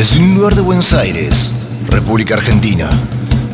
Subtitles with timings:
[0.00, 1.52] Desde un lugar de Buenos Aires,
[1.90, 2.88] República Argentina,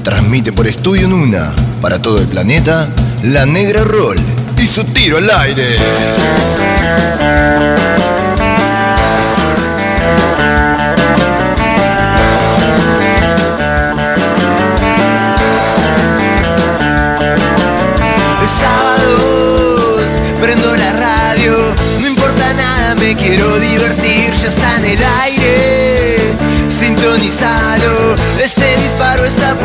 [0.04, 2.88] transmite por Estudio Nuna para todo el planeta
[3.24, 4.16] La Negra Roll
[4.56, 5.76] y su tiro al aire.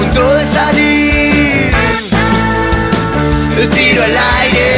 [0.02, 1.72] Punto de salir.
[3.76, 4.71] Tiro al aire,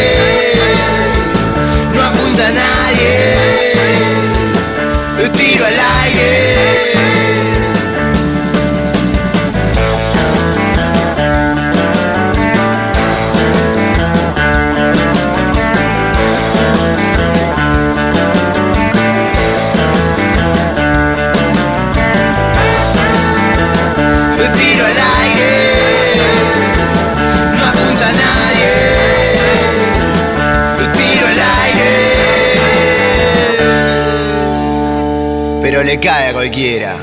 [36.03, 36.97] cae a cualquiera.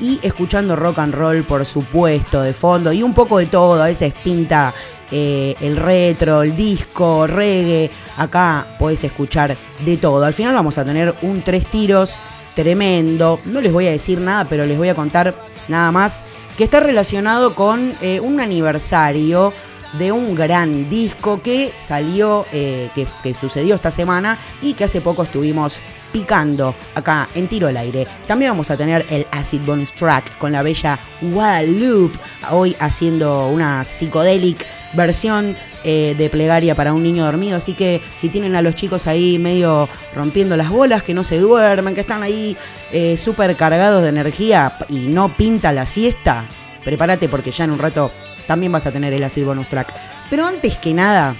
[0.00, 3.86] y escuchando rock and roll por supuesto de fondo y un poco de todo, a
[3.86, 4.74] veces pinta
[5.10, 10.24] eh, el retro, el disco, reggae, acá podés escuchar de todo.
[10.24, 12.16] Al final vamos a tener un tres tiros
[12.54, 15.34] tremendo, no les voy a decir nada, pero les voy a contar
[15.68, 16.22] nada más
[16.56, 19.52] que está relacionado con eh, un aniversario
[19.98, 25.00] de un gran disco que salió, eh, que, que, sucedió esta semana y que hace
[25.00, 25.80] poco estuvimos
[26.12, 28.06] picando acá en Tiro al Aire.
[28.26, 32.18] También vamos a tener el Acid Bonus Track con la bella Guadalupe,
[32.50, 37.56] hoy haciendo una psicodélica versión eh, de plegaria para un niño dormido.
[37.56, 41.38] Así que si tienen a los chicos ahí medio rompiendo las bolas, que no se
[41.38, 42.56] duermen, que están ahí
[42.92, 46.44] eh, súper cargados de energía y no pinta la siesta,
[46.84, 48.10] prepárate porque ya en un rato
[48.46, 49.92] también vas a tener el Acid Bonus Track.
[50.28, 51.34] Pero antes que nada,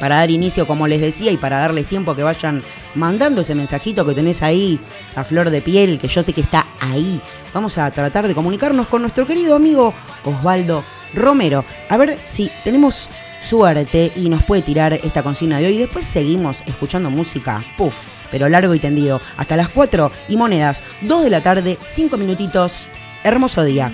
[0.00, 2.62] para dar inicio, como les decía, y para darles tiempo que vayan
[2.94, 4.78] mandando ese mensajito que tenés ahí
[5.16, 7.20] a flor de piel, que yo sé que está ahí,
[7.52, 9.94] vamos a tratar de comunicarnos con nuestro querido amigo
[10.24, 11.64] Osvaldo Romero.
[11.88, 13.08] A ver si tenemos
[13.42, 15.78] suerte y nos puede tirar esta consigna de hoy.
[15.78, 21.24] Después seguimos escuchando música, puff, pero largo y tendido, hasta las 4 y monedas, 2
[21.24, 22.88] de la tarde, 5 minutitos.
[23.22, 23.92] Hermoso día.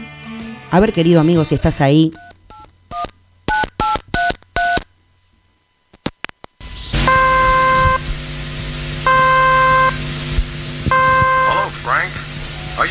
[0.71, 2.13] A ver, querido amigo, si estás ahí,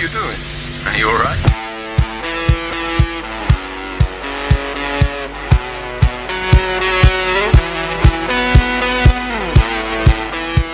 [0.08, 0.40] doing?
[0.88, 1.60] Are you alright?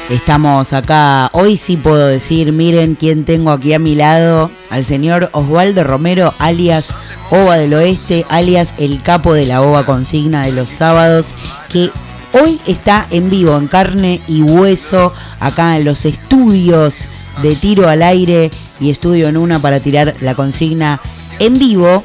[0.09, 5.31] Estamos acá, hoy sí puedo decir, miren quién tengo aquí a mi lado, al señor
[5.33, 6.95] Osvaldo Romero, alias
[7.31, 11.33] Ova del Oeste, alias el capo de la Ova Consigna de los sábados,
[11.69, 11.89] que
[12.33, 17.09] hoy está en vivo, en carne y hueso, acá en los estudios
[17.41, 20.99] de tiro al aire y estudio en una para tirar la consigna
[21.39, 22.03] en vivo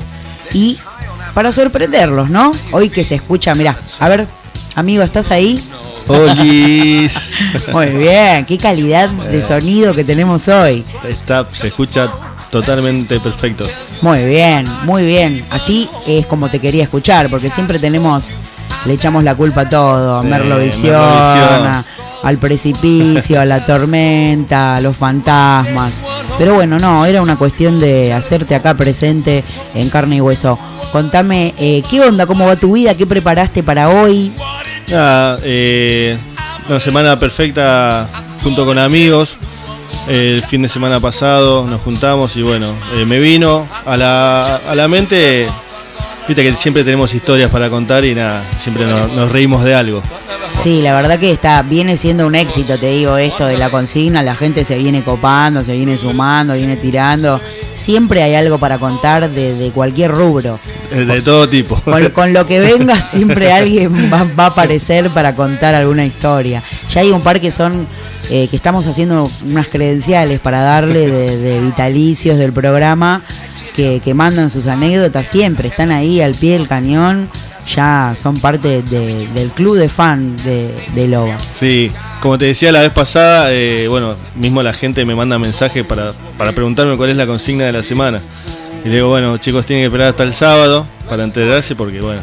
[0.52, 0.78] y
[1.34, 2.52] para sorprenderlos, ¿no?
[2.72, 4.26] Hoy que se escucha, mirá, a ver,
[4.74, 5.62] amigo, ¿estás ahí?
[6.06, 7.30] ¡Holis!
[7.72, 10.84] Muy bien, qué calidad de sonido que tenemos hoy.
[11.08, 12.10] Está, se escucha
[12.50, 13.64] totalmente perfecto.
[14.02, 15.44] Muy bien, muy bien.
[15.50, 18.34] Así es como te quería escuchar, porque siempre tenemos,
[18.86, 21.84] le echamos la culpa a todo, a Sí, Merlovisión.
[22.22, 26.02] Al precipicio, a la tormenta, a los fantasmas.
[26.38, 29.44] Pero bueno, no, era una cuestión de hacerte acá presente
[29.74, 30.58] en carne y hueso.
[30.92, 32.26] Contame, eh, ¿qué onda?
[32.26, 32.96] ¿Cómo va tu vida?
[32.96, 34.32] ¿Qué preparaste para hoy?
[35.44, 36.18] Eh,
[36.68, 38.08] una semana perfecta
[38.42, 39.36] junto con amigos.
[40.08, 44.74] El fin de semana pasado nos juntamos y bueno, eh, me vino a la, a
[44.74, 45.46] la mente,
[46.30, 50.00] viste que siempre tenemos historias para contar y nada, siempre nos, nos reímos de algo.
[50.62, 54.22] Sí, la verdad que está, viene siendo un éxito, te digo, esto de la consigna,
[54.22, 57.40] la gente se viene copando, se viene sumando, viene tirando.
[57.74, 60.60] Siempre hay algo para contar de, de cualquier rubro.
[60.92, 61.80] Eh, De todo tipo.
[61.80, 66.62] Con, con lo que venga siempre alguien va, va a aparecer para contar alguna historia.
[66.90, 67.88] Ya hay un par que son,
[68.30, 73.22] eh, que estamos haciendo unas credenciales para darle de, vitalicios del programa,
[73.74, 77.28] que, que mandan sus anécdotas siempre, están ahí al pie del cañón,
[77.74, 81.36] ya son parte de- del club de fan de, de Loba.
[81.54, 81.90] Sí,
[82.20, 86.12] como te decía la vez pasada, eh, bueno, mismo la gente me manda mensajes para,
[86.38, 88.22] para preguntarme cuál es la consigna de la semana.
[88.84, 92.22] Y digo, bueno, chicos, tienen que esperar hasta el sábado para enterarse porque, bueno,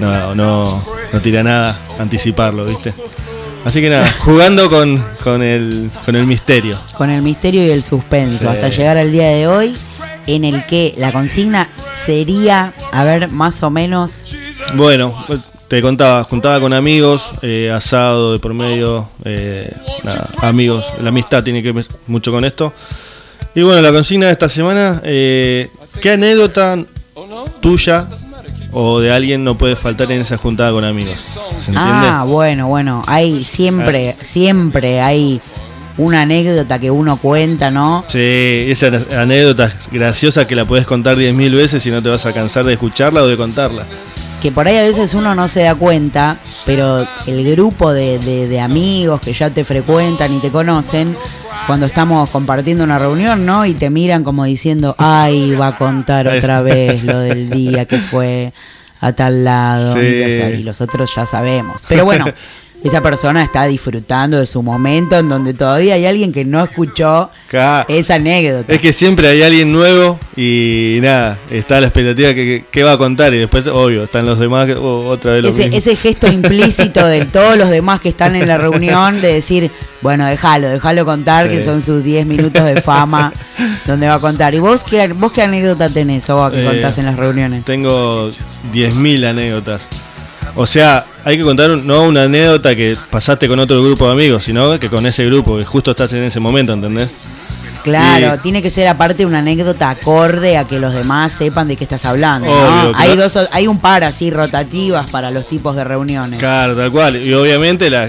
[0.00, 2.94] no, no, no tira nada anticiparlo, ¿viste?
[3.64, 6.76] Así que nada, jugando con, con, el, con el misterio.
[6.96, 8.46] con el misterio y el suspenso, Sí.
[8.46, 9.74] hasta llegar al día de hoy,
[10.26, 11.68] en el que la consigna
[12.04, 14.36] sería, a ver, más o menos,
[14.74, 15.14] Bueno,
[15.68, 19.72] te contaba, juntaba con amigos, eh, asado de por medio, eh,
[20.02, 22.72] nada, amigos, la amistad tiene que ver mucho con esto.
[23.54, 25.68] Y bueno, la consigna de esta semana, eh,
[26.00, 26.78] ¿qué anécdota
[27.60, 28.08] tuya
[28.72, 31.38] o de alguien no puede faltar en esa juntada con amigos?
[31.58, 31.80] ¿Se entiende?
[32.08, 33.02] Ah, bueno, bueno.
[33.06, 35.40] Hay siempre, siempre hay
[35.98, 38.02] una anécdota que uno cuenta, ¿no?
[38.08, 38.90] Sí, esa
[39.20, 42.72] anécdota graciosa que la puedes contar 10.000 veces y no te vas a cansar de
[42.72, 43.86] escucharla o de contarla.
[44.40, 48.48] Que por ahí a veces uno no se da cuenta, pero el grupo de, de-
[48.48, 51.14] de amigos que ya te frecuentan y te conocen,
[51.66, 53.64] cuando estamos compartiendo una reunión, ¿no?
[53.66, 57.98] Y te miran como diciendo, ay, va a contar otra vez lo del día que
[57.98, 58.52] fue
[59.00, 59.94] a tal lado.
[59.94, 60.00] Sí.
[60.00, 61.84] Y, los, y los otros ya sabemos.
[61.88, 62.24] Pero bueno,
[62.84, 67.30] esa persona está disfrutando de su momento en donde todavía hay alguien que no escuchó
[67.88, 68.72] esa anécdota.
[68.72, 72.92] Es que siempre hay alguien nuevo y nada, está la expectativa que, que- que va
[72.92, 75.76] a contar y después, obvio, están los demás que oh, otra vez lo ese, mismo.
[75.78, 79.70] ese gesto implícito de todos los demás que están en la reunión de decir,
[80.00, 81.56] bueno, déjalo, déjalo contar, Sí.
[81.56, 83.32] que son sus 10 minutos de fama
[83.86, 84.54] donde va a contar.
[84.54, 87.64] ¿Y vos qué, vos qué anécdota tenés, o que Eh, contás en las reuniones?
[87.64, 88.30] Tengo
[88.72, 89.88] 10.000 anécdotas.
[90.54, 94.12] O sea, hay que contar un- no una anécdota que pasaste con otro grupo de
[94.12, 97.08] amigos, sino que con ese grupo, que justo estás en ese momento, ¿entendés?
[97.82, 101.76] Claro, y- tiene que ser aparte una anécdota acorde a que los demás sepan de
[101.76, 102.46] qué estás hablando.
[102.48, 102.52] ¿no?
[102.90, 106.38] Obvio, hay, dos, hay un par así rotativas para los tipos de reuniones.
[106.38, 107.16] Claro, tal cual.
[107.16, 108.08] Y obviamente la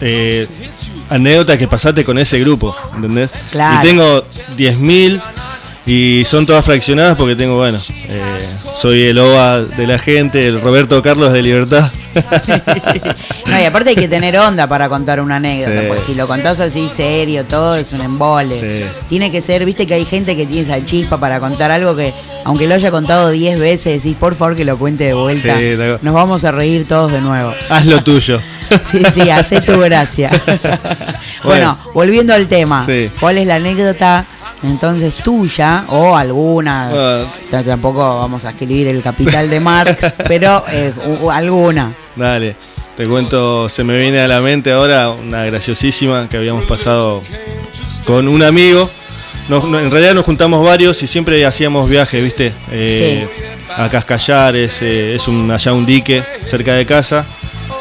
[0.00, 0.46] eh,
[1.10, 3.32] anécdotas que pasaste con ese grupo, ¿entendés?
[3.50, 3.84] Claro.
[3.84, 4.24] Y tengo
[4.56, 5.20] 10.000
[5.86, 8.40] y son todas fraccionadas porque tengo, bueno, eh,
[8.76, 11.90] soy el OVA de la gente, el Roberto Carlos de Libertad.
[13.46, 15.86] No, y aparte hay que tener onda para contar una anécdota, Sí.
[15.88, 18.58] porque si lo contás así serio, todo es un embole.
[18.58, 18.84] Sí.
[19.08, 22.14] Tiene que ser, viste que hay gente que tiene esa chispa para contar algo que,
[22.44, 25.58] aunque lo haya contado 10 veces, decís, por favor que lo cuente de vuelta.
[25.58, 25.74] Sí.
[26.00, 27.52] Nos vamos a reír todos de nuevo.
[27.68, 28.40] Haz lo tuyo.
[28.90, 30.30] Sí, sí, hace tu gracia.
[31.44, 32.82] bueno, volviendo al tema.
[33.20, 34.24] ¿cuál es la anécdota
[34.62, 36.90] entonces tuya o alguna?
[36.92, 37.32] Ah.
[37.50, 40.92] Tampoco vamos a escribir el capital de Marx, pero eh,
[41.30, 41.92] alguna.
[42.16, 42.54] Dale,
[42.96, 47.22] te cuento, se me viene a la mente ahora una graciosísima que habíamos pasado
[48.04, 48.88] con un amigo.
[49.48, 52.52] Nos- no, en realidad nos juntamos varios y siempre hacíamos viajes, ¿viste?
[52.70, 53.28] Eh,
[53.76, 57.26] A Cascallares, eh, es un, allá un dique cerca de casa.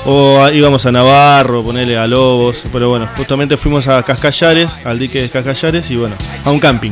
[0.05, 2.63] O íbamos a Navarro, ponerle a Lobos.
[2.72, 6.91] Pero bueno, justamente fuimos a Cascallares, al dique de Cascallares y bueno, a un camping.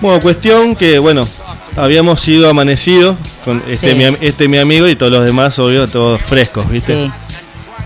[0.00, 1.28] Bueno, cuestión que, bueno,
[1.76, 3.96] habíamos sido amanecidos con este, Sí.
[3.96, 6.94] mi, este mi amigo y todos los demás, obvio, todos frescos, ¿viste?
[7.06, 7.12] Sí.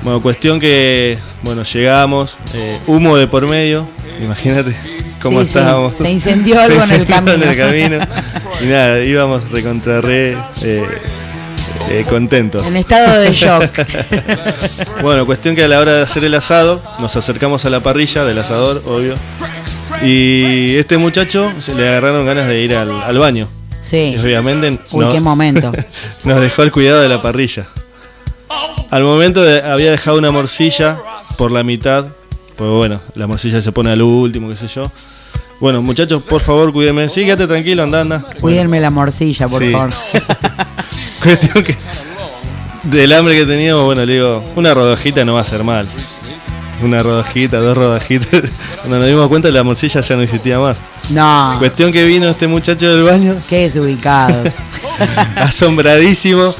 [0.03, 3.89] Bueno, cuestión que, bueno, llegamos, eh, humo de por medio,
[4.23, 4.77] imagínate
[5.21, 5.95] cómo Sí, estábamos.
[5.99, 7.99] se incendió algo en el incendió en el camino.
[7.99, 8.07] camino.
[8.63, 10.87] Y nada, íbamos recontra re eh,
[11.91, 12.67] eh, contentos.
[12.67, 13.65] En estado de shock.
[15.03, 18.25] Bueno, cuestión que a la hora de hacer el asado, nos acercamos a la parrilla
[18.25, 19.15] del asador, obvio.
[20.03, 23.49] Y este muchacho se le agarraron ganas de ir al, al baño.
[23.81, 24.15] Sí.
[24.17, 25.73] Y obviamente Uy, no- qué momento.
[26.25, 27.67] nos dejó el cuidado de la parrilla.
[28.91, 30.99] Al momento de- había dejado una morcilla
[31.37, 32.07] por la mitad.
[32.57, 34.85] Pues bueno, la morcilla se pone al último, qué sé yo.
[35.61, 37.09] Bueno, muchachos, por favor, cuídenme.
[37.09, 38.25] Sí, quédate tranquilo, anda, anda.
[38.41, 39.71] Cuídenme la morcilla, por Sí.
[39.73, 39.91] favor.
[41.25, 41.77] cuestión que
[42.85, 45.89] del hambre que teníamos, bueno, le digo, una rodajita no va a ser mal.
[46.83, 48.43] Una rodajita, dos rodajitas.
[48.81, 50.79] Cuando nos dimos cuenta, la morcilla ya no existía más.
[51.11, 54.51] No, Cuestión que vino este muchacho del baño, qué desubicados.
[55.37, 56.55] asombradísimo.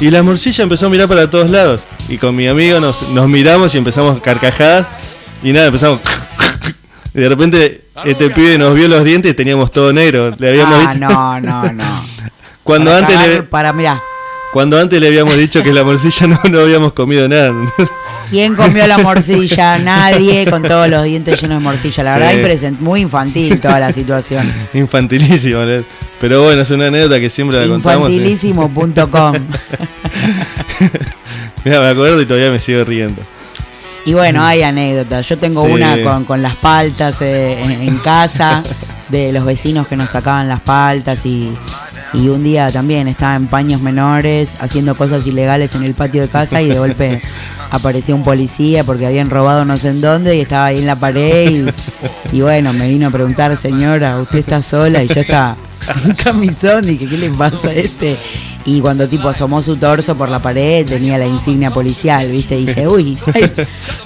[0.00, 1.86] Y la morcilla empezó a mirar para todos lados.
[2.08, 4.88] Y con mi amigo nos, nos miramos y empezamos carcajadas.
[5.42, 6.00] Y nada, empezamos.
[7.12, 10.32] Y de repente este pibe nos vio los dientes y teníamos todo negro.
[10.38, 12.04] Le habíamos Ah, dicho- no, no, no.
[12.70, 14.00] Cuando Para antes le, Para, mirá,
[14.52, 17.52] cuando antes le habíamos dicho que la morcilla no, no habíamos comido nada.
[18.30, 19.78] ¿quién comió la morcilla?
[19.84, 22.02] Nadie, con todos los dientes llenos de morcilla.
[22.02, 22.40] La Sí.
[22.42, 24.44] verdad, muy infantil toda la situación.
[24.74, 25.60] Infantilísimo.
[26.20, 28.10] Pero bueno, es una anécdota que siempre la contamos.
[28.10, 28.14] ¿eh?
[28.14, 29.34] Infantilísimo.com.
[31.64, 33.22] Mira, me acuerdo y todavía me sigo riendo.
[34.06, 35.26] Y bueno, hay anécdotas.
[35.28, 35.72] Yo tengo Sí.
[35.72, 38.62] una con, con las paltas eh, en, en casa,
[39.08, 41.52] de los vecinos que nos sacaban las paltas y,
[42.12, 46.28] y un día también estaba en paños menores haciendo cosas ilegales en el patio de
[46.28, 47.22] casa y de golpe
[47.70, 50.96] apareció un policía porque habían robado no sé en dónde y estaba ahí en la
[50.96, 51.50] pared
[52.32, 55.02] y, y bueno, me vino a preguntar, señora, ¿usted está sola?
[55.02, 55.56] Y yo estaba
[56.04, 58.16] en camisón, dije, ¿qué le pasa a este?
[58.70, 62.56] Y cuando tipo asomó su torso por la pared, tenía la insignia policial, ¿viste?
[62.56, 63.50] Y dije, uy, ay,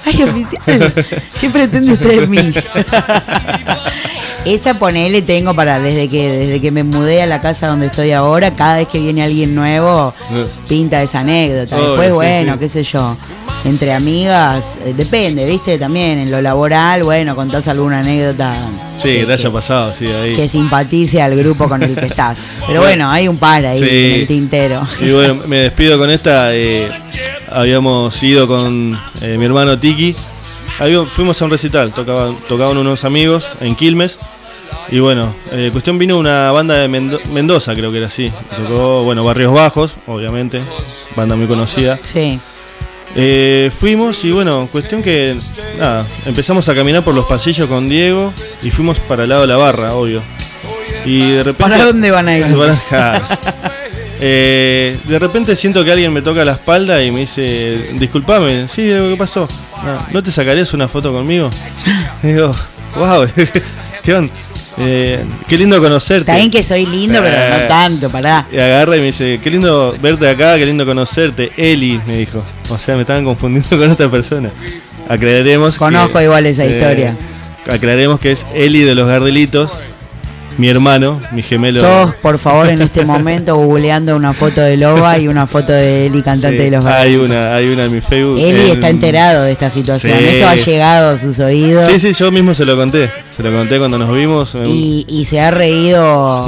[0.06, 0.94] ay, oficial,
[1.38, 2.38] ¿qué pretende usted de mí?
[4.47, 8.12] Esa ponele tengo para desde que desde que me mudé a la casa donde estoy
[8.12, 10.14] ahora, cada vez que viene alguien nuevo,
[10.66, 11.76] pinta esa anécdota.
[11.76, 12.59] Después, sí, bueno, sí.
[12.59, 13.16] qué sé yo.
[13.64, 15.78] Entre amigas, eh, depende, ¿viste?
[15.78, 18.54] También en lo laboral, bueno, contás alguna anécdota
[18.99, 20.35] Sí, que- que te haya que- pasado, sí, ahí.
[20.35, 22.37] que simpatice al grupo con el que estás.
[22.66, 23.87] Pero bueno, hay un par ahí Sí.
[23.88, 24.83] en el tintero.
[25.00, 26.54] Y bueno, me despido con esta.
[26.54, 26.90] eh,
[27.50, 30.14] habíamos ido con eh, mi hermano Tiki.
[30.78, 34.18] Habíamos- fuimos a un recital, tocaban, tocaban unos amigos en Quilmes.
[34.90, 38.30] Y bueno, eh, cuestión vino una banda de Mendo- Mendoza, creo que era así.
[38.56, 40.61] Tocó, bueno, Barrios Bajos, obviamente,
[41.16, 41.99] banda muy conocida.
[42.02, 42.38] Sí.
[43.16, 45.37] Eh, fuimos y bueno, cuestión que
[45.78, 49.49] nada, empezamos a caminar por los pasillos con Diego y fuimos para el lado de
[49.49, 50.23] la barra, obvio.
[51.04, 51.62] Y de repente.
[51.62, 52.47] ¿Para dónde van a ir?
[54.26, 58.85] Eh, de repente siento que alguien me toca la espalda y me dice, disculpame, sí,
[58.85, 59.47] ¿qué pasó?
[59.85, 61.50] No, ¿no te sacarías una foto conmigo?
[62.23, 62.50] Y digo,
[62.97, 63.26] wow,
[64.02, 64.33] ¿qué onda?
[64.78, 66.26] Eh, qué lindo conocerte.
[66.26, 68.47] Saben que soy lindo, pero no Eh, tanto, pará.
[68.52, 71.52] Y agarra y me dice, qué lindo verte acá, qué lindo conocerte.
[71.56, 72.42] Eli, me dijo.
[72.71, 74.50] O sea, me estaban confundiendo con otra persona.
[75.09, 77.16] Aclararemos Conozco que, igual esa eh, historia.
[77.66, 79.73] Aclararemos que es Eli de los Gardelitos,
[80.58, 81.80] mi hermano, mi gemelo.
[81.80, 86.06] Todos, por favor, en este momento googleando una foto de Loba y una foto de
[86.06, 88.38] Eli, cantante Sí, de los hay una, hay una en mi Facebook.
[88.38, 90.18] Eli en- está enterado de esta situación.
[90.18, 90.25] Sí.
[90.25, 91.84] Esto ha llegado a sus oídos.
[91.84, 93.11] Sí, sí, yo mismo se lo conté.
[93.30, 94.56] Se lo conté cuando nos vimos.
[94.66, 96.46] Y, y se ha reído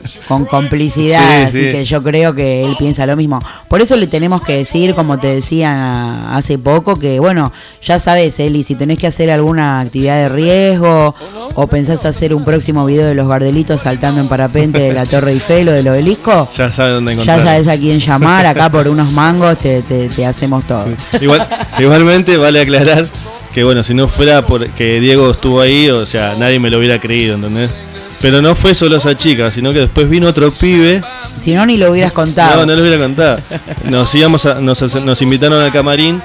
[0.28, 1.18] con complicidad,
[1.50, 1.72] Sí, así sí.
[1.72, 3.38] que yo creo que él piensa lo mismo.
[3.68, 7.52] Por eso le tenemos que decir, como te decía hace poco, que bueno,
[7.82, 11.14] ya sabes, Eli, si tenés que hacer alguna actividad de riesgo
[11.54, 15.32] o pensás hacer un próximo video de los gardelitos saltando en parapente de la Torre
[15.32, 17.38] Eiffel o del obelisco, Ya sabe dónde encontrar.
[17.38, 20.86] ya sabes a quién llamar, acá por unos mangos te, te- te hacemos todo.
[21.20, 21.46] Igual,
[21.78, 23.06] igualmente vale aclarar
[23.52, 27.00] que bueno, si no fuera porque Diego estuvo ahí, o sea, nadie me lo hubiera
[27.00, 27.74] creído, ¿entendés?
[28.20, 31.00] Pero no fue solo esa chica, sino que después vino otro pibe.
[31.40, 32.56] Si no, ni lo hubieras contado.
[32.60, 33.38] No, no lo hubiera contado.
[33.84, 36.20] Nos íbamos a- nos, nos invitaron al camarín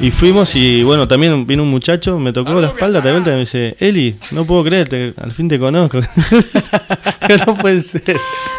[0.00, 3.34] y fuimos y bueno, también vino un muchacho, me tocó la espalda de vuelta y
[3.34, 6.00] me dice, Eli, no puedo creerte, al fin te conozco.
[7.46, 8.16] no puede ser.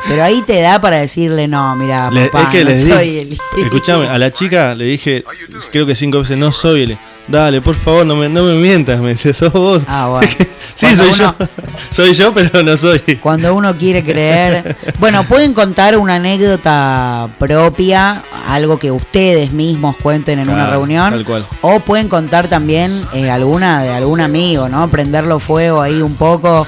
[0.08, 3.38] Pero ahí te da para decirle, no, mira, papá, es que no les soy Eli.
[3.64, 5.24] escuchame, a la chica le dije,
[5.72, 6.98] creo que cinco veces, no soy él.
[7.32, 9.84] Dale, por favor, no me, no me mientas, me dice, sos vos.
[9.88, 10.28] Ah, bueno.
[10.76, 11.48] sí, Cuando soy uno- yo.
[11.90, 13.00] Soy yo, pero no soy.
[13.22, 14.76] Cuando uno quiere creer.
[15.00, 21.12] Bueno, pueden contar una anécdota propia, algo que ustedes mismos cuenten en una reunión.
[21.12, 21.46] tal cual.
[21.62, 24.88] O pueden contar también eh, alguna de algún amigo, ¿no?
[24.90, 26.66] Prenderlo fuego ahí un poco.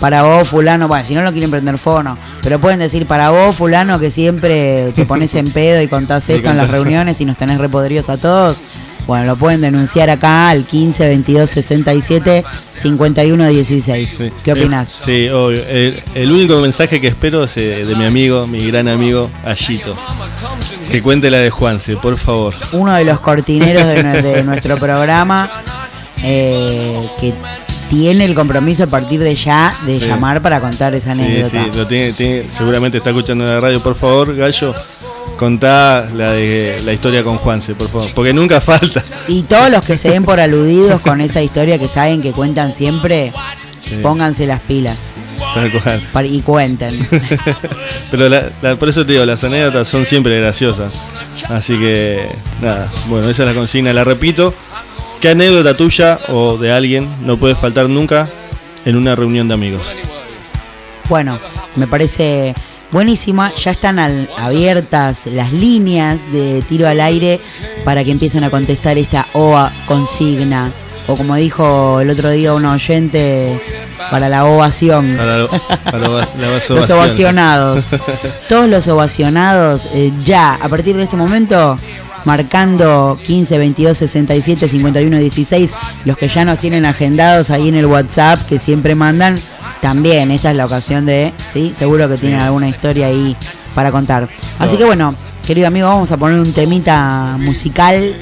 [0.00, 2.18] para vos, fulano, bueno, si no lo quieren prender fuego, no.
[2.42, 6.50] Pero pueden decir, para vos, fulano, que siempre te pones en pedo y contás esto
[6.50, 8.58] en las reuniones y nos tenés repodridos a todos.
[9.06, 12.44] Bueno, lo pueden denunciar acá al 15 22 67
[12.74, 14.22] 51 16.
[14.42, 14.88] ¿Qué opinas?
[14.88, 15.62] sí, obvio.
[15.68, 19.96] El, único mensaje que espero es eh, de mi amigo, mi gran amigo, Ayito.
[20.90, 22.54] Que cuente la de Juanse, por favor.
[22.72, 25.50] Uno de los cortineros de, nuestro programa,
[26.22, 27.34] eh, que
[27.88, 31.48] tiene el compromiso a partir de ya de llamar para contar esa anécdota.
[31.50, 33.80] Sí, sí, lo tiene, seguramente está escuchando en la radio.
[33.80, 34.74] Por favor, Gallo,
[35.36, 39.02] contá la de la historia con Juanse, por favor, porque nunca falta.
[39.28, 42.72] Y todos los que se den por aludidos con esa historia que saben que cuentan
[42.72, 43.32] siempre,
[44.02, 45.12] pónganse las pilas.
[45.54, 45.70] Tal
[46.12, 46.26] cual.
[46.26, 47.08] Y cuenten.
[48.10, 50.92] Pero por eso te digo, las anécdotas son siempre graciosas.
[51.48, 52.26] Así que,
[52.62, 54.54] nada, bueno, esa es la consigna, la repito.
[55.20, 58.28] ¿Qué anécdota tuya o de alguien no puede faltar nunca
[58.84, 59.82] en una reunión de amigos?
[61.08, 61.38] Bueno,
[61.76, 62.54] me parece
[62.94, 63.52] buenísima.
[63.56, 63.98] Ya están
[64.38, 67.40] abiertas las líneas de tiro al aire
[67.84, 70.72] para que empiecen a contestar esta OA consigna.
[71.06, 73.60] O como dijo el otro día un oyente,
[74.10, 75.16] para la ovación.
[75.16, 75.36] Para,
[76.38, 77.96] los ovacionados.
[78.48, 81.76] Todos los ovacionados, eh, ya, a partir de este momento,
[82.24, 85.72] marcando 15, 22, 67, 51, 16,
[86.04, 89.38] los que ya nos tienen agendados ahí en el WhatsApp, que siempre mandan,
[89.84, 93.36] también, esta es la ocasión de, sí, seguro que tienen alguna historia ahí
[93.74, 94.26] para contar.
[94.58, 95.14] Así que bueno,
[95.46, 98.16] querido amigo, vamos a poner un temita musical,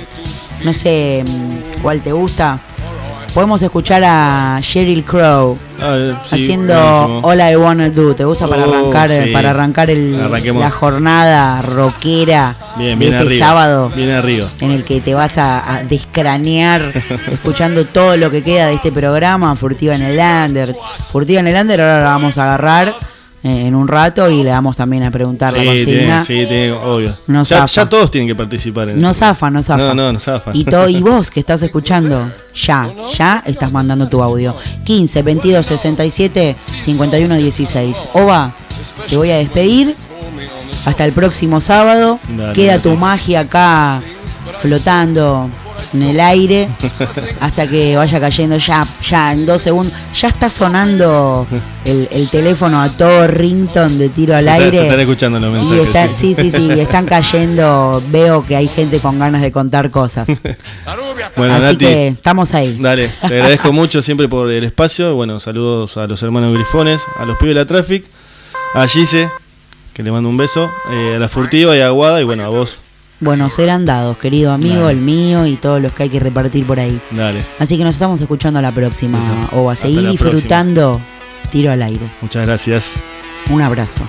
[0.64, 2.58] no sé mm, cuál te gusta
[3.32, 8.14] podemos escuchar a Sheryl Crow ah, haciendo All I Wanna Do.
[8.14, 13.90] ¿Te gusta para oh, arrancar para arrancar la jornada rockera de este sábado?
[13.94, 14.46] arriba.
[14.60, 16.92] En el que te vas a, descranear
[17.32, 19.56] escuchando todo lo que queda de este programa.
[19.56, 20.74] Furtiva en el Lander.
[21.10, 22.94] Furtiva en el Lander, ahora la vamos a agarrar
[23.44, 26.24] en un rato y le vamos también a preguntar la consigna.
[26.24, 26.46] sí,
[26.84, 27.12] obvio.
[27.44, 28.90] ya, todos tienen que participar.
[28.90, 29.88] En no zafa, no zafa.
[29.88, 30.52] No, no, no zafa.
[30.54, 34.54] Y, y vos que estás escuchando, ya, ya estás mandando tu audio.
[34.84, 38.08] 15 22 67 51 16.
[38.14, 38.54] Ova,
[39.08, 39.96] te voy a despedir.
[40.84, 42.18] Hasta el próximo sábado.
[42.54, 44.00] Queda tu magia acá
[44.58, 45.50] flotando
[45.94, 46.68] en el aire
[47.40, 49.92] hasta que vaya cayendo ya, ya en dos segundos.
[50.14, 51.46] Ya está sonando
[51.84, 54.76] el, teléfono a todo Rington de tiro al aire.
[54.76, 56.16] se están escuchando los mensajes.
[56.16, 58.02] sí, sí, sí, están cayendo.
[58.08, 60.28] Veo que hay gente con ganas de contar cosas.
[61.36, 62.78] bueno, Así que estamos ahí.
[62.80, 65.14] Dale, te agradezco mucho siempre por el espacio.
[65.14, 68.04] Bueno, saludos a los hermanos Grifones, a los pibes de la Traffic,
[68.74, 69.28] a Gise,
[69.92, 72.48] que le mando un beso, eh, a la Furtiva y a Aguada, y bueno, a
[72.48, 72.78] vos
[73.22, 76.80] bueno, serán dados, querido amigo, el mío y todos los que hay que repartir por
[76.80, 77.00] ahí.
[77.12, 77.44] Dale.
[77.60, 79.18] Así que nos estamos escuchando a la próxima.
[79.52, 81.00] O a seguir disfrutando
[81.50, 82.04] tiro al aire.
[82.20, 83.04] Muchas gracias.
[83.50, 84.02] Un abrazo.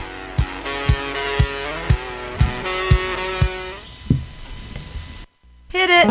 [5.72, 6.08] Hit it.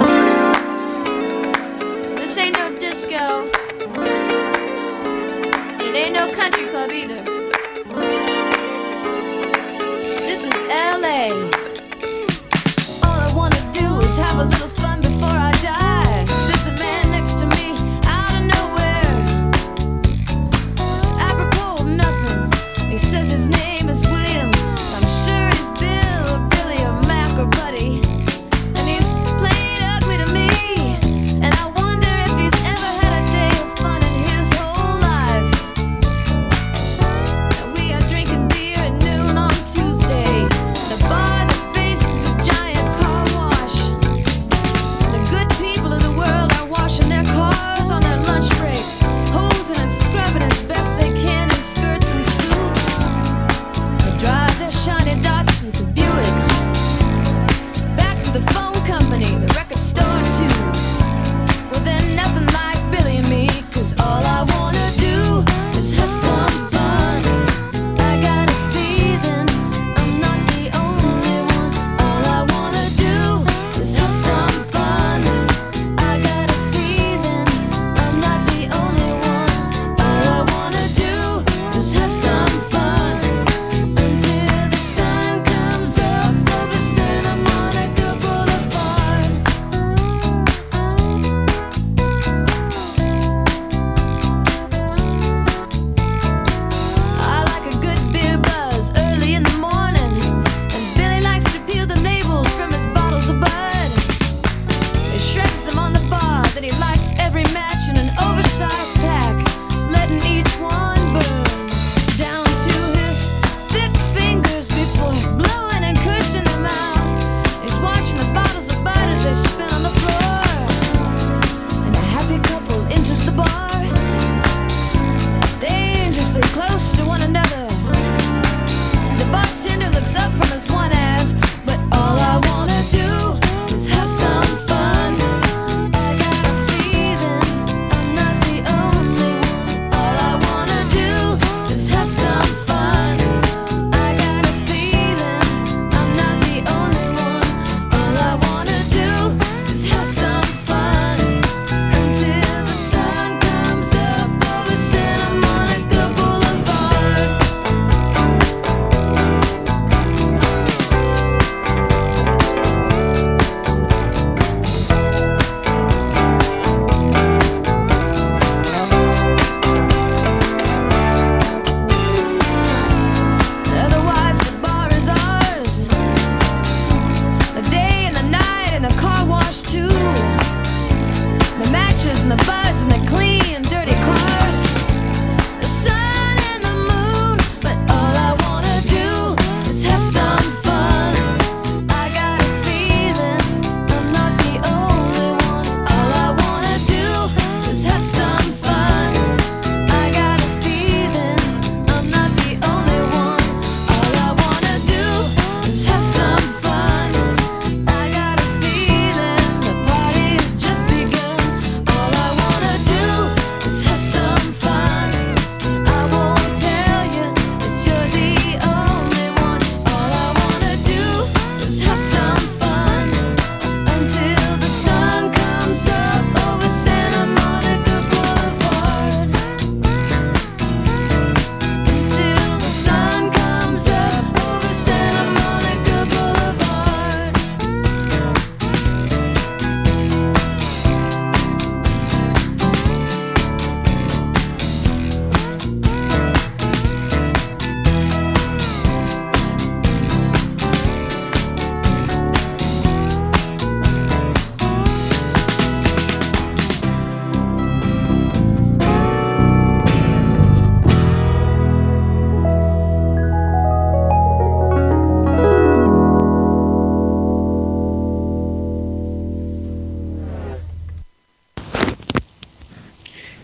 [2.21, 3.49] This ain't no disco.
[5.81, 6.52] It ain't no country
[14.17, 14.72] have a little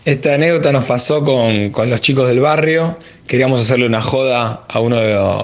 [0.09, 2.97] Esta anécdota nos pasó con, los chicos del barrio.
[3.27, 4.97] Queríamos hacerle una joda a uno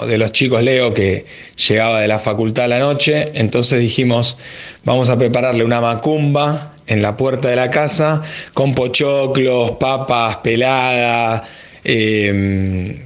[0.08, 1.28] de, los chicos, Leo, que
[1.68, 3.30] llegaba de la facultad a la noche.
[3.36, 4.40] Entonces dijimos,
[4.84, 8.24] vamos a prepararle una macumba en la puerta de la casa
[8.56, 11.44] con pochoclos, papas peladas
[11.84, 13.04] em,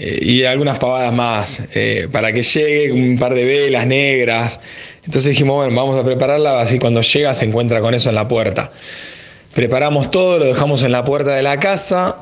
[0.00, 4.58] eh, y algunas pavadas más eh, para que llegue un par de velas negras.
[5.04, 8.26] Entonces dijimos, bueno, vamos a prepararla así cuando llega se encuentra con eso en la
[8.26, 8.72] puerta.
[9.56, 12.16] Preparamos todo, lo dejamos en la puerta de la casa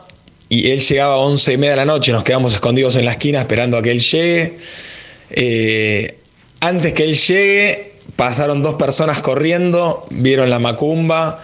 [0.49, 3.11] y él llegaba a once y media de la noche, nos quedamos escondidos en la
[3.11, 4.57] esquina esperando a que él llegue.
[5.31, 6.17] Eh,
[6.61, 11.43] antes que él llegue, pasaron dos personas corriendo, vieron la macumba,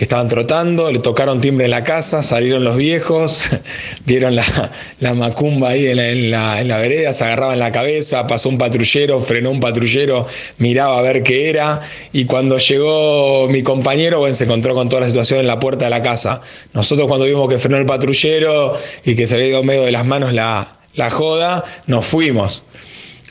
[0.00, 3.50] que estaban trotando, le tocaron timbre en la casa, salieron los viejos,
[4.06, 9.50] vieron la, macumba ahí en la, vereda, se agarraban la cabeza, pasó un patrullero, frenó
[9.50, 11.82] un patrullero, miraba a ver qué era,
[12.14, 15.84] y cuando llegó mi compañero, bueno, se encontró con toda la situación en la puerta
[15.84, 16.40] de la casa.
[16.72, 20.06] Nosotros cuando vimos que frenó el patrullero y que se había ido medio de las
[20.06, 22.62] manos la, la joda, nos fuimos.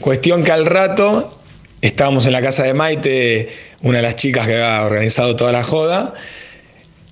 [0.02, 1.36] Cuestión que al rato
[1.82, 3.50] estábamos en la casa de Maite,
[3.82, 6.14] una de las chicas que había organizado toda la joda,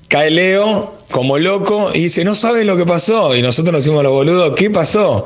[0.07, 3.35] Cae Leo como loco y dice, no sabe lo que pasó.
[3.35, 5.25] Y nosotros nos hicimos los boludos, ¿qué pasó?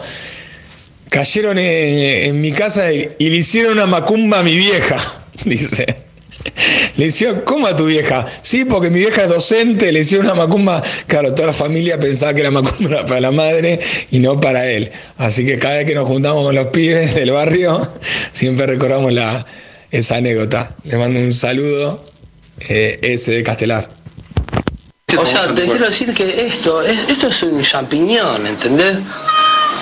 [1.09, 4.97] Cayeron en, mi casa y, le hicieron una macumba a mi vieja,
[5.45, 5.85] dice.
[6.97, 8.25] Le hicieron, ¿cómo a tu vieja?
[8.41, 10.81] Sí, porque mi vieja es docente, le hicieron una macumba.
[11.07, 14.69] Claro, toda la familia pensaba que la macumba era para la madre y no para
[14.69, 14.91] él.
[15.17, 17.87] Así que cada vez que nos juntamos con los pibes del barrio,
[18.31, 19.45] siempre recordamos la,
[19.91, 20.75] esa anécdota.
[20.83, 22.03] Le mando un saludo,
[22.69, 24.00] eh, ese de Castelar.
[25.17, 28.99] O sea, te quiero decir que esto, es, esto es un champiñón, ¿entendés?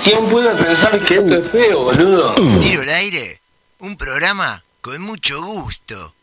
[0.02, 2.34] ¿Quién puede pensar que esto es feo, boludo?
[2.58, 3.40] Tiro el aire,
[3.80, 6.14] un programa con mucho gusto.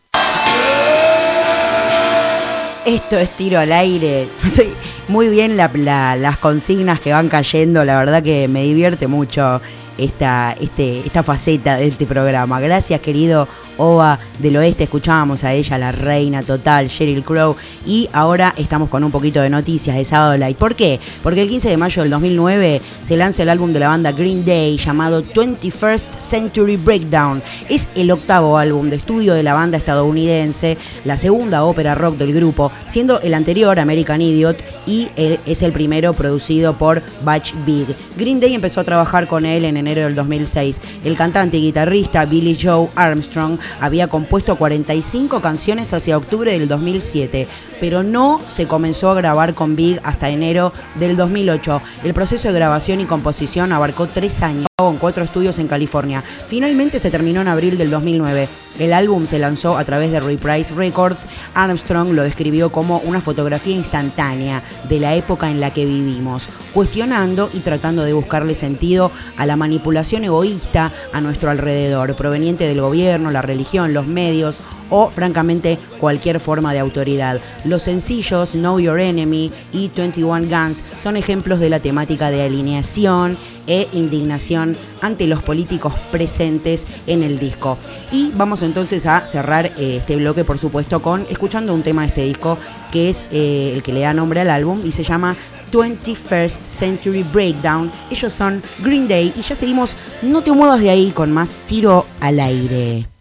[2.85, 4.29] Esto es tiro al aire.
[5.07, 9.61] Muy bien las consignas que van cayendo, la verdad que me divierte mucho
[9.97, 12.59] esta, este, esta faceta de este programa.
[12.59, 14.83] Gracias, querido Ova del Oeste.
[14.83, 17.55] Escuchábamos a ella, la reina total, Sheryl Crow.
[17.85, 20.57] Y ahora estamos con un poquito de noticias de Sábado Light.
[20.57, 20.99] ¿Por qué?
[21.23, 24.45] Porque el 15 de mayo del 2009 se lanza el álbum de la banda Green
[24.45, 27.41] Day llamado 21st Century Breakdown.
[27.69, 32.33] Es el octavo álbum de estudio de la banda estadounidense, la segunda ópera rock del
[32.33, 37.87] grupo, siendo el anterior American Idiot y es el primero producido por Batch Big.
[38.17, 40.81] Green Day empezó a trabajar con él en enero del 2006.
[41.03, 47.47] El cantante y guitarrista Billy Joe Armstrong había compuesto 45 canciones hacia octubre del 2007,
[47.79, 51.81] pero no se comenzó a grabar con Big hasta enero del 2008.
[52.03, 56.21] El proceso de grabación y composición abarcó tres años con cuatro estudios en California.
[56.21, 58.47] Finalmente se terminó en abril del 2009.
[58.77, 61.25] El álbum se lanzó a través de Reprise Records.
[61.55, 67.49] Armstrong lo describió como una fotografía instantánea de la época en la que vivimos, cuestionando
[67.55, 73.31] y tratando de buscarle sentido a la manipulación egoísta a nuestro alrededor, proveniente del gobierno,
[73.31, 74.57] la religión, los medios
[74.91, 77.41] o francamente cualquier forma de autoridad.
[77.65, 83.37] Los sencillos Know Your Enemy y 21 Guns son ejemplos de la temática de alineación
[83.67, 87.77] e indignación ante los políticos presentes en el disco.
[88.11, 92.07] Y vamos entonces a cerrar eh, este bloque, por supuesto, con escuchando un tema de
[92.07, 92.57] este disco
[92.91, 95.35] que es eh, el que le da nombre al álbum y se llama
[95.71, 97.91] 21st Century Breakdown.
[98.09, 102.05] Ellos son Green Day y ya seguimos, no te muevas de ahí con más tiro
[102.21, 103.16] al aire.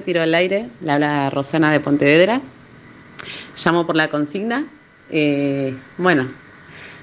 [0.00, 0.66] Tiro al aire.
[0.82, 2.40] Le habla Rosana de Pontevedra.
[3.64, 4.64] Llamo por la consigna.
[5.10, 6.28] Eh, bueno,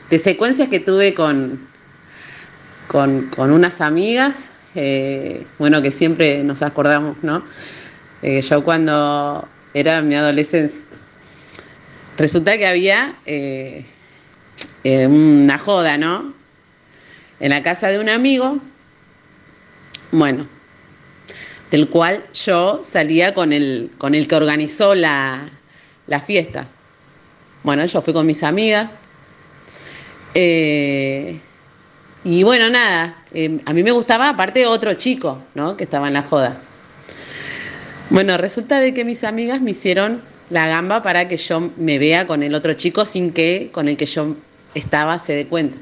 [0.09, 1.67] de secuencias que tuve con,
[2.87, 4.35] con, unas amigas,
[4.75, 7.43] eh, bueno, que siempre nos acordamos, ¿no?
[8.21, 10.81] Eh, yo cuando era mi adolescencia,
[12.17, 13.15] resulta que había
[14.83, 16.33] una joda, ¿no?
[17.39, 18.59] En la casa de un amigo,
[20.11, 20.42] bueno,
[21.73, 25.49] del cual yo salía con el, con el que organizó la,
[26.23, 26.67] fiesta.
[27.63, 28.91] Bueno, yo fui con mis amigas.
[30.35, 31.39] Eh,
[32.25, 35.75] y bueno, nada, eh, a mí me gustaba aparte otro chico, ¿no?
[35.75, 36.57] Que estaba en la joda.
[38.11, 42.27] Bueno, resulta de que mis amigas me hicieron la gamba para que yo me vea
[42.27, 44.35] con el otro chico sin que con el que yo
[44.75, 45.77] estaba se dé cuenta.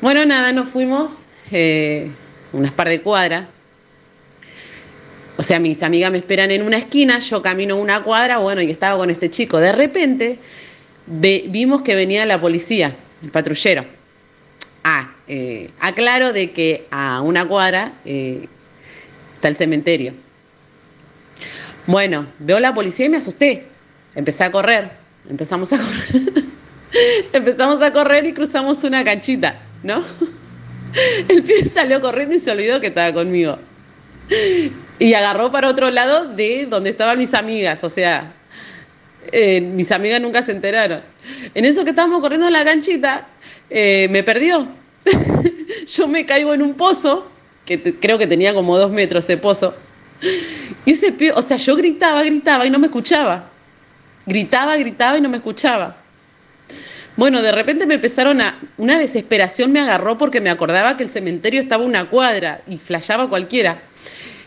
[0.00, 1.16] Bueno, nada, nos fuimos
[1.52, 2.10] eh,
[2.54, 3.44] unas par de cuadras
[5.36, 8.70] o sea, mis amigas me esperan en una esquina, yo camino una cuadra, bueno, y
[8.70, 9.58] estaba con este chico.
[9.58, 10.38] De repente
[11.06, 13.84] vimos que venía la policía, el patrullero.
[14.84, 18.48] Ah, eh, aclaro de que a una cuadra eh,
[19.34, 20.12] está el cementerio.
[21.86, 23.66] Bueno, veo la policía y me asusté.
[24.14, 24.90] Empecé a correr.
[25.28, 26.44] Empezamos a correr.
[27.32, 30.02] Empezamos a correr y cruzamos una canchita, ¿no?
[31.28, 33.58] El pibe salió corriendo y se olvidó que estaba conmigo
[35.00, 38.32] y agarró para otro lado de donde estaban mis amigas, o sea,
[39.32, 41.00] eh, mis amigas nunca se enteraron.
[41.54, 43.26] En eso que estábamos corriendo en la canchita,
[43.70, 44.68] eh, me perdió.
[45.86, 47.26] Yo me caigo en un pozo,
[47.64, 49.74] que creo que tenía como dos metros ese pozo,
[50.84, 53.48] y ese pie, o sea, yo gritaba, gritaba y no me escuchaba.
[54.26, 55.96] Gritaba, gritaba y no me escuchaba.
[57.16, 58.58] Bueno, de repente me empezaron a.
[58.76, 63.30] Una desesperación me agarró porque me acordaba que el cementerio estaba una cuadra y flashaba
[63.30, 63.80] cualquiera.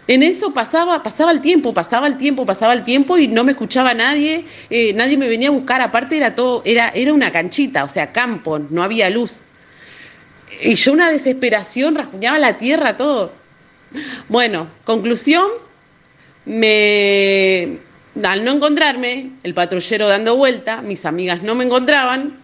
[0.08, 3.54] En eso pasaba, pasaba el tiempo, pasaba el tiempo, pasaba el tiempo y no me
[3.54, 7.86] escuchaba nadie, eh, nadie me venía a buscar, aparte era todo, era, era una canchita,
[7.86, 9.46] o sea, campo, no había luz.
[10.62, 13.32] Y yo una desesperación, rasguñaba la tierra, todo.
[14.28, 15.48] Bueno, conclusión,
[16.46, 22.38] al no encontrarme, el patrullero dando vuelta, mis amigas no me encontraban,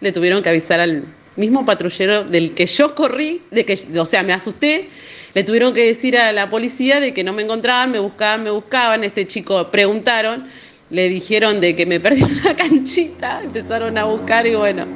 [0.00, 1.02] le tuvieron que avisar al
[1.36, 4.88] mismo patrullero del que yo corrí, de que, o sea, me asusté
[5.34, 8.50] le tuvieron que decir a la policía de que no me encontraban, me buscaban, me
[8.50, 9.04] buscaban.
[9.04, 10.46] Este chico preguntaron,
[10.90, 14.86] le dijeron de que me perdí una canchita, empezaron a buscar y bueno,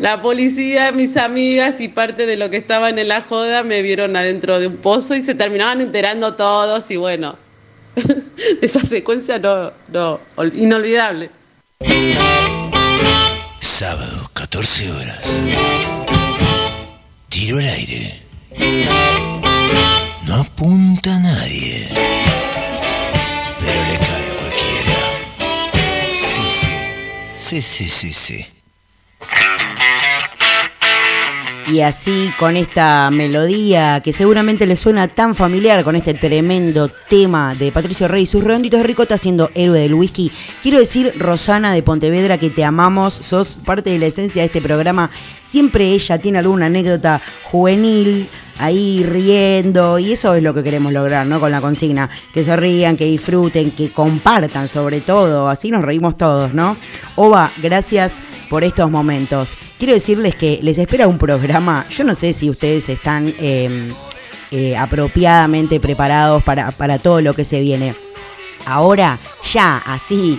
[0.00, 4.16] la policía, mis amigas y parte de lo que estaban en la joda me vieron
[4.16, 7.38] adentro de un pozo y se terminaban enterando todos y bueno,
[8.60, 10.20] esa secuencia no, no,
[10.54, 11.30] inolvidable.
[13.60, 15.42] Sábado, 14 horas.
[17.28, 19.53] Tiro al aire.
[20.26, 21.88] No apunta a nadie,
[23.58, 24.98] pero le cae a cualquiera.
[26.12, 28.46] Sí, sí, sí, sí, sí, sí.
[31.66, 37.54] Y así con esta melodía que seguramente le suena tan familiar con este tremendo tema
[37.54, 40.30] de Patricio Rey y sus redonditos de ricota siendo héroe del whisky.
[40.62, 44.60] Quiero decir, Rosana de Pontevedra, que te amamos, sos parte de la esencia de este
[44.60, 45.10] programa.
[45.46, 48.28] Siempre ella tiene alguna anécdota juvenil,
[48.58, 51.40] ahí riendo y eso es lo que queremos lograr, ¿no?
[51.40, 56.16] Con la consigna, que se rían, que disfruten, que compartan sobre todo, así nos reímos
[56.16, 56.76] todos, ¿no?
[57.16, 58.14] Oba, gracias
[58.48, 59.56] por estos momentos.
[59.78, 63.92] Quiero decirles que les espera un programa, yo no sé si ustedes están em,
[64.50, 67.94] eh, apropiadamente preparados para, para todo lo que se viene.
[68.66, 69.18] Ahora,
[69.52, 70.38] ya, así,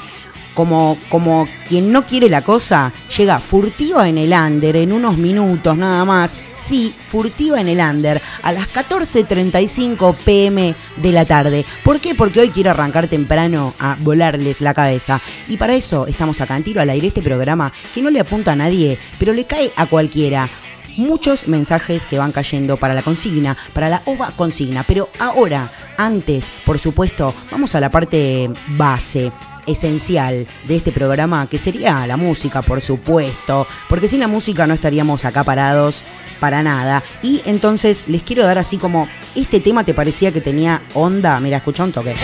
[0.55, 5.77] como, como quien no quiere la cosa, llega furtiva en el under en unos minutos
[5.77, 6.35] nada más.
[6.57, 11.63] Sí, furtiva en el under a las 14.35 pm de la tarde.
[11.83, 12.15] ¿Por qué?
[12.15, 15.21] Porque hoy quiero arrancar temprano a volarles la cabeza.
[15.47, 18.53] Y para eso estamos acá en tiro al aire este programa que no le apunta
[18.53, 20.49] a nadie, pero le cae a cualquiera
[20.97, 24.83] muchos mensajes que van cayendo para la consigna, para la OVA consigna.
[24.83, 29.31] Pero ahora, antes, por supuesto, vamos a la parte base
[29.67, 34.73] esencial de este programa, que sería la música, por supuesto, porque sin la música no
[34.73, 36.03] estaríamos acá parados
[36.39, 37.03] para nada.
[37.23, 41.57] Y entonces les quiero dar así como, este tema te parecía que tenía onda, mira,
[41.57, 42.15] escucha un toque.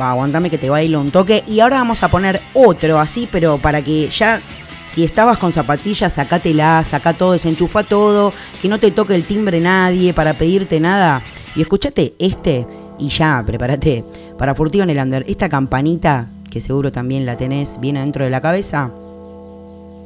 [0.00, 1.42] Va, aguantame que te bailo un toque.
[1.48, 4.40] Y ahora vamos a poner otro así, pero para que ya
[4.88, 8.32] si estabas con zapatillas, sacátela, saca todo, desenchufa todo,
[8.62, 11.22] que no te toque el timbre nadie para pedirte nada.
[11.54, 12.66] Y escúchate este
[12.98, 14.02] y ya, prepárate
[14.38, 15.24] para Furtivo en el Under.
[15.28, 18.90] Esta campanita, que seguro también la tenés bien adentro de la cabeza,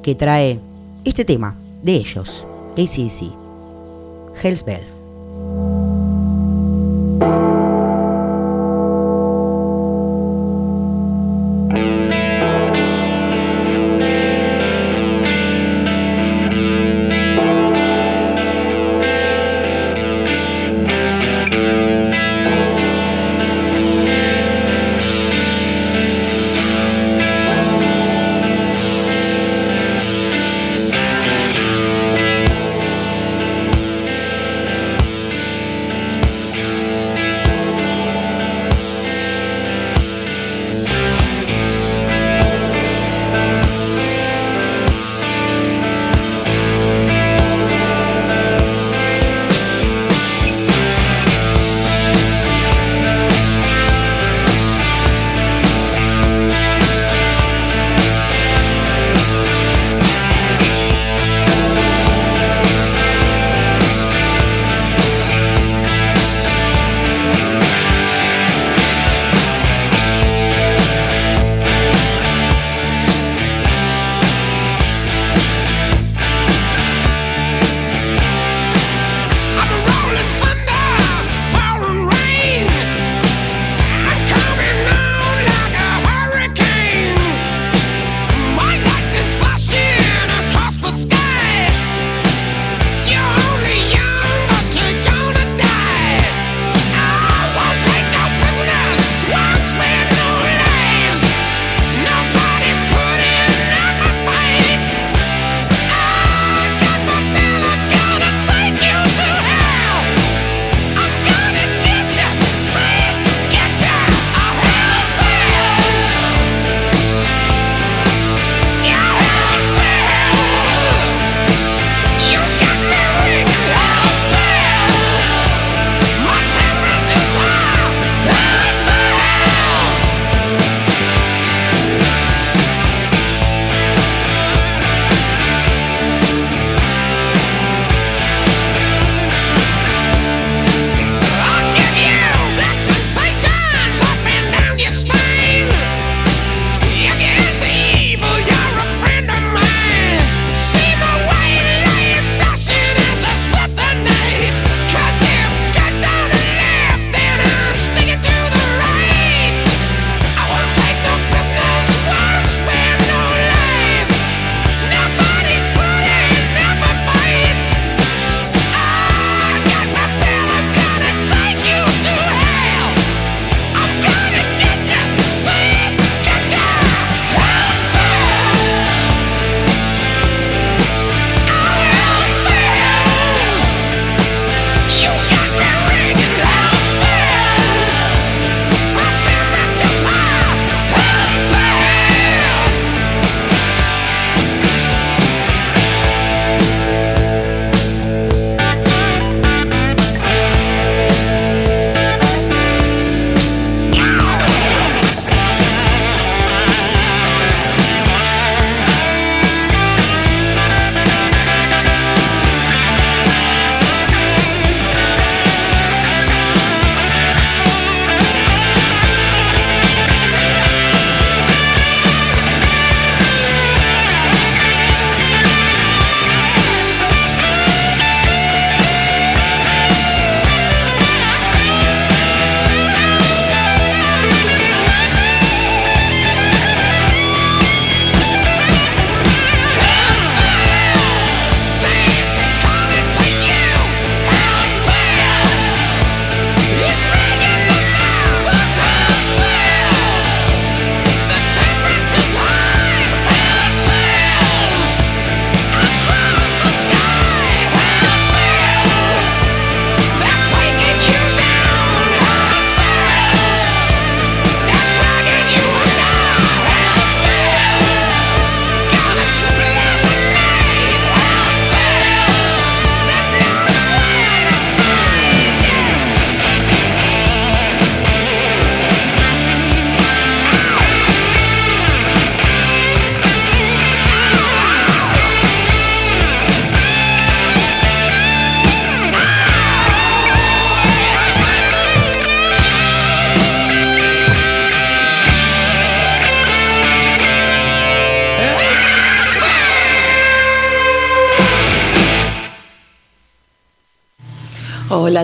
[0.03, 0.59] que trae
[1.05, 2.45] este tema de ellos,
[2.77, 3.31] ACC.
[4.43, 5.03] Hells Bells.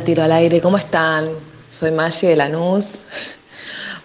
[0.05, 1.29] Tiro al aire, ¿cómo están?
[1.71, 2.99] Soy Maggie de Lanús.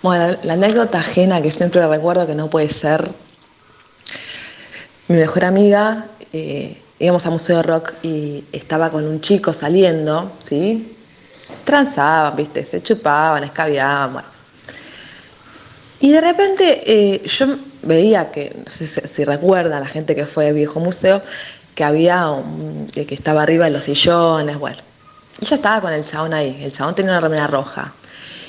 [0.02, 3.10] Bueno, la anécdota ajena que siempre recuerdo que no puede ser.
[5.08, 10.32] Mi mejor amiga, eh, íbamos a Museo de Rock y estaba con un chico saliendo,
[10.42, 10.96] ¿sí?
[11.64, 12.64] Transaban, ¿viste?
[12.64, 14.28] Se chupaban, escabiaban, bueno.
[16.00, 20.48] Y de repente eh, yo veía que, no sé si, recuerdan la gente que fue
[20.48, 21.22] al viejo museo,
[21.76, 24.93] que había un, que estaba arriba en los sillones, bueno.
[25.44, 27.94] Yo estaba con el chabón ahí, el chabón tenía una remera roja.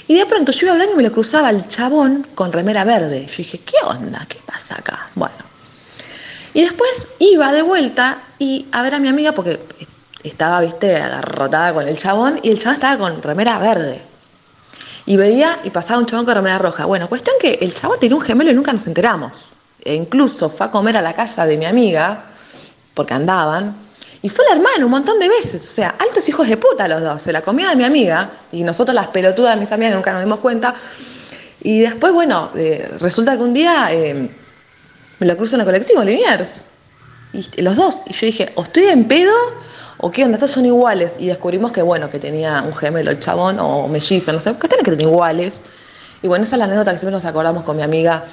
[0.06, 3.26] Y de pronto yo iba hablando y me lo cruzaba el chabón con remera verde.
[3.26, 4.26] Yo dije, ¿qué onda?
[4.28, 5.08] ¿Qué pasa acá?
[5.14, 5.34] Bueno.
[6.52, 9.60] Y después iba de vuelta y a ver a mi amiga porque
[10.22, 14.02] estaba, viste, agarrotada con el chabón y el chabón estaba con remera verde.
[15.06, 16.84] Y veía y pasaba un chabón con remera roja.
[16.84, 19.46] Bueno, cuestión que el chabón tenía un gemelo y nunca nos enteramos.
[19.82, 22.24] E incluso fue a comer a la casa de mi amiga,
[22.94, 23.83] porque andaban,
[24.24, 25.62] y fue el hermano un montón de veces.
[25.62, 27.20] O sea, altos hijos de puta los dos.
[27.20, 30.22] Se la comían a mi amiga, y nosotros las pelotudas de mis amigas nunca nos
[30.22, 30.74] dimos cuenta.
[31.62, 34.30] Y después, bueno, eh, resulta que un día eh,
[35.18, 36.64] me lo cruzo en el colectivo, Liniers.
[37.34, 37.98] Y los dos.
[38.06, 39.34] Y yo dije, o estoy en pedo
[39.98, 41.12] o qué onda, estos son iguales.
[41.18, 44.68] Y descubrimos que, bueno, que tenía un gemelo el chabón o mellizo, no sé, que
[44.68, 45.60] tienen que tener iguales.
[46.22, 48.24] Y bueno, esa es la anécdota que siempre nos acordamos con mi amiga,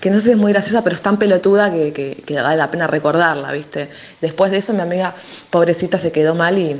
[0.00, 2.70] que no sé si es muy graciosa, pero es tan pelotuda que, que, vale la
[2.70, 3.88] pena recordarla, ¿viste?
[4.20, 5.14] Después de eso, mi amiga,
[5.50, 6.76] pobrecita, se quedó mal y,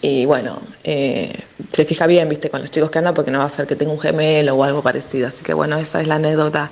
[0.00, 1.38] y bueno, eh,
[1.72, 2.50] se fija bien, ¿viste?
[2.50, 4.64] Con los chicos que andan, porque no va a ser que tenga un gemelo o
[4.64, 5.28] algo parecido.
[5.28, 6.70] Así que bueno, esa es la anécdota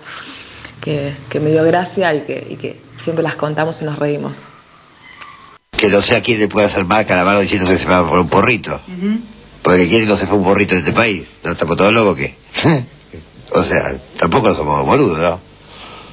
[0.81, 4.39] que, me dio gracia y que, y que siempre las contamos y nos reímos
[5.83, 8.21] que no sé a quién le puede hacer mal a diciendo que se va por
[8.21, 8.81] un porrito.
[9.63, 11.27] Porque quién no se fue un porrito de este país.
[11.43, 12.37] ¿No estamos todos locos que
[13.55, 15.41] o sea, tampoco somos boludos, ¿no?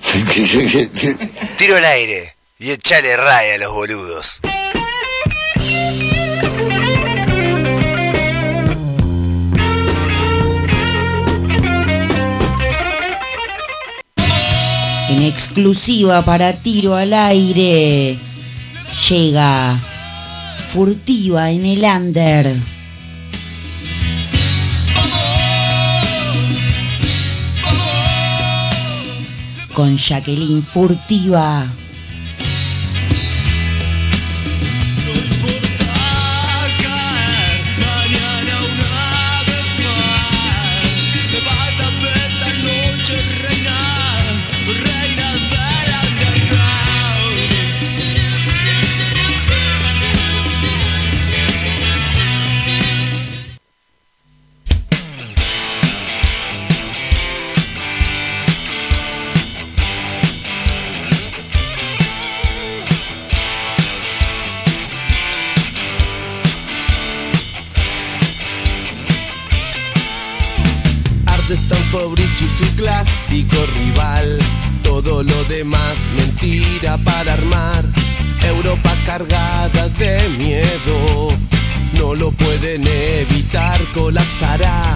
[1.57, 4.41] Tiro al aire y echale raya a los boludos.
[15.09, 18.17] En exclusiva para tiro al aire
[19.09, 19.75] llega
[20.71, 22.78] furtiva en el under.
[29.79, 31.65] Con Jacqueline Furtiva.
[75.59, 77.83] Demás mentira para armar.
[78.47, 81.27] Europa cargada de miedo.
[81.97, 84.95] No lo pueden evitar, colapsará.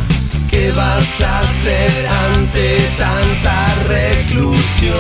[0.49, 4.93] ¿Qué vas a hacer ante tanta reclusión?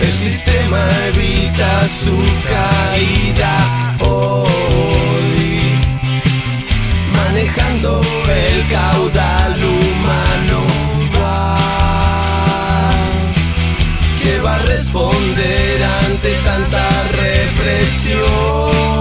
[0.00, 2.16] El sistema evita su
[2.46, 3.58] caída
[4.06, 5.80] hoy,
[7.12, 9.41] manejando el caudal
[14.82, 18.91] responder ante tanta represión.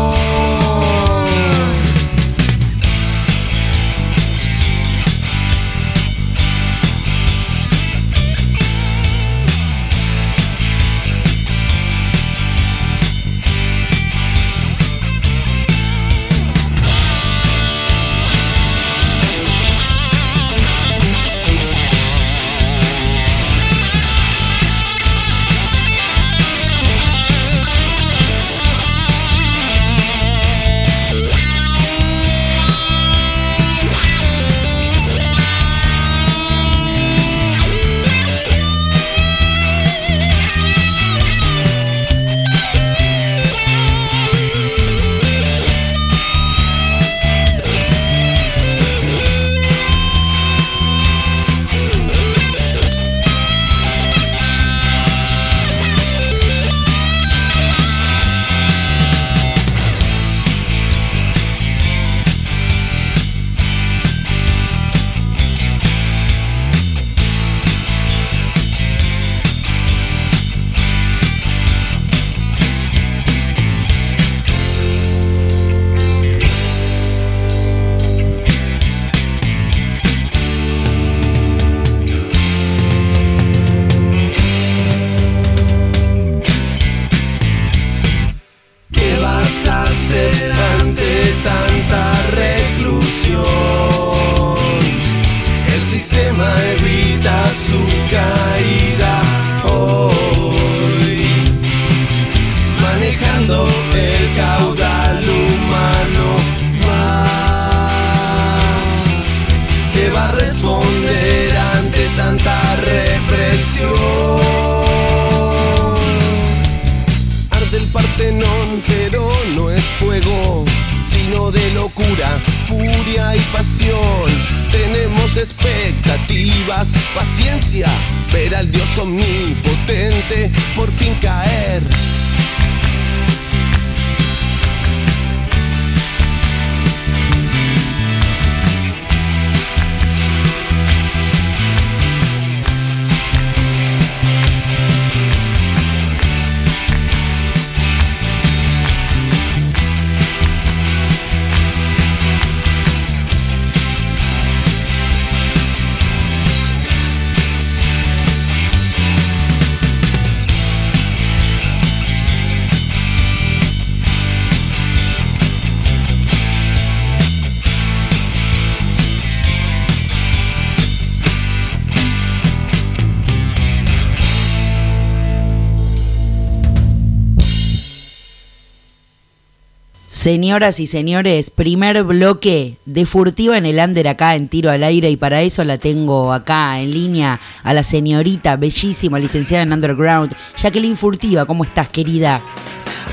[180.22, 185.09] Señoras y señores, primer bloque de Furtiva en el Under acá en Tiro al Aire
[185.09, 190.36] y para eso la tengo acá en línea a la señorita bellísima licenciada en Underground,
[190.55, 192.39] Jacqueline Furtiva, ¿cómo estás querida?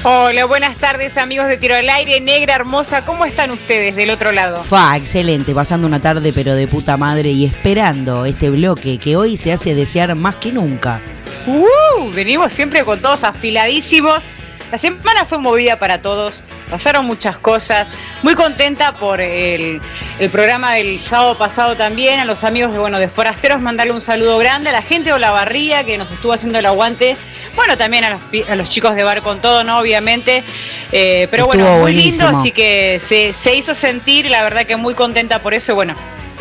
[0.03, 4.33] Hola, buenas tardes amigos de Tiro al Aire, negra hermosa, ¿cómo están ustedes del otro
[4.33, 4.63] lado?
[4.63, 9.39] Fa, excelente, pasando una tarde pero de puta madre y esperando este bloque que hoy
[9.39, 11.01] se hace desear más que nunca.
[11.47, 14.25] Uh, venimos siempre con todos afiladísimos.
[14.71, 17.89] La semana fue movida para todos, pasaron muchas cosas.
[18.23, 19.81] Muy contenta por el,
[20.19, 24.03] el programa del sábado pasado también, a los amigos de, bueno, de Forasteros, mandarle un
[24.03, 27.17] saludo grande, a la gente de Olavarría que nos estuvo haciendo el aguante.
[27.57, 29.79] Bueno, también a los, a los chicos de Bar con Todo, ¿no?
[29.79, 30.45] Obviamente.
[30.93, 34.77] Eh, pero Estuvo bueno, muy lindo, así que se, se hizo sentir, la verdad que
[34.77, 35.73] muy contenta por eso.
[35.73, 35.97] y Bueno,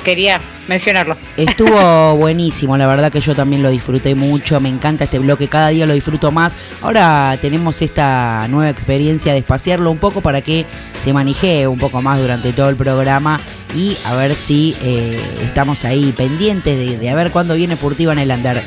[0.08, 0.40] quería
[0.70, 1.18] mencionarlo.
[1.36, 5.68] Estuvo buenísimo, la verdad que yo también lo disfruté mucho, me encanta este bloque, cada
[5.68, 6.56] día lo disfruto más.
[6.82, 10.66] Ahora tenemos esta nueva experiencia de espaciarlo un poco para que
[10.98, 13.42] se manejee un poco más durante todo el programa
[13.76, 18.14] y a ver si eh, estamos ahí pendientes de, de a ver cuándo viene Furtiva
[18.14, 18.64] en el Andar.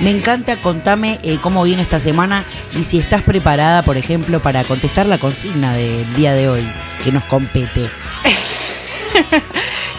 [0.00, 2.44] Me encanta, contame eh, cómo viene esta semana
[2.78, 6.68] y si estás preparada, por ejemplo, para contestar la consigna del día de hoy
[7.02, 7.88] que nos compete.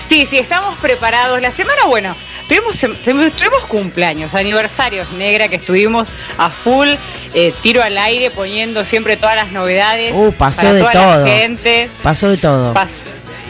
[0.07, 1.41] Sí, sí, estamos preparados.
[1.41, 2.15] La semana, bueno,
[2.47, 6.89] tuvimos, tuvimos cumpleaños, aniversarios negra que estuvimos a full,
[7.33, 10.13] eh, tiro al aire, poniendo siempre todas las novedades.
[10.15, 11.25] Uh, pasó para de toda todo.
[11.25, 11.89] La gente.
[12.03, 12.73] Pasó de todo.
[12.73, 13.05] Pas-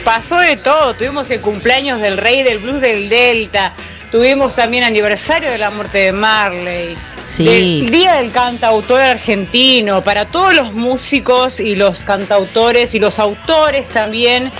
[0.05, 0.93] pasó de todo.
[0.93, 3.73] Tuvimos el cumpleaños del rey del blues del Delta.
[4.11, 6.95] Tuvimos también aniversario de la muerte de Marley.
[7.25, 7.45] Sí.
[7.81, 10.03] Del Día del Cantautor Argentino.
[10.03, 14.51] Para todos los músicos y los cantautores y los autores también.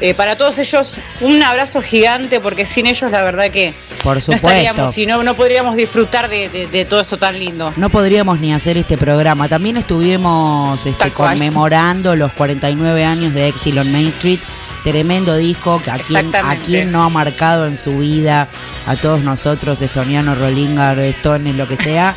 [0.00, 4.34] Eh, para todos ellos, un abrazo gigante porque sin ellos la verdad que Por no
[4.34, 7.72] estaríamos no, no podríamos disfrutar de, de- de todo esto tan lindo.
[7.76, 9.48] No podríamos ni hacer este programa.
[9.48, 14.40] También estuvimos este, conmemorando los 49 años de Exile on Main Street.
[14.84, 16.64] Tremendo disco que a quien, a Exactamente.
[16.66, 18.46] quien no ha marcado en su vida,
[18.86, 22.14] a todos nosotros, estoniano, Rollingar, Stones, lo que sea,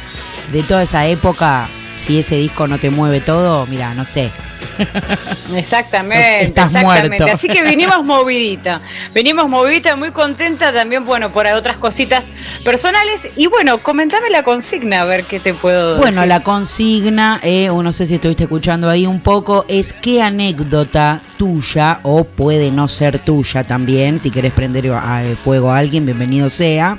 [0.52, 1.68] de toda esa época,
[1.98, 4.30] si ese disco no te mueve todo, mira, no sé.
[5.56, 7.18] Exactamente, Estás exactamente.
[7.18, 7.34] muerto.
[7.34, 8.80] Así que venimos movidita,
[9.14, 12.28] venimos movidita, muy contenta también, bueno, por otras cositas
[12.64, 13.28] personales.
[13.36, 16.28] Y bueno, comentame la consigna, a ver qué te puedo Bueno, decir.
[16.28, 21.22] la consigna, eh, o no sé si estuviste escuchando ahí un poco, es qué anécdota
[21.38, 26.50] tuya, o puede no ser tuya también, si querés prender a- fuego a alguien, bienvenido
[26.50, 26.98] sea,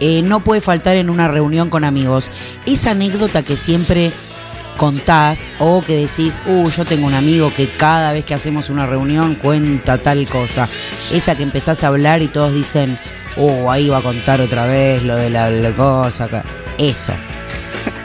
[0.00, 2.30] eh, no puede faltar en una reunión con amigos.
[2.66, 4.10] Esa anécdota que siempre
[4.76, 8.86] contás o que decís, uh, yo tengo un amigo que cada vez que hacemos una
[8.86, 10.68] reunión cuenta tal cosa.
[11.12, 12.98] Esa que empezás a hablar y todos dicen,
[13.36, 16.24] uh, ahí va a contar otra vez lo de la, la cosa.
[16.24, 16.42] acá".
[16.78, 17.12] Eso.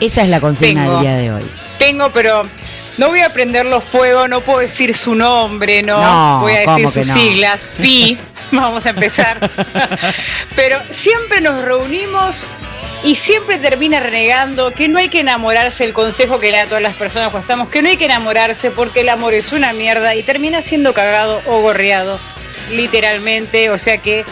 [0.00, 0.94] Esa es la consigna Tengo.
[0.96, 1.42] del día de hoy.
[1.78, 2.42] Tengo, pero
[2.98, 6.66] no voy a prenderlo fuego, no puedo decir su nombre, no, No, voy a decir
[6.74, 7.14] ¿cómo que sus no?
[7.14, 8.18] siglas, PI,
[8.52, 9.38] vamos a empezar.
[10.54, 12.48] pero siempre nos reunimos
[13.04, 16.66] y siempre termina renegando que no hay que enamorarse, el consejo que le da a
[16.66, 19.72] todas las personas cuando estamos, que no hay que enamorarse porque el amor es una
[19.72, 22.18] mierda y termina siendo cagado o gorreado,
[22.72, 24.24] literalmente, o sea que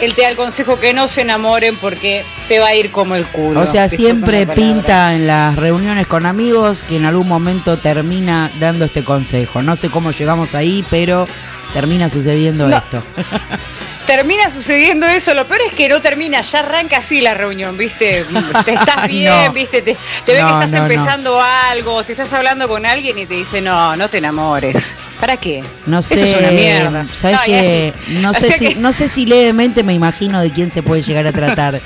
[0.00, 3.14] él te da el consejo que no se enamoren porque te va a ir como
[3.14, 3.60] el culo.
[3.60, 8.86] O sea, siempre pinta en las reuniones con amigos que en algún momento termina dando
[8.86, 9.62] este consejo.
[9.62, 11.28] No sé cómo llegamos ahí, pero
[11.74, 12.78] termina sucediendo No.
[12.78, 13.02] esto.
[14.06, 18.24] termina sucediendo eso, lo peor es que no termina, ya arranca así la reunión, ¿viste?
[18.64, 19.52] Te estás bien, No.
[19.52, 19.80] ¿viste?
[19.82, 19.96] Te,
[20.26, 23.60] te No, que estás no, empezando algo, te estás hablando con alguien y te dice,
[23.62, 24.94] no, no te enamores.
[25.20, 25.64] ¿Para qué?
[25.86, 27.06] No sé, Eso es una mierda.
[27.14, 27.92] ¿sabes No, qué?
[28.28, 31.02] O sé sea si que- no sé si levemente me imagino de quién se puede
[31.02, 31.80] llegar a tratar,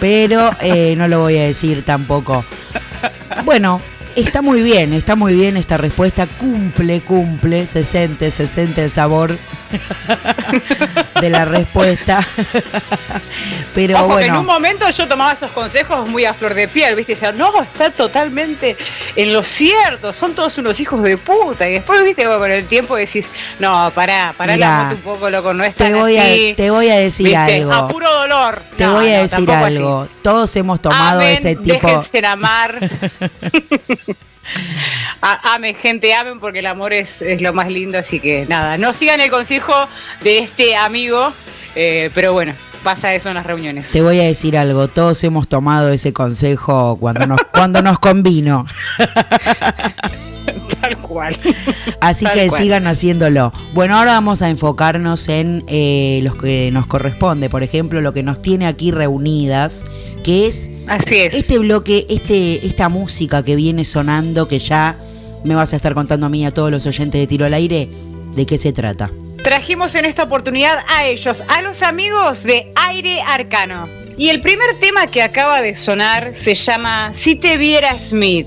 [0.00, 2.44] pero eh, no lo voy a decir tampoco.
[3.44, 3.80] Bueno,
[4.14, 6.26] Está muy bien, está muy bien esta respuesta.
[6.26, 9.36] Cumple, cumple, se siente, se siente el sabor
[11.20, 12.26] de la respuesta.
[13.74, 14.34] Pero Ojo, que bueno.
[14.34, 17.12] en un momento yo tomaba esos consejos muy a flor de piel, ¿viste?
[17.12, 18.76] Decía, no, está totalmente
[19.16, 21.68] en lo cierto, son todos unos hijos de puta.
[21.68, 22.24] Y después, ¿viste?
[22.24, 25.74] Con el tiempo decís, no, pará, pará Mirá, la moto un poco, loco, no es
[25.74, 27.38] te tan voy a- te voy a decir ¿Viste?
[27.56, 27.72] algo.
[27.72, 28.62] A puro dolor.
[28.76, 29.76] Te No, voy a no, decir así.
[29.76, 30.08] algo.
[30.22, 31.86] Todos hemos tomado ese tipo.
[31.86, 32.78] Déjense amar.
[35.22, 37.98] A- Amen, gente, amen porque el amor es, es lo más lindo.
[37.98, 39.72] Así que nada, no sigan el consejo
[40.22, 41.32] de este amigo,
[41.76, 43.90] eh, pero bueno, pasa eso en las reuniones.
[43.90, 44.88] Te voy a decir algo.
[44.88, 48.66] Todos hemos tomado ese consejo cuando nos, cuando nos convino.
[50.94, 51.36] Tal cual.
[52.00, 52.62] Así Tal que cual.
[52.62, 53.52] sigan haciéndolo.
[53.74, 57.48] Bueno, ahora vamos a enfocarnos en eh, los que nos corresponde.
[57.50, 59.84] Por ejemplo, lo que nos tiene aquí reunidas,
[60.24, 61.34] que es Así es.
[61.34, 64.96] este bloque, este, esta música que viene sonando, que ya
[65.44, 67.54] me vas a estar contando a mí y a todos los oyentes de Tiro al
[67.54, 67.88] Aire,
[68.34, 69.10] ¿de qué se trata?
[69.42, 73.88] Trajimos en esta oportunidad a ellos, a los amigos de Aire Arcano.
[74.16, 78.46] Y el primer tema que acaba de sonar se llama Si te viera Smith.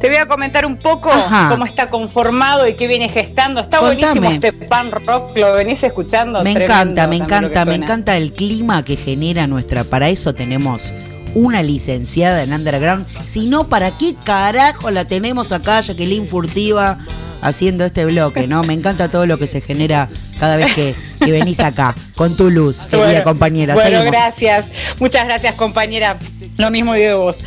[0.00, 1.48] Te voy a comentar un poco Ajá.
[1.50, 3.60] cómo está conformado y qué viene gestando.
[3.60, 4.00] Está Contame.
[4.00, 6.42] buenísimo este pan rock, lo venís escuchando.
[6.42, 9.84] Me Tremendo encanta, me encanta, me encanta el clima que genera nuestra.
[9.84, 10.94] Para eso tenemos
[11.34, 13.06] una licenciada en Underground.
[13.26, 16.96] Si no, ¿para qué carajo la tenemos acá, Jacqueline Furtiva,
[17.42, 18.62] haciendo este bloque, ¿no?
[18.64, 22.50] Me encanta todo lo que se genera cada vez que, que venís acá, con tu
[22.50, 23.74] luz, querida Bueno, compañera.
[23.74, 24.12] Bueno, Seguimos.
[24.12, 24.72] gracias.
[24.98, 26.16] Muchas gracias, compañera.
[26.56, 27.44] Lo mismo digo de vos.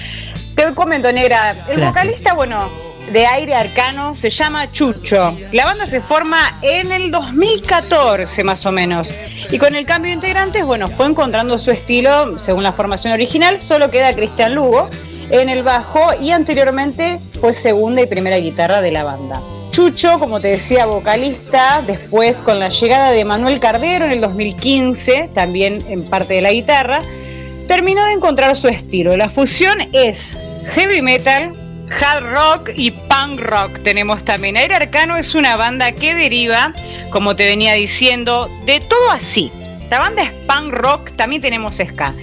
[0.56, 1.52] Te comento, negra.
[1.52, 1.88] El Gracias.
[1.88, 2.70] vocalista, bueno,
[3.12, 5.36] de aire arcano se llama Chucho.
[5.52, 9.14] La banda se forma en el 2014, más o menos.
[9.52, 13.60] Y con el cambio de integrantes, bueno, fue encontrando su estilo según la formación original.
[13.60, 14.90] Solo queda Cristian Lugo
[15.30, 19.42] en el bajo y anteriormente fue segunda y primera guitarra de la banda.
[19.72, 25.32] Chucho, como te decía, vocalista, después con la llegada de Manuel Cardero en el 2015,
[25.34, 27.02] también en parte de la guitarra,
[27.76, 29.18] terminó de encontrar su estilo.
[29.18, 30.38] La fusión es
[30.76, 31.56] heavy metal,
[31.90, 33.80] hard rock y punk rock.
[33.82, 34.58] Tenemos también.
[34.58, 36.76] Aire Arcano es una banda que deriva,
[37.10, 39.52] como te venía diciendo, de todo así.
[39.90, 42.14] La banda es punk rock, también tenemos ska.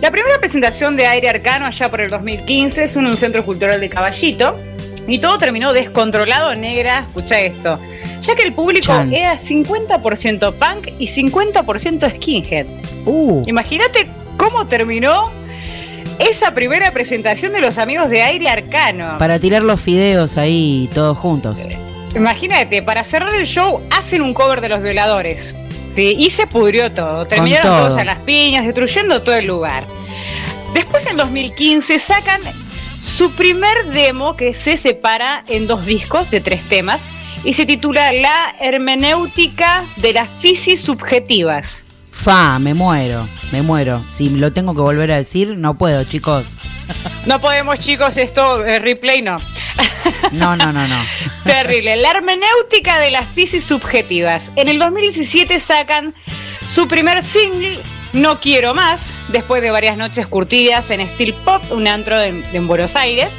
[0.00, 3.80] La primera presentación de Aire Arcano allá por el 2015 es en un centro cultural
[3.80, 4.60] de Caballito.
[5.08, 7.00] Y todo terminó descontrolado, negra.
[7.08, 7.80] Escucha esto.
[8.22, 9.12] Ya que el público Chan.
[9.12, 12.66] era 50% punk y 50% skinhead.
[13.06, 14.06] Uh, Imagínate
[14.40, 15.30] cómo terminó
[16.18, 19.18] esa primera presentación de los amigos de Aire Arcano.
[19.18, 21.68] para tirar los fideos ahí todos juntos.
[22.14, 25.54] Imagínate, para cerrar el show hacen un cover de los violadores.
[25.94, 27.26] Sí, y se pudrió todo.
[27.26, 27.78] Terminaron todo.
[27.80, 29.84] todos a las piñas, destruyendo todo el lugar.
[30.72, 32.40] Después en 2015 sacan
[32.98, 37.10] su primer demo que se separa en dos discos de tres temas
[37.44, 41.84] y se titula La hermenéutica de las fisis subjetivas.
[42.22, 44.04] Fa, me muero, me muero.
[44.12, 46.54] Si lo tengo que volver a decir, no puedo, chicos.
[47.24, 49.38] No podemos, chicos, esto, eh, replay no.
[50.32, 50.96] No, no, no, no.
[51.44, 51.96] Terrible.
[51.96, 54.52] La hermenéutica de las fisis subjetivas.
[54.56, 56.14] En el 2017 sacan
[56.66, 57.80] su primer single,
[58.12, 62.96] No Quiero Más, después de varias noches curtidas en Steel Pop, un antro en Buenos
[62.96, 63.38] Aires.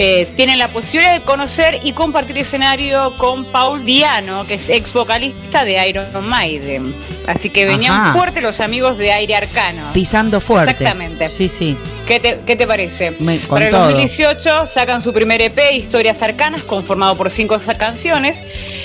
[0.00, 4.92] Eh, tienen la posibilidad de conocer y compartir escenario con Paul Diano, que es ex
[4.92, 6.94] vocalista de Iron Maiden.
[7.26, 8.12] Así que venían Ajá.
[8.12, 9.92] fuertes los amigos de Aire Arcano.
[9.92, 10.70] Pisando fuerte.
[10.70, 11.28] Exactamente.
[11.28, 11.76] Sí, sí.
[12.06, 13.10] ¿Qué te, qué te parece?
[13.18, 13.86] Me- Para el todo.
[13.86, 18.44] 2018 sacan su primer EP, Historias Arcanas, conformado por cinco canciones,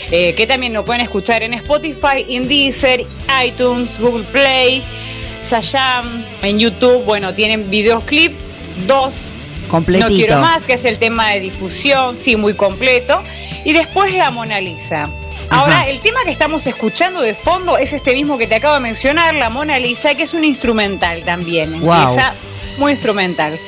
[0.09, 3.05] eh, que también lo pueden escuchar en Spotify, en Deezer,
[3.45, 4.81] iTunes, Google Play,
[5.43, 7.03] Sayam, en YouTube.
[7.03, 8.33] Bueno, tienen videoclip,
[8.87, 9.31] dos.
[9.73, 10.07] Completito.
[10.07, 13.23] No quiero más, que es el tema de difusión, sí, muy completo.
[13.65, 15.09] Y después la Mona Lisa.
[15.49, 15.89] Ahora, Ajá.
[15.89, 19.33] el tema que estamos escuchando de fondo es este mismo que te acabo de mencionar,
[19.33, 21.73] la Mona Lisa, que es un instrumental también.
[21.73, 22.35] Empieza
[22.77, 23.59] muy instrumental.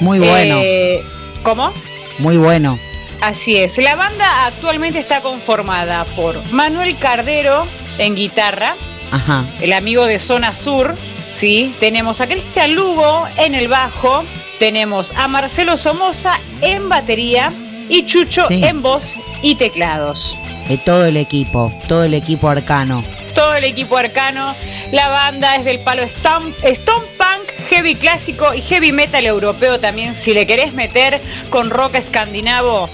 [0.00, 1.00] Muy bueno, Eh,
[1.44, 1.72] ¿Cómo?
[2.18, 2.76] muy bueno.
[3.20, 3.78] Así es.
[3.78, 7.66] La banda actualmente está conformada por Manuel Cardero
[7.98, 8.74] en guitarra,
[9.12, 9.44] Ajá.
[9.60, 10.96] el amigo de Zona Sur,
[11.36, 11.72] ¿sí?
[11.78, 14.24] Tenemos a Cristian Lugo en el bajo,
[14.60, 17.50] tenemos a Marcelo Somoza en batería
[17.88, 18.62] y Chucho Sí.
[18.62, 20.36] en voz y teclados.
[20.68, 23.02] De todo el equipo, todo el equipo arcano.
[23.34, 24.54] Todo el equipo arcano,
[24.92, 30.14] la banda es del palo Stone, Stone Punk, heavy clásico y heavy metal europeo también.
[30.14, 32.90] Si le querés meter con rock escandinavo,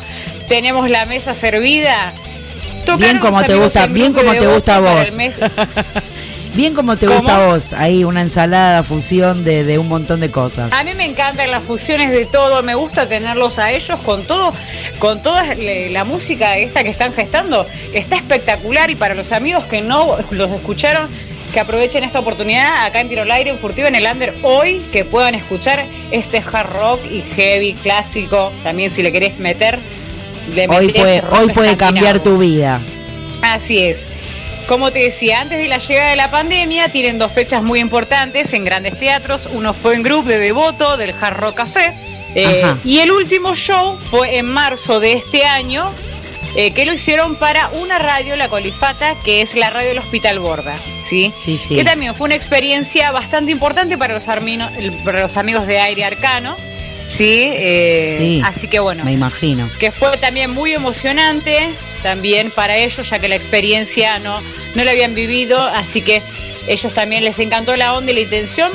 [0.49, 2.12] tenemos la mesa servida.
[2.85, 5.17] Tocaron Bien como te gusta, en bien como te gusta a vos.
[6.57, 10.30] Bien como te gusta a vos, ahí una ensalada, fusión de, de, un montón de
[10.30, 10.72] cosas.
[10.72, 14.54] A mí me encantan las fusiones de todo, me gusta tenerlos a ellos con todo,
[14.98, 17.66] con toda la música esta que están gestando.
[17.92, 21.11] Está espectacular y para los amigos que no los escucharon,
[21.52, 24.78] que aprovechen esta oportunidad acá en Tiro al Aire, en Furtivo en el Under, hoy
[24.92, 29.78] que puedan escuchar este hard rock y heavy clásico, también si le querés meter.
[30.70, 32.80] hoy puede, hoy puede cambiar tu vida.
[33.42, 34.09] Así es.
[34.67, 38.53] Como te decía, antes de la llegada de la pandemia, tienen dos fechas muy importantes
[38.53, 39.49] en grandes teatros.
[39.53, 41.95] Uno fue en Group de Devoto, del Hard Rock Café.
[42.35, 45.95] Eh, y el último show fue en marzo de este año,
[46.57, 50.41] eh, que lo hicieron para una radio, la Colifata, que es la radio del Hospital
[50.41, 50.77] Borda.
[51.01, 51.33] ¿sí?
[51.37, 51.77] Sí, sí.
[51.77, 54.27] Que también fue una experiencia bastante importante para los,
[55.05, 56.57] para los amigos de Aire Arcano.
[57.07, 57.50] ¿Sí?
[57.52, 58.42] Eh, sí.
[58.44, 59.04] Así que bueno.
[59.04, 59.70] Me imagino.
[59.78, 64.40] Que fue también muy emocionante también para ellos, ya que la experiencia no,
[64.74, 66.22] no la habían vivido, así que
[66.68, 68.70] ellos también les encantó la onda y la intención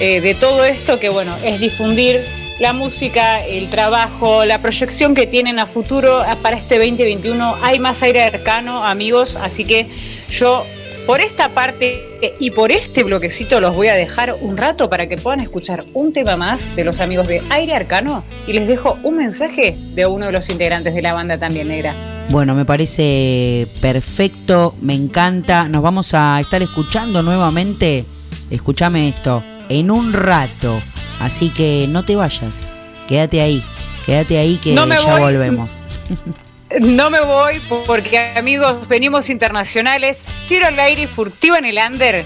[0.00, 2.24] eh, de todo esto, que bueno, es difundir
[2.58, 7.58] la música, el trabajo, la proyección que tienen a futuro para este 2021.
[7.62, 9.86] Hay más aire arcano, amigos, así que
[10.30, 10.64] yo
[11.06, 15.16] por esta parte y por este bloquecito los voy a dejar un rato para que
[15.16, 19.18] puedan escuchar un tema más de los amigos de Aire Arcano y les dejo un
[19.18, 21.94] mensaje de uno de los integrantes de la banda también negra.
[22.30, 25.68] Bueno, me parece perfecto, me encanta.
[25.68, 28.06] Nos vamos a estar escuchando nuevamente.
[28.50, 30.80] Escúchame esto, en un rato.
[31.20, 32.74] Así que no te vayas.
[33.08, 33.62] Quédate ahí.
[34.06, 35.82] Quédate ahí que no ya volvemos.
[36.80, 40.26] No me voy porque amigos, venimos internacionales.
[40.48, 42.24] Tiro al aire y furtivo en el under.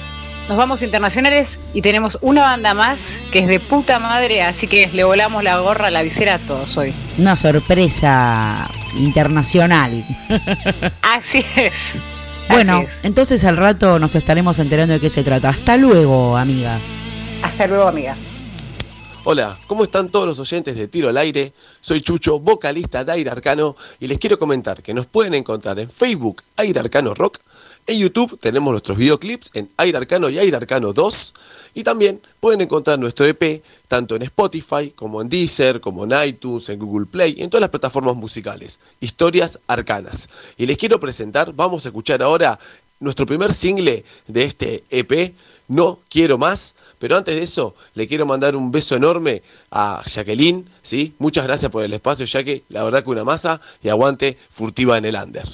[0.48, 4.88] Nos vamos internacionales y tenemos una banda más que es de puta madre, así que
[4.88, 6.94] le volamos la gorra, la visera a todos hoy.
[7.18, 10.06] Una sorpresa internacional.
[11.02, 11.96] Así es.
[12.48, 13.04] Bueno, Así es.
[13.04, 15.50] entonces al rato nos estaremos enterando de qué se trata.
[15.50, 16.78] Hasta luego, amiga.
[17.42, 18.16] Hasta luego, amiga.
[19.30, 21.52] Hola, ¿cómo están todos los oyentes de Tiro al Aire?
[21.80, 25.90] Soy Chucho, vocalista de Aire Arcano, y les quiero comentar que nos pueden encontrar en
[25.90, 27.38] Facebook Aire Arcano Rock,
[27.86, 31.34] en YouTube tenemos nuestros videoclips en Aire Arcano y Aire Arcano 2,
[31.74, 36.70] y también pueden encontrar nuestro EP tanto en Spotify como en Deezer, como en iTunes,
[36.70, 38.80] en Google Play, en todas las plataformas musicales.
[39.00, 40.30] Historias arcanas.
[40.56, 42.58] Y les quiero presentar, vamos a escuchar ahora
[43.00, 45.34] nuestro primer single de este EP,
[45.68, 46.74] No Quiero Más.
[46.98, 51.14] Pero antes de eso, le quiero mandar un beso enorme a Jacqueline, ¿sí?
[51.18, 54.98] Muchas gracias por el espacio, ya que la verdad que una masa y aguante furtiva
[54.98, 55.46] en el under.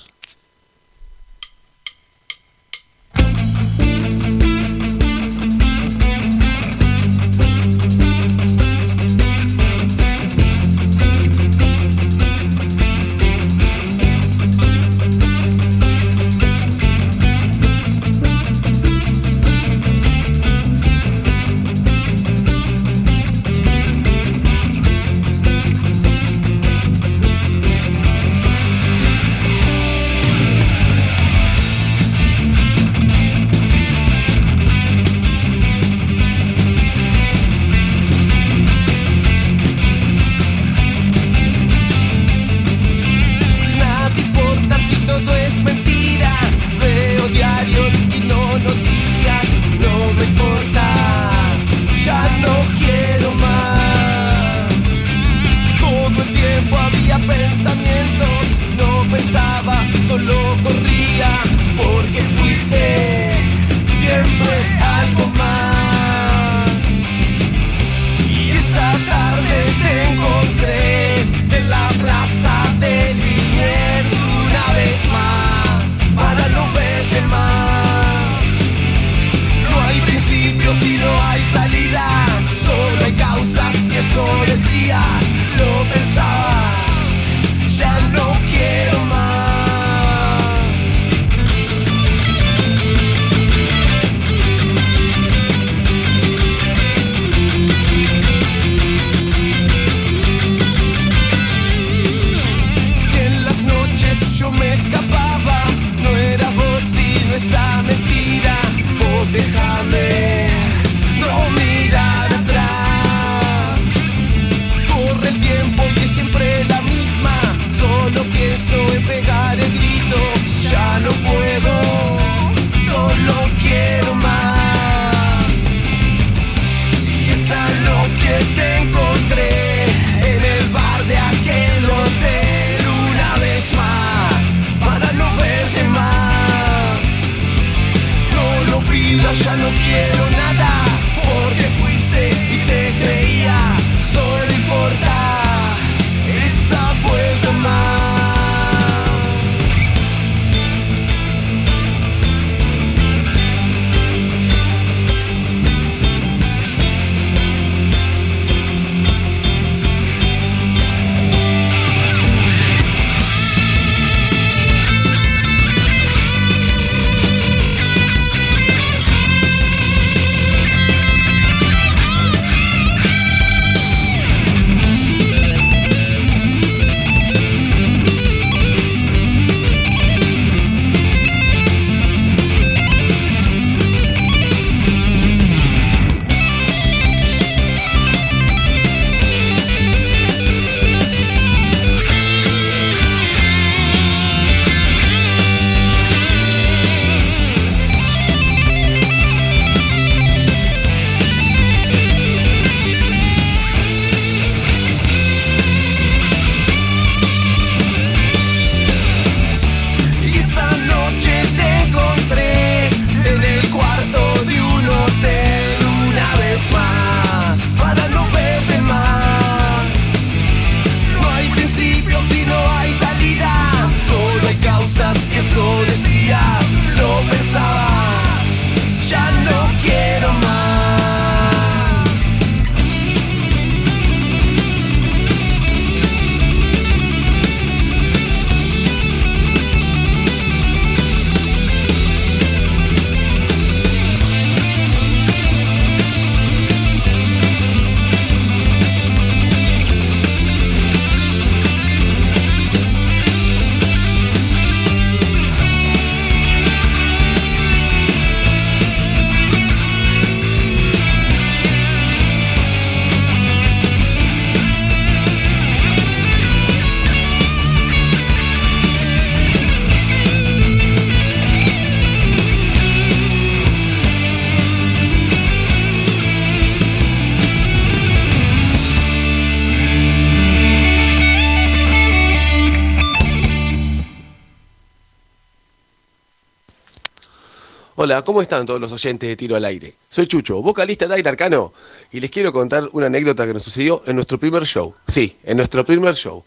[288.22, 289.94] ¿Cómo están todos los oyentes de Tiro al Aire?
[290.08, 291.72] Soy Chucho, vocalista de Aire Arcano,
[292.12, 294.94] y les quiero contar una anécdota que nos sucedió en nuestro primer show.
[295.06, 296.44] Sí, en nuestro primer show.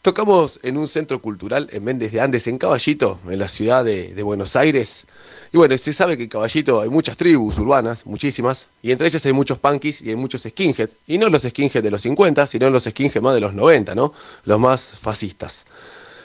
[0.00, 4.22] Tocamos en un centro cultural en Méndez de Andes, en Caballito, en la ciudad de,
[4.22, 5.06] Buenos Aires.
[5.52, 9.24] Y bueno, se sabe que en Caballito hay muchas tribus urbanas, muchísimas, y entre ellas
[9.24, 10.96] hay muchos punkies y hay muchos skinheads.
[11.06, 14.12] Y no los skinheads de los 50, sino los skinheads más de los 90, ¿no?
[14.44, 15.66] Los más fascistas.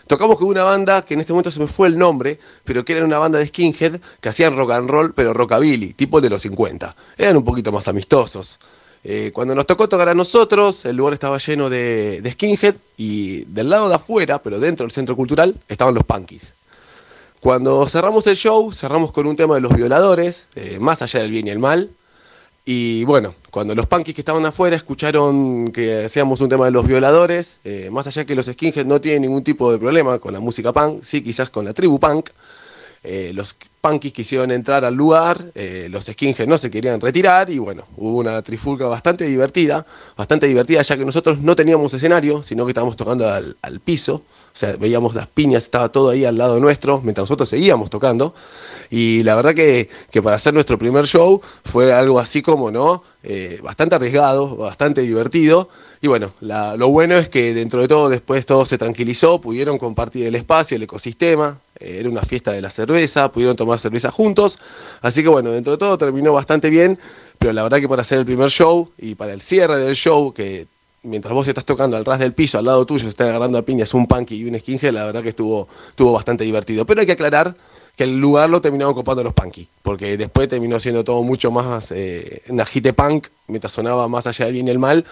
[0.09, 2.93] Tocamos con una banda que en este momento se me fue el nombre, pero que
[2.93, 6.41] era una banda de skinhead que hacían rock and roll, pero rockabilly, tipo de los
[6.41, 6.95] 50.
[7.15, 8.59] Eran un poquito más amistosos.
[9.03, 13.69] Eh, cuando nos tocó tocar a nosotros, el lugar estaba lleno de, skinhead y del
[13.69, 16.55] lado de afuera, pero dentro del centro cultural, estaban los punkies.
[17.39, 21.29] Cuando cerramos el show, cerramos con un tema de los violadores, eh, más allá del
[21.29, 21.91] bien y el mal.
[22.71, 26.85] Y bueno, cuando los punkies que estaban afuera escucharon que hacíamos un tema de los
[26.85, 30.39] violadores, eh, más allá que los skinheads no tienen ningún tipo de problema con la
[30.39, 32.29] música punk, sí quizás con la tribu punk,
[33.03, 37.57] eh, los punkies quisieron entrar al lugar, eh, los skinheads no se querían retirar y
[37.57, 39.85] bueno, hubo una trifulca bastante divertida,
[40.17, 44.23] bastante divertida ya que nosotros no teníamos escenario, sino que estábamos tocando al, piso, o
[44.51, 48.33] sea, veíamos las piñas, estaba todo ahí al lado nuestro, mientras nosotros seguíamos tocando.
[48.89, 53.03] Y la verdad que, que para hacer nuestro primer show fue algo así como, ¿no?
[53.21, 55.69] Eh, bastante arriesgado, bastante divertido.
[56.01, 60.25] Y bueno, lo bueno es que dentro de todo después todo se tranquilizó, pudieron compartir
[60.25, 64.59] el espacio, el ecosistema, era una fiesta de la cerveza, pudieron tomar cerveza juntos.
[65.01, 66.99] Así que bueno, dentro de todo terminó bastante bien,
[67.37, 70.33] pero la verdad que para hacer el primer show y para el cierre del show,
[70.33, 70.67] que
[71.03, 73.61] mientras vos estás tocando al ras del piso, al lado tuyo se están agarrando a
[73.61, 76.85] piñas un punky y un skinhead, la verdad que estuvo, estuvo bastante divertido.
[76.85, 77.55] Pero hay que aclarar
[77.99, 81.91] que el lugar lo terminaron ocupando los punky, porque después terminó siendo todo mucho más
[81.91, 85.03] eh, una hit punk, mientras sonaba más allá del bien y el mal,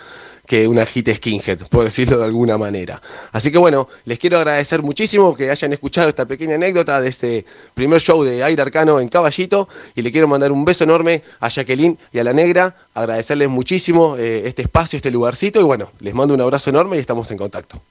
[0.45, 3.01] que una hit skinhead, por decirlo de alguna manera.
[3.33, 7.45] Así que bueno, les quiero agradecer muchísimo que hayan escuchado esta pequeña anécdota de este
[7.73, 11.49] primer show de Aire Arcano en Caballito y le quiero mandar un beso enorme a
[11.49, 16.13] Jacqueline y a la negra, agradecerles muchísimo eh, este espacio, este lugarcito y bueno, les
[16.13, 17.81] mando un abrazo enorme y estamos en contacto.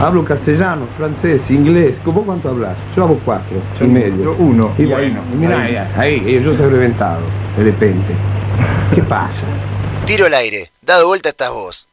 [0.00, 1.96] Hablo castellano, francés, inglés.
[2.04, 2.76] ¿Vos cuánto hablas?
[2.96, 4.24] Yo hablo cuatro, en medio.
[4.24, 7.20] yo uno, Y y bueno, ahí no, mira, ahí ahí, ahí, yo soy reventado,
[7.56, 8.14] de repente.
[8.94, 9.42] ¿Qué pasa?
[10.04, 11.88] Tiro al aire, dado vuelta estás vos.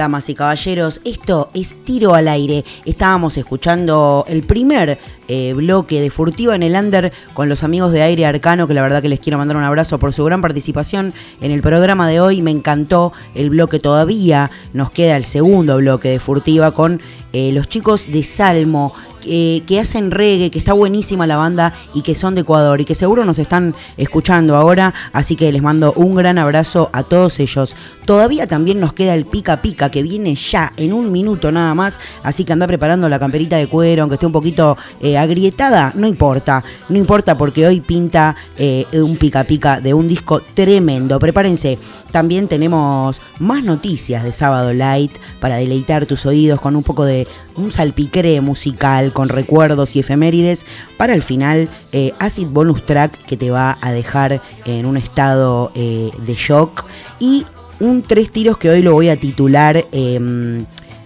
[0.00, 2.64] Damas y caballeros, esto es tiro al aire.
[2.86, 4.98] Estábamos escuchando el primer
[5.28, 8.80] eh, bloque de Furtiva en el Under con los amigos de Aire Arcano, que la
[8.80, 12.18] verdad que les quiero mandar un abrazo por su gran participación en el programa de
[12.18, 12.40] hoy.
[12.40, 14.50] Me encantó el bloque todavía.
[14.72, 17.02] Nos queda el segundo bloque de Furtiva con
[17.34, 22.14] eh, los chicos de Salmo que hacen reggae, que está buenísima la banda y que
[22.14, 26.14] son de Ecuador y que seguro nos están escuchando ahora, así que les mando un
[26.14, 27.76] gran abrazo a todos ellos.
[28.04, 32.00] Todavía también nos queda el pica pica que viene ya en un minuto nada más,
[32.22, 36.08] así que anda preparando la camperita de cuero, aunque esté un poquito eh, agrietada, no
[36.08, 41.18] importa, no importa porque hoy pinta eh, un pica pica de un disco tremendo.
[41.18, 41.78] Prepárense,
[42.10, 47.28] también tenemos más noticias de Sábado Light para deleitar tus oídos con un poco de
[47.56, 53.36] un salpicre musical con recuerdos y efemérides para el final eh, acid bonus track que
[53.36, 56.84] te va a dejar en un estado eh, de shock
[57.18, 57.46] y
[57.80, 60.64] un tres tiros que hoy lo voy a titular em,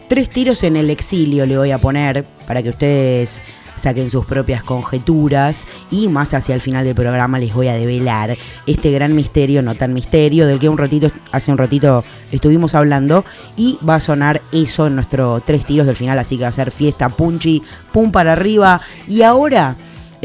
[0.09, 3.43] tres tiros en el exilio le voy a poner para que ustedes
[3.77, 8.37] saquen sus propias conjeturas y más hacia el final del programa les voy a develar
[8.66, 13.25] este gran misterio, no tan misterio, del que un ratito, hace un ratito estuvimos hablando
[13.57, 16.53] y va a sonar eso en nuestro tres tiros del final, así que va a
[16.53, 17.62] ser fiesta, punchi,
[17.93, 19.77] pum para arriba y ahora...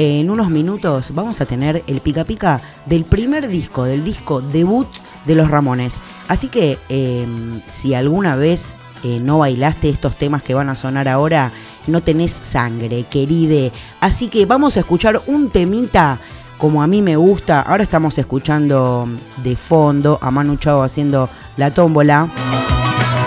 [0.01, 4.87] En unos minutos vamos a tener el pica pica del primer disco, del disco debut
[5.25, 5.99] de los Ramones.
[6.29, 7.27] Así que eh,
[7.67, 11.51] si alguna vez eh, no bailaste estos temas que van a sonar ahora,
[11.87, 13.71] no tenés sangre, queride.
[13.99, 16.19] Así que vamos a escuchar un temita
[16.57, 17.61] como a mí me gusta.
[17.61, 19.07] Ahora estamos escuchando
[19.43, 22.29] de fondo a Manu Chao haciendo la tómbola.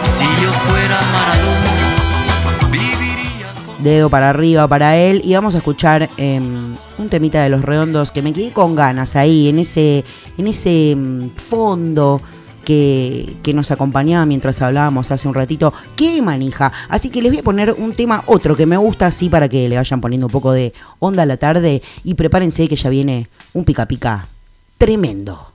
[0.05, 1.00] Si yo fuera
[3.82, 5.22] Dedo para arriba para él.
[5.24, 9.16] Y vamos a escuchar em, un temita de los redondos que me quedé con ganas
[9.16, 10.05] ahí, en ese,
[10.39, 12.20] en ese em, fondo
[12.64, 15.72] que, que, nos acompañaba mientras hablábamos hace un ratito.
[15.97, 16.72] ¡Qué manija!
[16.89, 19.68] Así que les voy a poner un tema, otro que me gusta así para que
[19.68, 21.82] le vayan poniendo un poco de onda a la tarde.
[22.05, 24.26] Y prepárense que ya viene un pica pica
[24.78, 25.51] tremendo.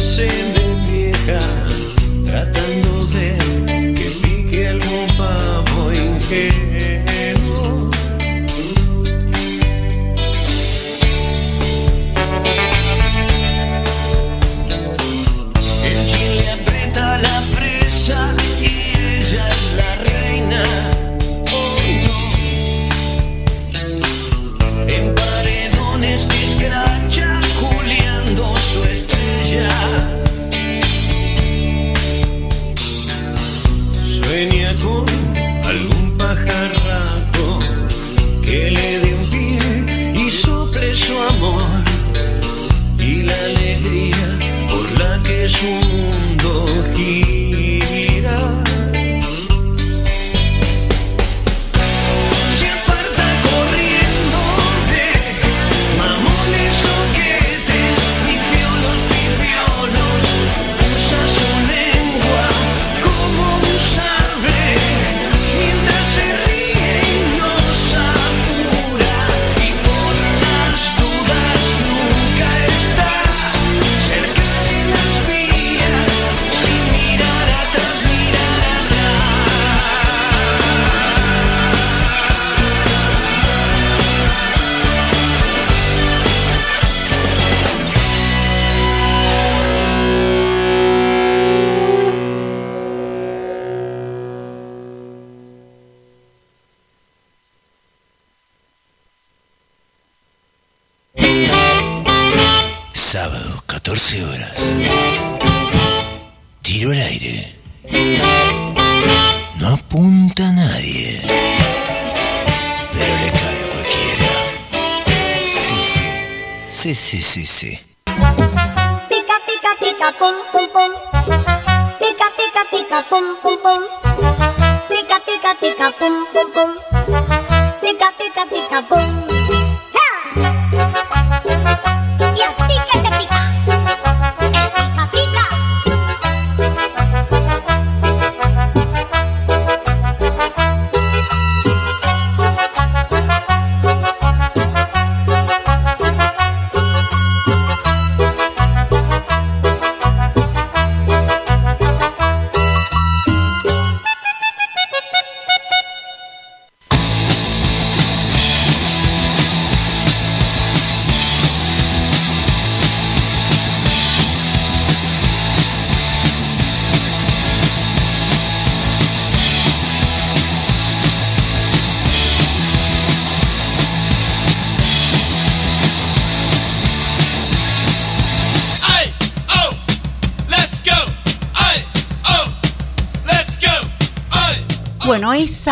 [0.00, 0.49] Que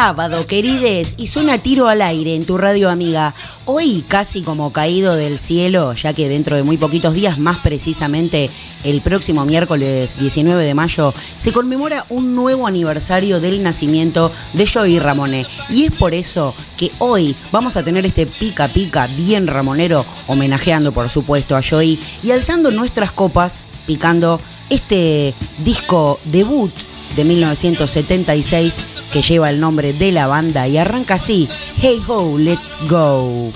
[0.08, 3.34] sábado, querides, y suena tiro al aire en tu radio amiga.
[3.66, 8.48] Hoy casi como caído del cielo, ya que dentro de muy poquitos días, más precisamente
[8.84, 14.98] el próximo miércoles 19 de mayo, se conmemora un nuevo aniversario del nacimiento de Joey
[14.98, 15.44] Ramone.
[15.68, 20.90] Y es por eso que hoy vamos a tener este pica pica bien ramonero, homenajeando
[20.90, 24.40] por supuesto a Joey y alzando nuestras copas, picando
[24.70, 25.34] este
[25.66, 26.72] disco debut
[27.14, 31.48] de 1976 que lleva el nombre de la banda y arranca así,
[31.80, 33.52] Hey Ho, Let's Go.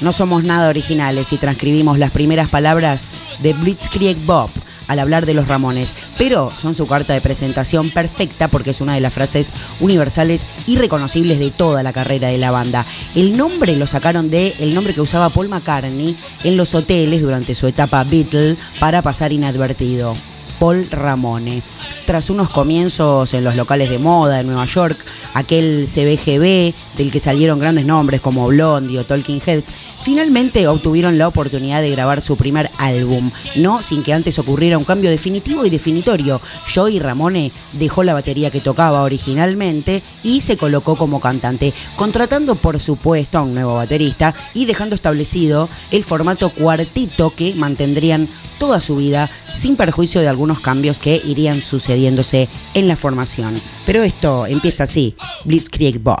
[0.00, 4.50] No somos nada originales y transcribimos las primeras palabras de Blitzkrieg Bob
[4.88, 8.94] al hablar de los Ramones, pero son su carta de presentación perfecta porque es una
[8.94, 12.84] de las frases universales y reconocibles de toda la carrera de la banda.
[13.14, 17.54] El nombre lo sacaron de el nombre que usaba Paul McCartney en los hoteles durante
[17.54, 20.14] su etapa Beatle para pasar inadvertido.
[20.58, 21.62] Paul Ramone.
[22.06, 24.98] Tras unos comienzos en los locales de moda de Nueva York,
[25.34, 31.28] aquel CBGB del que salieron grandes nombres como Blondie o Talking Heads, finalmente obtuvieron la
[31.28, 35.70] oportunidad de grabar su primer álbum, no sin que antes ocurriera un cambio definitivo y
[35.70, 36.40] definitorio.
[36.74, 42.80] Joey Ramone dejó la batería que tocaba originalmente y se colocó como cantante, contratando por
[42.80, 48.28] supuesto a un nuevo baterista y dejando establecido el formato cuartito que mantendrían
[48.58, 53.60] toda su vida sin perjuicio de algunos cambios que irían sucediéndose en la formación.
[53.84, 55.14] Pero esto empieza así,
[55.44, 56.20] Blitzkrieg Bob.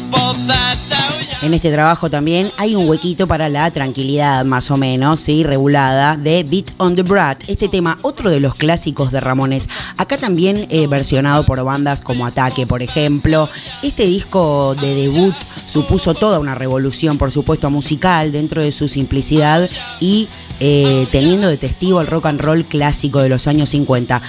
[1.41, 5.43] En este trabajo también hay un huequito para la tranquilidad, más o menos, ¿sí?
[5.43, 7.43] regulada, de Beat on the Brat.
[7.47, 9.67] Este tema, otro de los clásicos de Ramones.
[9.97, 13.49] Acá también eh, versionado por bandas como Ataque, por ejemplo.
[13.81, 15.33] Este disco de debut
[15.65, 19.67] supuso toda una revolución, por supuesto, musical, dentro de su simplicidad
[19.99, 20.27] y
[20.59, 24.21] eh, teniendo de testigo el rock and roll clásico de los años 50.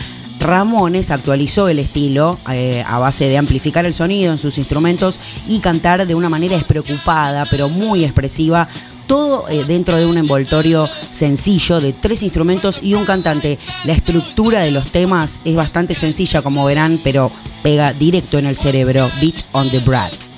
[0.42, 5.60] Ramones actualizó el estilo eh, a base de amplificar el sonido en sus instrumentos y
[5.60, 8.66] cantar de una manera despreocupada, pero muy expresiva.
[9.06, 13.58] Todo eh, dentro de un envoltorio sencillo de tres instrumentos y un cantante.
[13.84, 17.30] La estructura de los temas es bastante sencilla, como verán, pero
[17.62, 19.08] pega directo en el cerebro.
[19.20, 20.31] Beat on the Brat.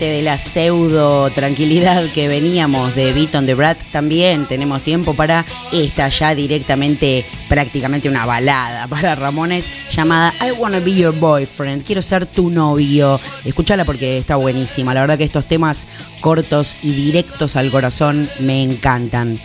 [0.00, 3.54] De la pseudo tranquilidad que veníamos de Beat on the
[3.92, 10.80] también tenemos tiempo para esta ya directamente, prácticamente una balada para Ramones llamada I Wanna
[10.80, 11.84] Be Your Boyfriend.
[11.84, 13.20] Quiero ser tu novio.
[13.44, 14.94] Escúchala porque está buenísima.
[14.94, 15.86] La verdad que estos temas
[16.22, 19.38] cortos y directos al corazón me encantan.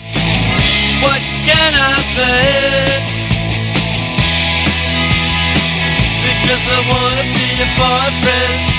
[7.77, 8.74] Boyfriend.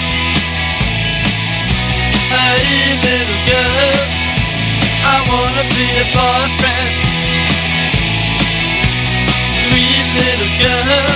[2.37, 3.97] Hey, little girl,
[5.09, 6.93] I wanna be your boyfriend.
[9.63, 11.09] Sweet little girl,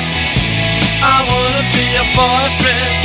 [1.04, 2.99] I wanna be your boyfriend.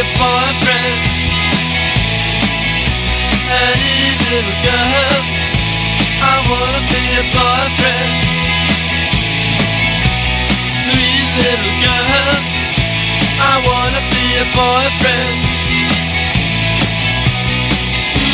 [0.00, 1.00] A boyfriend
[3.52, 5.20] Hey little girl
[6.24, 8.12] I wanna be a boyfriend
[10.84, 12.32] Sweet little girl
[13.44, 15.36] I wanna be a boyfriend
[18.16, 18.30] Do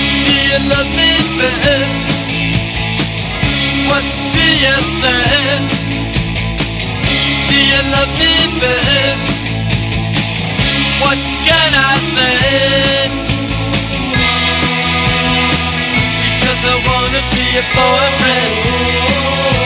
[0.46, 1.98] you love me, babe?
[3.90, 4.06] What
[4.36, 5.66] do you say?
[7.48, 9.35] Do you love me, babe?
[11.00, 13.10] What can I say?
[16.22, 19.65] Because I wanna be a boyfriend.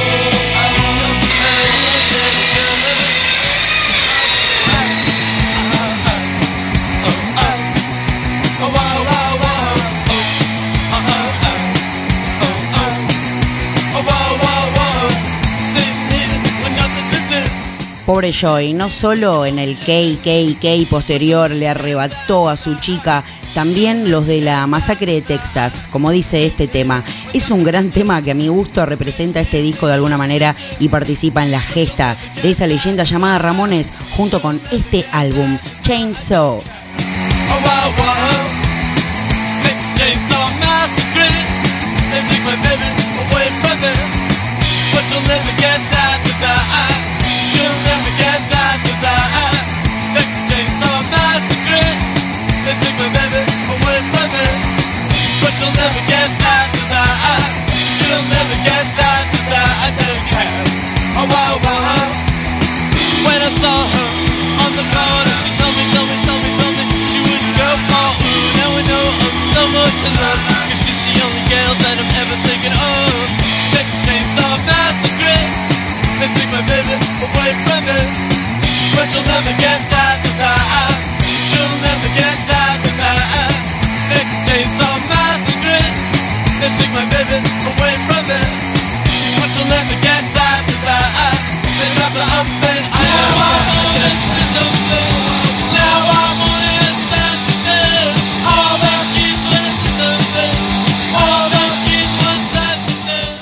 [18.11, 23.23] Pobre Joy, no solo en el KKK posterior le arrebató a su chica,
[23.55, 27.05] también los de la masacre de Texas, como dice este tema.
[27.33, 30.89] Es un gran tema que a mi gusto representa este disco de alguna manera y
[30.89, 36.80] participa en la gesta de esa leyenda llamada Ramones junto con este álbum, Chainsaw.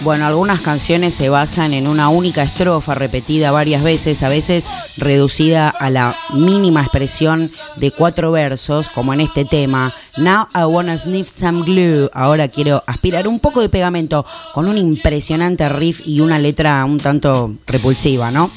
[0.09, 5.69] Bueno, algunas canciones se basan en una única estrofa repetida varias veces, a veces reducida
[5.69, 9.93] a la mínima expresión de cuatro versos, como en este tema.
[10.17, 12.09] Now I wanna sniff some glue.
[12.15, 14.25] Ahora quiero aspirar un poco de pegamento
[14.55, 18.51] con un impresionante riff y una letra un tanto repulsiva, ¿no?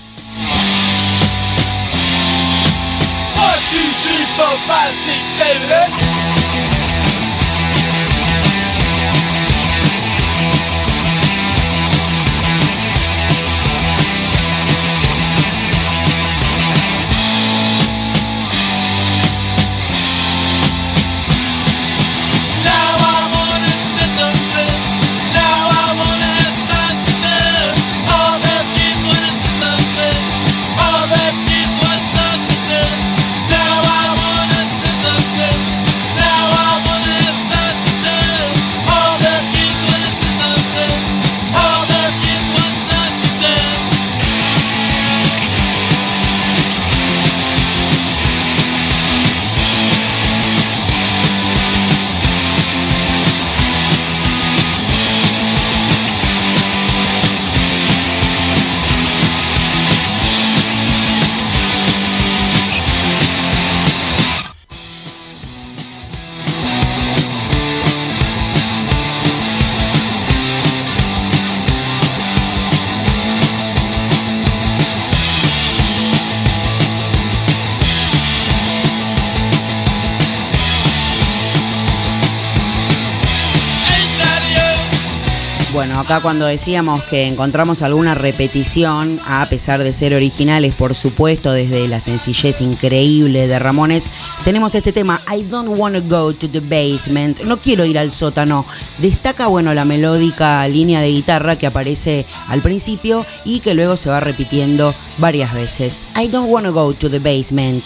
[86.12, 91.88] Acá cuando decíamos que encontramos alguna repetición, a pesar de ser originales, por supuesto, desde
[91.88, 94.12] la sencillez increíble de Ramones,
[94.44, 98.66] tenemos este tema, I don't wanna go to the basement, no quiero ir al sótano.
[98.98, 104.10] Destaca, bueno, la melódica línea de guitarra que aparece al principio y que luego se
[104.10, 106.06] va repitiendo varias veces.
[106.22, 107.84] I don't wanna go to the basement.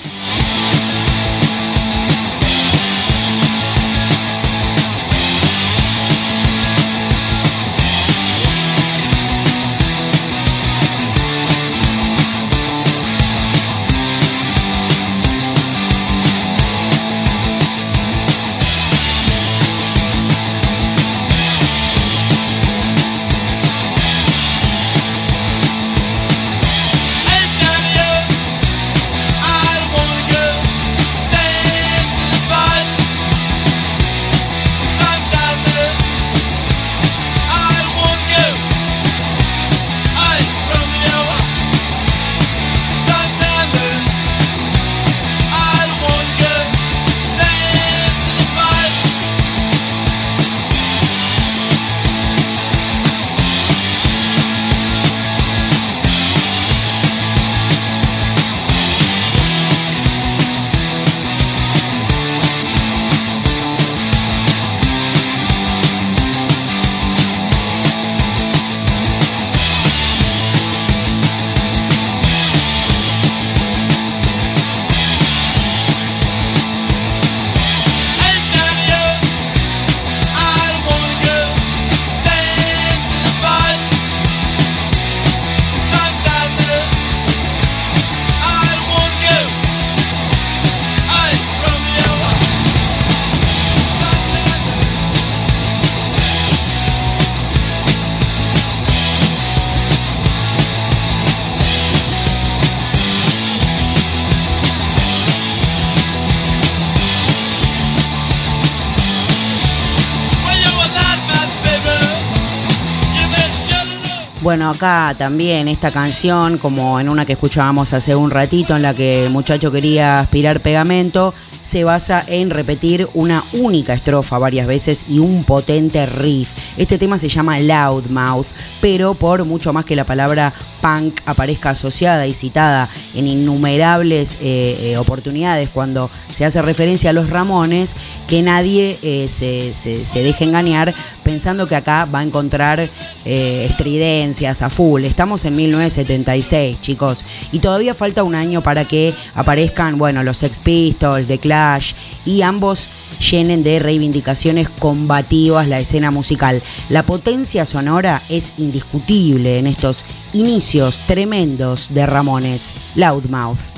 [114.69, 119.25] Acá también esta canción, como en una que escuchábamos hace un ratito, en la que
[119.25, 125.19] el muchacho quería aspirar pegamento, se basa en repetir una única estrofa varias veces y
[125.19, 126.51] un potente riff.
[126.77, 128.45] Este tema se llama Loudmouth,
[128.81, 134.91] pero por mucho más que la palabra punk aparezca asociada y citada en innumerables eh,
[134.91, 137.95] eh, oportunidades cuando se hace referencia a los Ramones,
[138.27, 140.93] que nadie eh, se deje engañar
[141.25, 145.03] pensando que acá va a encontrar eh, estridencias a full.
[145.03, 150.59] Estamos en 1976, chicos, y todavía falta un año para que aparezcan, bueno, los Sex
[150.59, 151.93] Pistols, The Clash,
[152.25, 152.89] y ambos
[153.31, 156.61] llenen de reivindicaciones combativas la escena musical.
[156.89, 162.75] La potencia sonora es indiscutible en estos inicios tremendos de Ramones.
[162.95, 163.74] Loudmouth.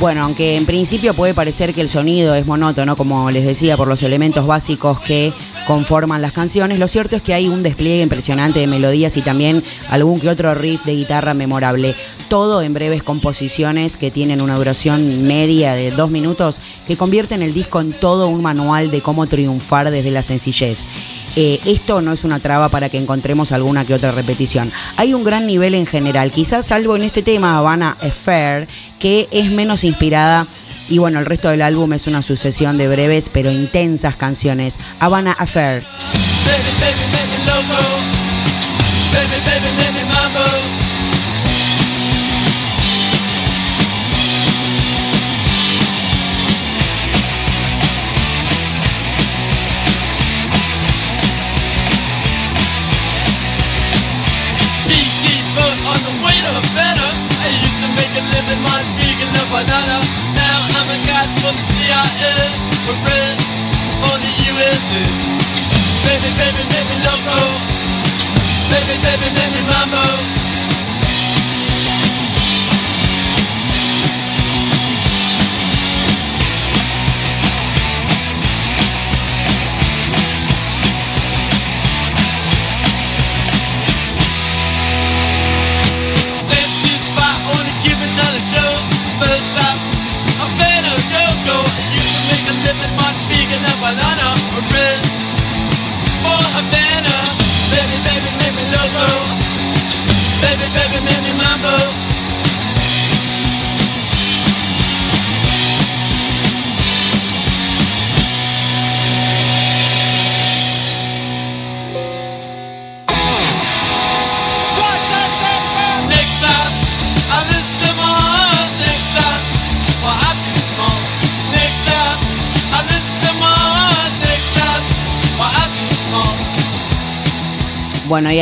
[0.00, 3.88] Bueno, aunque en principio puede parecer que el sonido es monótono, como les decía, por
[3.88, 5.32] los elementos básicos que
[5.66, 9.60] conforman las canciones, lo cierto es que hay un despliegue impresionante de melodías y también
[9.90, 11.96] algún que otro riff de guitarra memorable.
[12.28, 17.52] Todo en breves composiciones que tienen una duración media de dos minutos que convierten el
[17.52, 20.86] disco en todo un manual de cómo triunfar desde la sencillez.
[21.36, 24.70] Eh, esto no es una traba para que encontremos alguna que otra repetición.
[24.96, 28.66] Hay un gran nivel en general, quizás salvo en este tema Havana Affair,
[28.98, 30.46] que es menos inspirada.
[30.90, 34.78] Y bueno, el resto del álbum es una sucesión de breves pero intensas canciones.
[35.00, 35.82] Havana Affair.
[36.44, 37.97] Baby,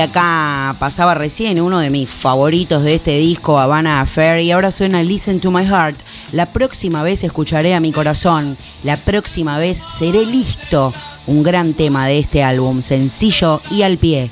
[0.00, 5.02] Acá pasaba recién uno de mis favoritos de este disco, Havana Affair, y ahora suena
[5.02, 5.98] Listen to My Heart.
[6.32, 10.92] La próxima vez escucharé a mi corazón, la próxima vez seré listo.
[11.26, 14.30] Un gran tema de este álbum, sencillo y al pie.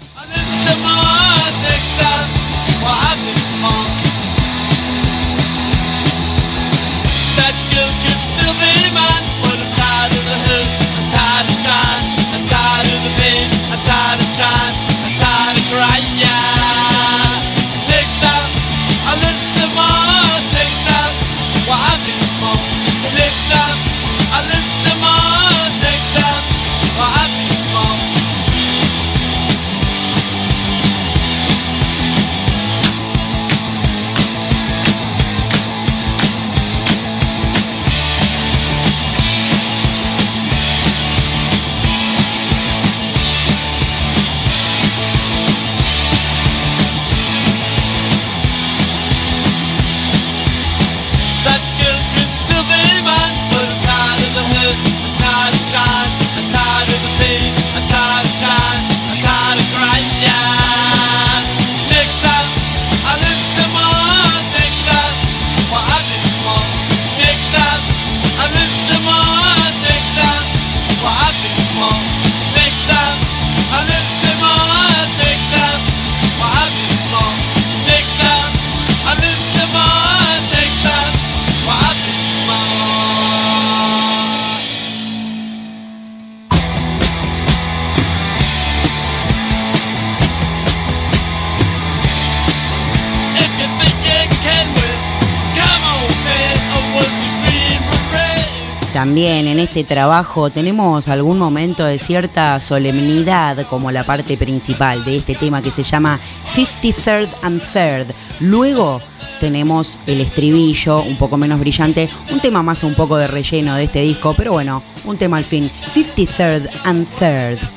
[99.75, 105.63] Este trabajo tenemos algún momento de cierta solemnidad como la parte principal de este tema
[105.63, 106.21] que se llama
[106.55, 108.07] 53rd and Third.
[108.39, 109.01] Luego
[109.41, 113.83] tenemos el estribillo un poco menos brillante, un tema más un poco de relleno de
[113.83, 117.74] este disco, pero bueno, un tema al fin, 53rd and Third.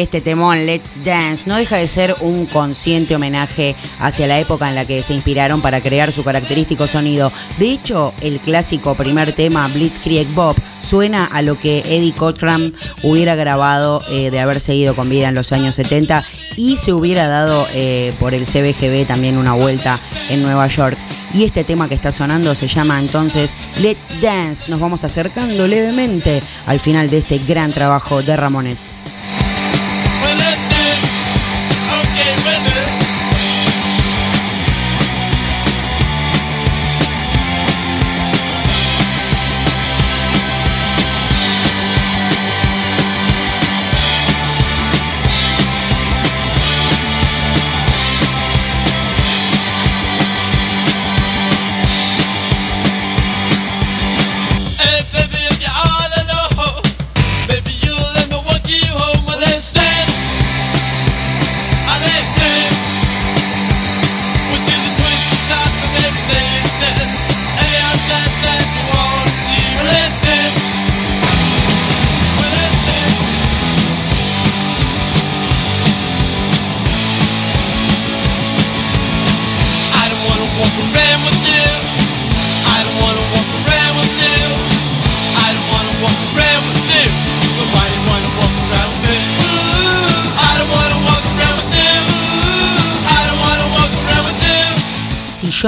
[0.00, 4.74] Este temón Let's Dance no deja de ser un consciente homenaje hacia la época en
[4.74, 7.32] la que se inspiraron para crear su característico sonido.
[7.58, 13.34] De hecho, el clásico primer tema Blitzkrieg Bob suena a lo que Eddie Cochran hubiera
[13.34, 16.24] grabado eh, de haber seguido con vida en los años 70
[16.56, 19.98] y se hubiera dado eh, por el CBGB también una vuelta
[20.30, 20.96] en Nueva York.
[21.34, 24.70] Y este tema que está sonando se llama entonces Let's Dance.
[24.70, 28.94] Nos vamos acercando levemente al final de este gran trabajo de Ramones.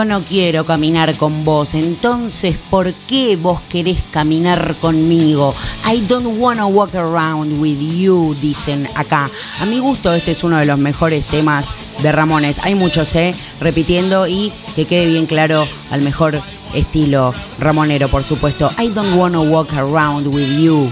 [0.01, 1.75] Yo no quiero caminar con vos.
[1.75, 5.55] Entonces, ¿por qué vos querés caminar conmigo?
[5.87, 9.29] I don't wanna walk around with you, dicen acá.
[9.59, 12.61] A mi gusto, este es uno de los mejores temas de Ramones.
[12.61, 13.35] Hay muchos, ¿eh?
[13.61, 16.41] Repitiendo y que quede bien claro al mejor
[16.73, 18.71] estilo ramonero, por supuesto.
[18.79, 20.91] I don't wanna walk around with you.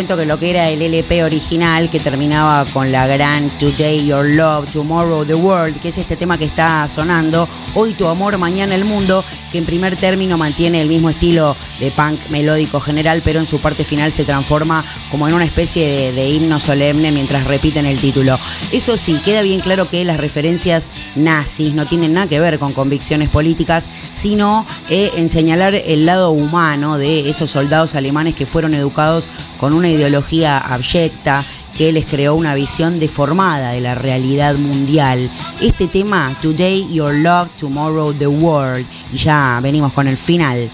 [0.00, 4.24] Cuento que lo que era el LP original que terminaba con la gran Today Your
[4.24, 8.74] Love, Tomorrow the World, que es este tema que está sonando, Hoy tu amor, mañana
[8.74, 13.38] el mundo, que en primer término mantiene el mismo estilo de punk melódico general, pero
[13.38, 17.86] en su parte final se transforma como en una especie de, himno solemne mientras repiten
[17.86, 18.36] el título.
[18.72, 22.72] Eso sí, queda bien claro que las referencias nazis no tienen nada que ver con
[22.72, 28.74] convicciones políticas, sino eh, en señalar el lado humano de esos soldados alemanes que fueron
[28.74, 29.28] educados
[29.60, 31.44] con una ideología abyecta
[31.80, 35.30] que les creó una visión deformada de la realidad mundial.
[35.62, 38.84] Este tema, Today Your Love, Tomorrow the World,
[39.14, 40.68] y ya venimos con el final.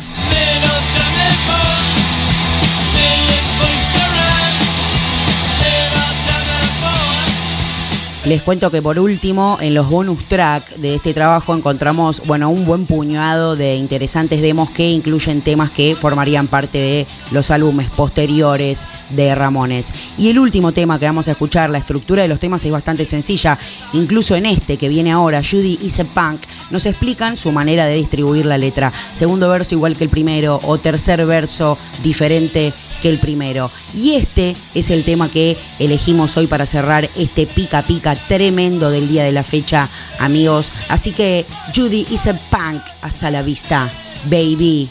[8.27, 12.67] Les cuento que por último, en los bonus track de este trabajo encontramos, bueno, un
[12.67, 18.89] buen puñado de interesantes demos que incluyen temas que formarían parte de los álbumes posteriores
[19.11, 19.93] de Ramones.
[20.19, 23.07] Y el último tema que vamos a escuchar, la estructura de los temas es bastante
[23.07, 23.61] sencilla,
[23.93, 26.41] incluso en este que viene ahora, Judy is a Punk,
[26.73, 28.93] nos explican su manera de distribuir la letra.
[29.13, 33.71] Segundo verso igual que el primero o tercer verso diferente que el primero.
[33.95, 39.09] Y este es el tema que elegimos hoy para cerrar este pica pica tremendo del
[39.09, 40.73] día de la fecha, amigos.
[40.89, 42.83] Así que Judy is a punk.
[43.03, 43.91] Hasta la vista,
[44.25, 44.89] baby.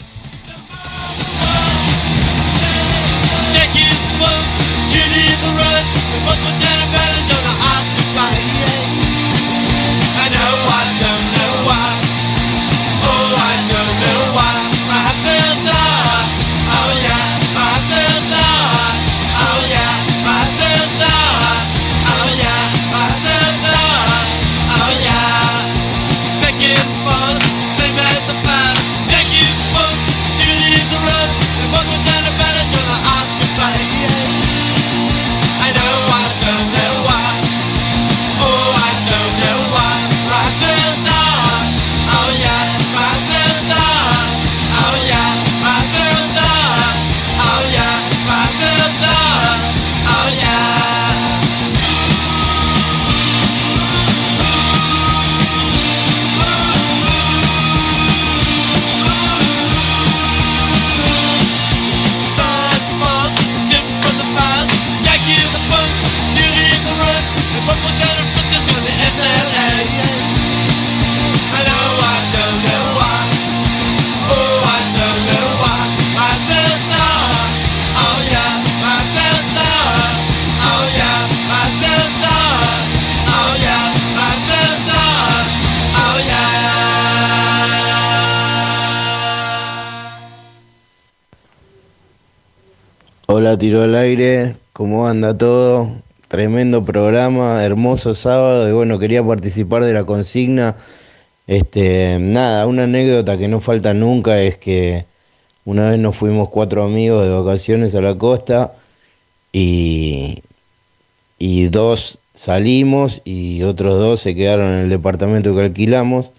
[93.56, 95.88] Hola, tiro al aire, ¿cómo anda todo?
[96.28, 100.76] Tremendo programa, hermoso sábado y bueno, quería participar de la consigna.
[101.46, 105.06] Este, nada, una anécdota que no falta nunca es que
[105.64, 108.74] una vez nos fuimos cuatro amigos de vacaciones a la costa
[109.52, 110.42] y,
[111.38, 116.30] y dos salimos y otros dos se quedaron en el departamento que alquilamos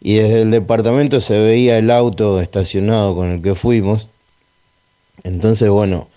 [0.00, 4.08] y desde el departamento se veía el auto estacionado con el que fuimos
[5.22, 6.08] Entonces, bueno,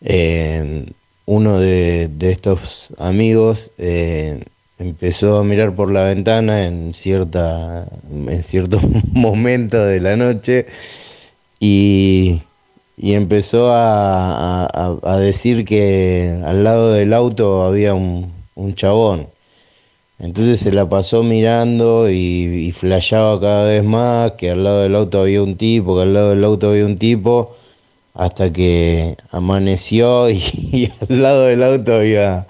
[0.00, 0.86] eh,
[1.26, 4.44] uno de, estos amigos eh,
[4.78, 8.80] empezó a mirar por la ventana en cierta en cierto
[9.12, 10.66] momento de la noche
[11.60, 12.42] y,
[12.96, 19.28] empezó a, decir que al lado del auto había un, un chabón.
[20.18, 24.96] Entonces se la pasó mirando y, y flasheaba cada vez más que al lado del
[24.96, 27.56] auto había un tipo, que al lado del auto había un tipo,
[28.18, 32.46] hasta que amaneció y, al lado del auto había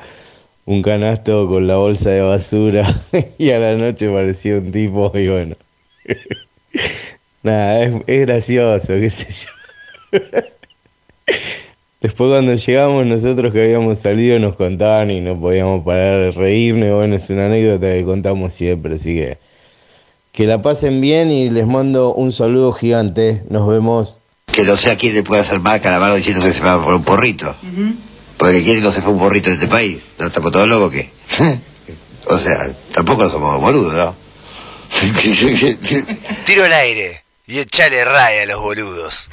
[0.65, 3.03] un canasto con la bolsa de basura
[3.39, 5.57] y a la noche parecía un tipo y bueno.
[7.43, 10.21] Nada, es, es gracioso, qué sé yo.
[12.01, 16.97] Después cuando llegamos nosotros que habíamos salido nos contaban y no podíamos parar de reírnos.
[16.97, 19.39] Bueno, es una anécdota que contamos siempre, así que
[20.33, 23.43] que la pasen bien y les mando un saludo gigante.
[23.51, 24.18] Nos vemos.
[24.59, 26.83] Que no sé a quién le puede hacer marca la mano diciendo que se va
[26.83, 27.55] por un porrito.
[28.37, 29.99] Porque quién no se fue un porrito de este país.
[30.19, 31.09] ¿No estamos todos locos que
[32.25, 34.17] O sea, tampoco somos boludos, ¿no?
[36.45, 39.29] Tiro al aire y echale raya a los boludos.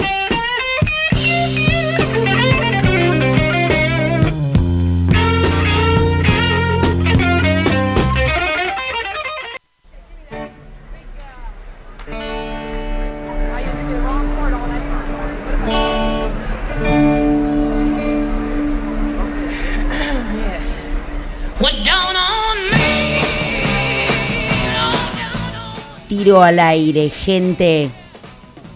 [26.34, 27.88] Al aire, gente.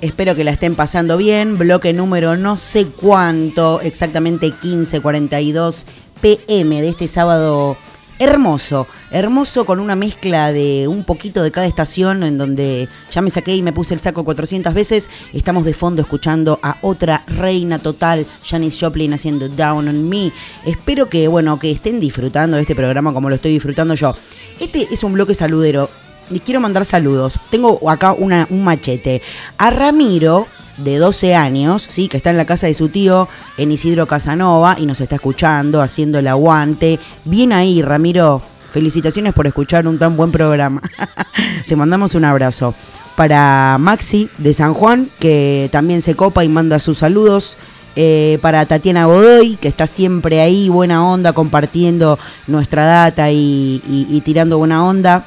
[0.00, 1.58] Espero que la estén pasando bien.
[1.58, 5.84] Bloque número no sé cuánto, exactamente 15:42
[6.20, 7.76] pm de este sábado
[8.20, 8.86] hermoso.
[9.10, 13.56] Hermoso con una mezcla de un poquito de cada estación en donde ya me saqué
[13.56, 15.10] y me puse el saco 400 veces.
[15.32, 20.30] Estamos de fondo escuchando a otra reina total, Janis Joplin haciendo Down on Me.
[20.64, 24.14] Espero que, bueno, que estén disfrutando de este programa como lo estoy disfrutando yo.
[24.60, 25.90] Este es un bloque saludero
[26.30, 27.34] y quiero mandar saludos.
[27.50, 29.22] Tengo acá una- un machete.
[29.58, 30.46] A Ramiro,
[30.78, 33.28] de 12 años, sí, que está en la casa de su tío
[33.58, 36.98] en Isidro Casanova y nos está escuchando, haciendo el aguante.
[37.24, 38.40] Bien ahí, Ramiro.
[38.72, 40.80] Felicitaciones por escuchar un tan buen programa.
[41.68, 42.74] Te mandamos un abrazo.
[43.16, 47.56] Para Maxi de San Juan, que también se copa y manda sus saludos.
[47.96, 54.56] Eh, para Tatiana Godoy, que está siempre ahí, buena onda, compartiendo nuestra data y tirando
[54.58, 55.24] buena onda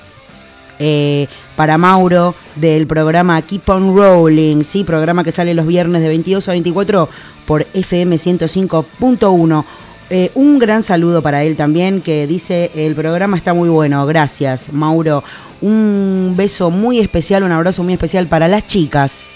[0.85, 6.09] eh, para Mauro del programa Keep on Rolling, sí, programa que sale los viernes de
[6.09, 7.07] 22 a 24
[7.47, 9.63] por FM 105.1.
[10.09, 14.73] Eh, un gran saludo para él también, que dice, el programa está muy bueno, gracias
[14.73, 15.23] Mauro.
[15.61, 19.27] Un beso muy especial, un abrazo muy especial para las chicas.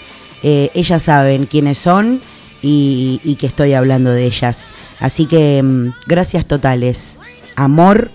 [0.42, 2.20] Eh, ellas saben quiénes son
[2.60, 4.68] y, que estoy hablando de ellas.
[5.00, 7.18] Así que mm, gracias totales.
[7.56, 8.10] Amor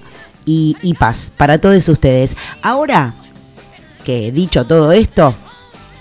[0.45, 2.35] y paz para todos ustedes.
[2.61, 3.15] Ahora
[4.03, 5.33] que dicho todo esto,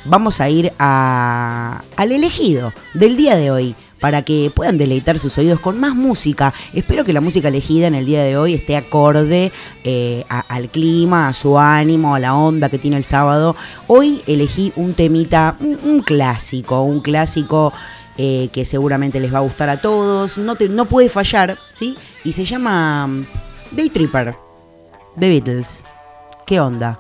[0.05, 1.81] vamos a ir al
[2.13, 6.53] elegido del día de hoy para que puedan deleitar sus oídos con más música.
[6.75, 9.53] Espero que la música elegida en el día de hoy esté acorde
[9.85, 13.55] eh, al clima, a su ánimo, a la onda que tiene el sábado.
[13.87, 17.73] Hoy elegí un temita, un, un clásico, un clásico
[18.19, 20.37] eh, que seguramente les va a gustar a todos.
[20.37, 21.97] No, te- no puede fallar, ¿sí?
[22.25, 23.25] Y se llama mm,
[23.71, 24.35] Day Tripper,
[25.17, 25.85] The Beatles.
[26.45, 26.99] ¿Qué onda?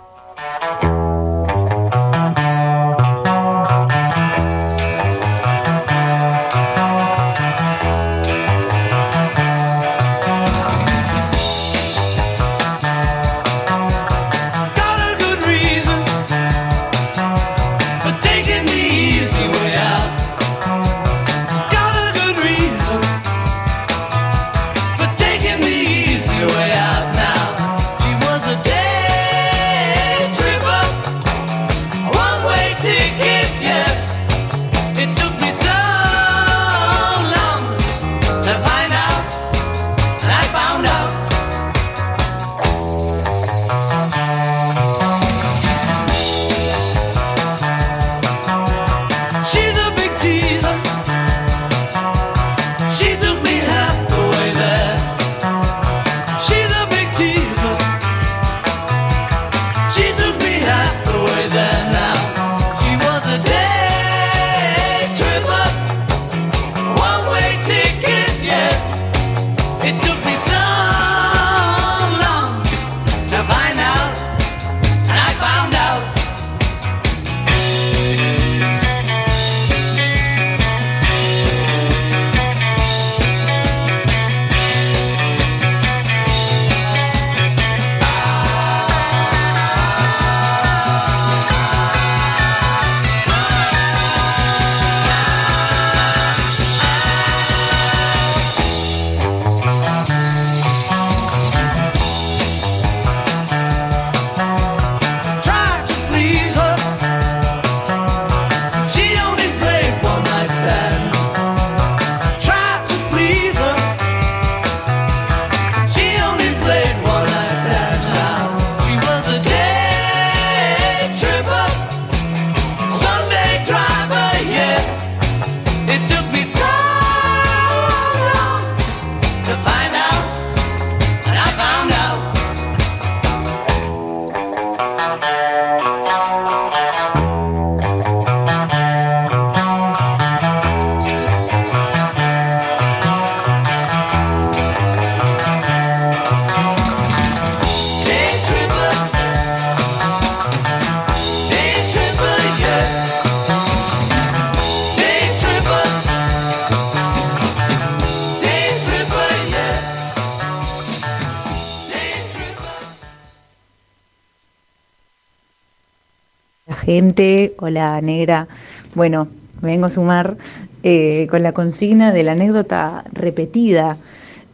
[167.65, 168.49] Hola, negra.
[168.97, 169.29] Bueno,
[169.61, 170.37] vengo a sumar
[170.83, 173.99] eh, con la consigna de la anécdota repetida.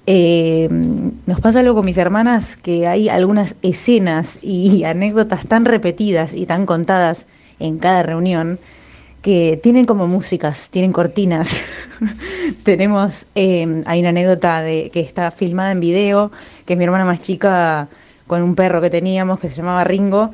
[0.05, 0.69] Eh,
[1.25, 6.45] nos pasa algo con mis hermanas que hay algunas escenas y anécdotas tan repetidas y
[6.45, 7.27] tan contadas
[7.59, 8.59] en cada reunión
[9.23, 11.63] que tienen como músicas, tienen cortinas.
[12.63, 16.31] Tenemos, eh, hay una anécdota de que está filmada en video,
[16.67, 17.89] que es mi hermana más chica
[18.27, 20.31] con un perro que teníamos que se llamaba Ringo,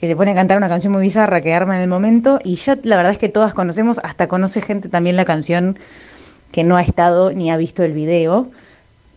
[0.00, 2.56] que se pone a cantar una canción muy bizarra que arma en el momento y
[2.56, 5.78] ya la verdad es que todas conocemos, hasta conoce gente también la canción
[6.52, 8.48] que no ha estado ni ha visto el video.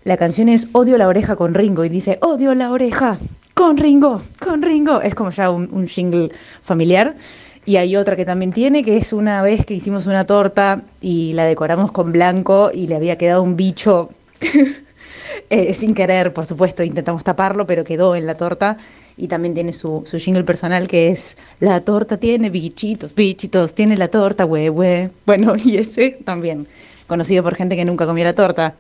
[0.03, 3.19] La canción es Odio la oreja con Ringo y dice Odio la oreja
[3.53, 5.01] con Ringo, con Ringo.
[5.01, 6.31] Es como ya un, un jingle
[6.63, 7.15] familiar.
[7.63, 11.33] Y hay otra que también tiene, que es una vez que hicimos una torta y
[11.33, 14.09] la decoramos con blanco y le había quedado un bicho
[15.49, 18.77] eh, sin querer, por supuesto, intentamos taparlo, pero quedó en la torta.
[19.17, 23.97] Y también tiene su, su jingle personal que es La torta tiene bichitos, bichitos, tiene
[23.97, 25.09] la torta, hue, hue.
[25.25, 26.67] Bueno, y ese también,
[27.07, 28.75] conocido por gente que nunca comió la torta.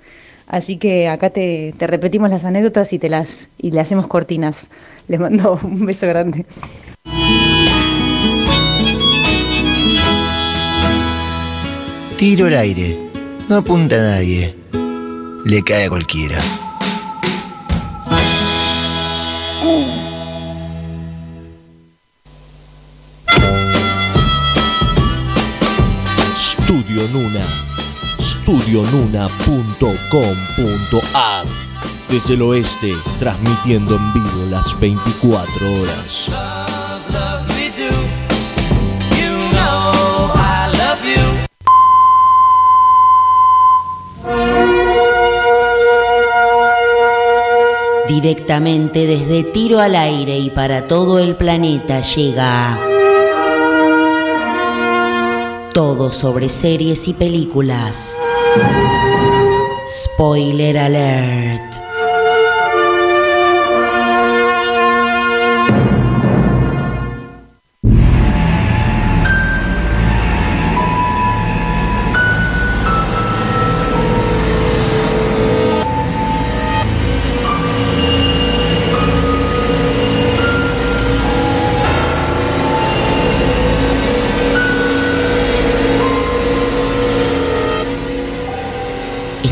[0.47, 4.69] Así que acá te, te repetimos las anécdotas y te las y le hacemos cortinas.
[5.07, 6.45] Les mando un beso grande.
[12.17, 12.99] Tiro al aire.
[13.49, 14.53] No apunta a nadie.
[15.43, 16.37] Le cae a cualquiera.
[28.21, 29.27] Studio Nuna.
[32.09, 36.29] Desde el oeste, transmitiendo en vivo las 24 horas.
[48.07, 52.77] Directamente desde Tiro al Aire y para todo el planeta llega
[55.73, 58.17] todo sobre series y películas.
[59.87, 61.90] Spoiler alert.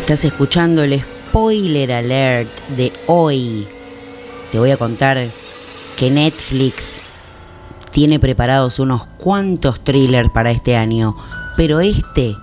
[0.09, 3.67] Estás escuchando el spoiler alert de hoy.
[4.51, 5.29] Te voy a contar
[5.97, 7.09] que Netflix
[7.91, 11.15] tiene preparados unos cuantos thrillers para este año,
[11.55, 12.35] pero este,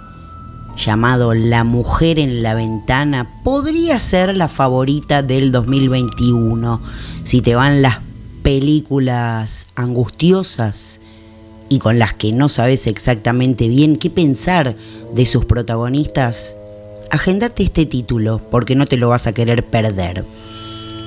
[0.77, 6.81] llamado La mujer en la ventana, podría ser la favorita del 2021.
[7.25, 7.99] Si te van las
[8.45, 11.01] películas angustiosas
[11.69, 14.77] y con las que no sabes exactamente bien qué pensar
[15.13, 16.57] de sus protagonistas,
[17.11, 20.25] agendate este título porque no te lo vas a querer perder.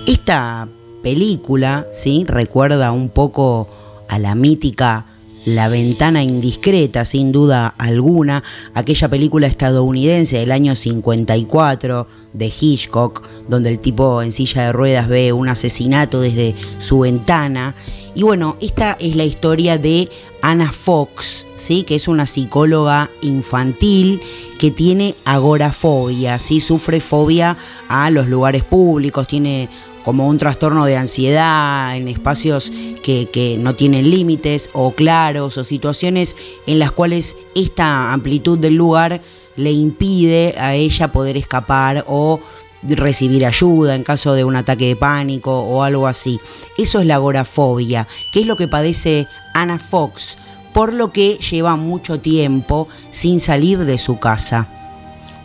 [0.08, 0.68] Esta
[1.04, 2.26] película, ¿sí?
[2.28, 3.68] Recuerda un poco
[4.08, 5.06] a la mítica
[5.46, 8.44] La ventana indiscreta, sin duda alguna,
[8.74, 15.08] aquella película estadounidense del año 54 de Hitchcock, donde el tipo en silla de ruedas
[15.08, 17.74] ve un asesinato desde su ventana.
[18.16, 20.10] Y bueno, esta es la historia de
[20.42, 21.84] Anna Fox, ¿sí?
[21.84, 24.22] que es una psicóloga infantil
[24.58, 26.62] que tiene agorafobia, ¿sí?
[26.62, 27.58] sufre fobia
[27.88, 29.70] a los lugares públicos, tiene
[30.04, 32.72] como un trastorno de ansiedad en espacios
[33.04, 36.36] que, que no tienen límites o claros o situaciones
[36.68, 39.22] en las cuales esta amplitud del lugar
[39.56, 42.40] le impide a ella poder escapar o
[42.84, 46.40] recibir ayuda en caso de un ataque de pánico o algo así.
[46.78, 50.38] Eso es la agorafobia, que es lo que padece Anna Fox,
[50.74, 54.68] por lo que lleva mucho tiempo sin salir de su casa.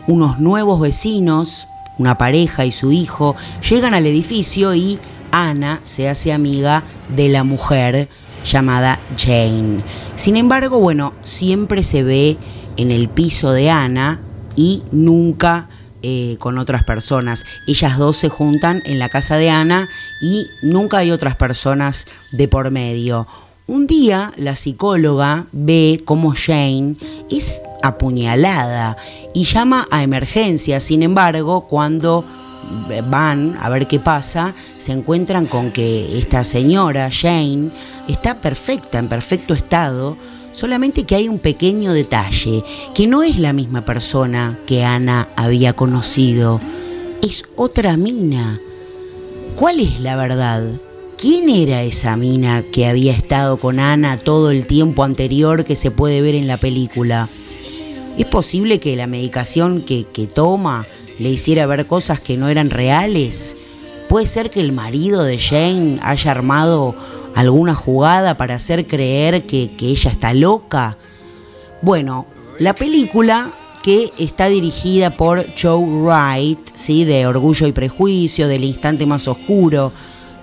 [0.07, 1.67] Unos nuevos vecinos,
[1.97, 3.35] una pareja y su hijo,
[3.67, 4.99] llegan al edificio y
[5.31, 8.07] Ana se hace amiga de la mujer
[8.45, 9.83] llamada Jane.
[10.15, 12.37] Sin embargo, bueno, siempre se ve
[12.77, 14.21] en el piso de Ana
[14.55, 15.67] y nunca
[16.07, 17.47] eh, con otras personas.
[17.65, 19.89] Ellas dos se juntan en la casa de Ana
[20.21, 23.27] y nunca hay otras personas de por medio.
[23.65, 26.95] Un día la psicóloga ve cómo Jane
[27.31, 28.97] es apuñalada
[29.33, 30.79] y llama a emergencia.
[30.79, 32.23] Sin embargo, cuando
[33.09, 37.71] van a ver qué pasa, se encuentran con que esta señora, Jane,
[38.07, 40.15] está perfecta, en perfecto estado,
[40.55, 42.63] solamente que hay un pequeño detalle,
[42.93, 46.61] que no es la misma persona que Ana había conocido,
[47.21, 48.59] es otra mina.
[49.57, 50.63] ¿Cuál es la verdad?
[51.17, 55.91] ¿Quién era esa mina que había estado con Ana todo el tiempo anterior que se
[55.91, 57.27] puede ver en la película?
[58.17, 60.87] ¿Es posible que la medicación que, que toma
[61.19, 63.57] le hiciera ver cosas que no eran reales?
[64.07, 66.95] ¿Puede ser que el marido de Jane haya armado
[67.35, 70.97] alguna jugada para hacer creer que, que ella está loca?
[71.81, 72.25] Bueno,
[72.59, 73.51] la película
[73.85, 77.05] que está dirigida por Joe Wright, ¿sí?
[77.05, 79.91] de Orgullo y Prejuicio, del instante más oscuro.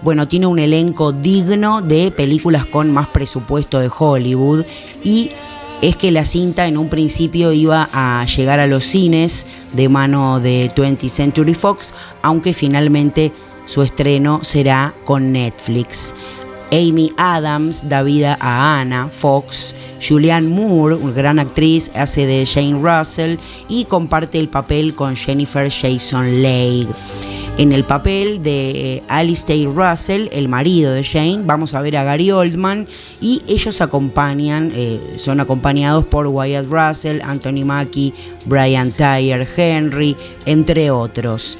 [0.01, 4.65] Bueno, tiene un elenco digno de películas con más presupuesto de Hollywood
[5.03, 5.33] y
[5.81, 10.39] es que la cinta en un principio iba a llegar a los cines de mano
[10.39, 13.33] de 20th Century Fox, aunque finalmente
[13.65, 16.15] su estreno será con Netflix.
[16.73, 22.81] Amy Adams da vida a Anna Fox, Julianne Moore, una gran actriz, hace de Jane
[22.81, 23.37] Russell
[23.69, 26.89] y comparte el papel con Jennifer Jason Leigh.
[27.59, 32.31] En el papel de Alistair Russell, el marido de Jane, vamos a ver a Gary
[32.31, 32.89] Oldman
[33.21, 38.15] y ellos acompañan, eh, son acompañados por Wyatt Russell, Anthony Mackie,
[38.47, 40.17] Brian Tyler, Henry,
[40.47, 41.59] entre otros.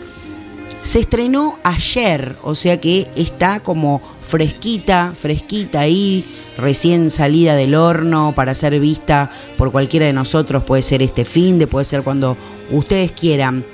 [0.81, 6.25] Se estrenó ayer, o sea que está como fresquita, fresquita ahí,
[6.57, 10.63] recién salida del horno para ser vista por cualquiera de nosotros.
[10.63, 12.37] Puede ser este fin de, puede ser cuando
[12.71, 13.65] ustedes quieran.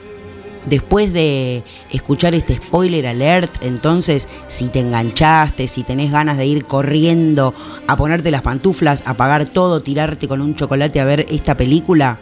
[0.67, 6.65] Después de escuchar este spoiler alert, entonces si te enganchaste, si tenés ganas de ir
[6.67, 7.55] corriendo
[7.87, 12.19] a ponerte las pantuflas, apagar todo, tirarte con un chocolate a ver esta película,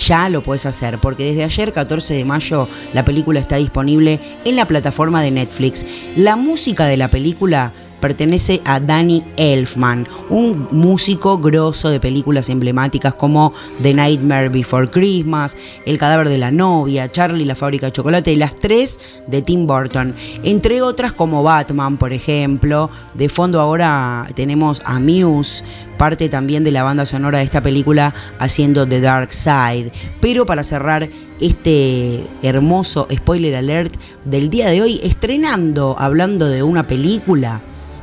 [0.00, 4.56] ya lo puedes hacer, porque desde ayer 14 de mayo la película está disponible en
[4.56, 5.86] la plataforma de Netflix.
[6.16, 13.14] La música de la película pertenece a Danny Elfman, un músico grosso de películas emblemáticas
[13.14, 13.52] como
[13.82, 15.56] The Nightmare Before Christmas,
[15.86, 19.66] El cadáver de la novia, Charlie la fábrica de chocolate y las tres de Tim
[19.66, 22.90] Burton, entre otras como Batman, por ejemplo.
[23.14, 25.62] De fondo ahora tenemos a Muse,
[26.00, 29.92] parte también de la banda sonora de esta película haciendo The Dark Side.
[30.18, 31.06] Pero para cerrar
[31.42, 33.94] este hermoso spoiler alert
[34.24, 37.60] del día de hoy, estrenando, hablando de una película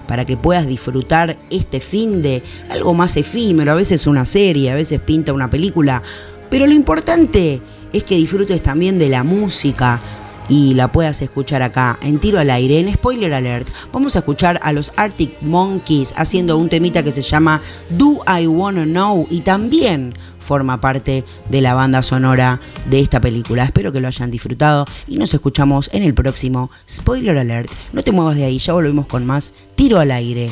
[0.08, 4.76] para que puedas disfrutar este fin de algo más efímero, a veces una serie, a
[4.76, 6.04] veces pinta una película,
[6.52, 7.64] pero lo importante
[7.94, 10.04] es que disfrutes también de la música
[10.50, 13.68] y la puedas escuchar acá en tiro al aire, en spoiler alert.
[13.92, 17.62] Vamos a escuchar a los Arctic Monkeys haciendo un temita que se llama
[17.92, 23.66] Do I Wanna Know y también forma parte de la banda sonora de esta película.
[23.66, 27.70] Espero que lo hayan disfrutado y nos escuchamos en el próximo Spoiler Alert.
[27.92, 30.52] No te muevas de ahí, ya volvemos con más Tiro al aire.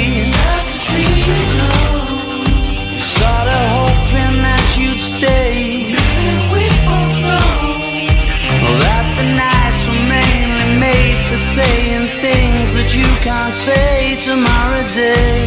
[13.21, 15.45] Can't say tomorrow day.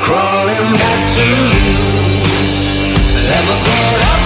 [0.00, 1.76] Crawling back to you.
[3.28, 4.25] Never thought of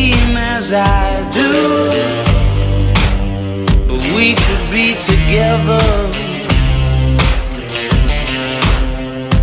[0.61, 1.09] as I
[1.39, 1.53] do.
[3.89, 5.87] But we could be together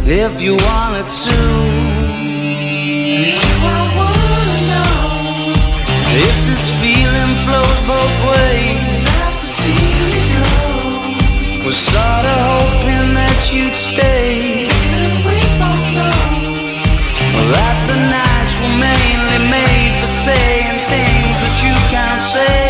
[0.07, 1.41] if you wanted to.
[3.61, 4.99] I wanna know
[6.27, 8.89] if this feeling flows both ways.
[9.03, 10.53] Sad to see you go.
[11.67, 14.67] Was sorta hoping that you'd stay.
[14.71, 16.23] Didn't we both know
[17.55, 20.58] that the nights were mainly made for saying
[22.29, 22.68] say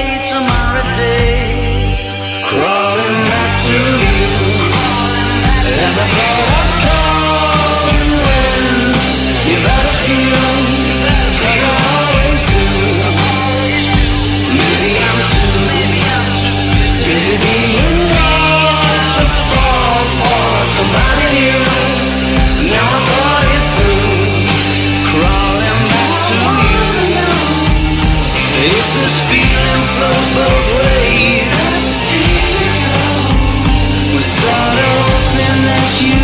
[29.99, 31.43] flows both ways.
[34.15, 34.99] With sorrow
[35.67, 36.18] that you.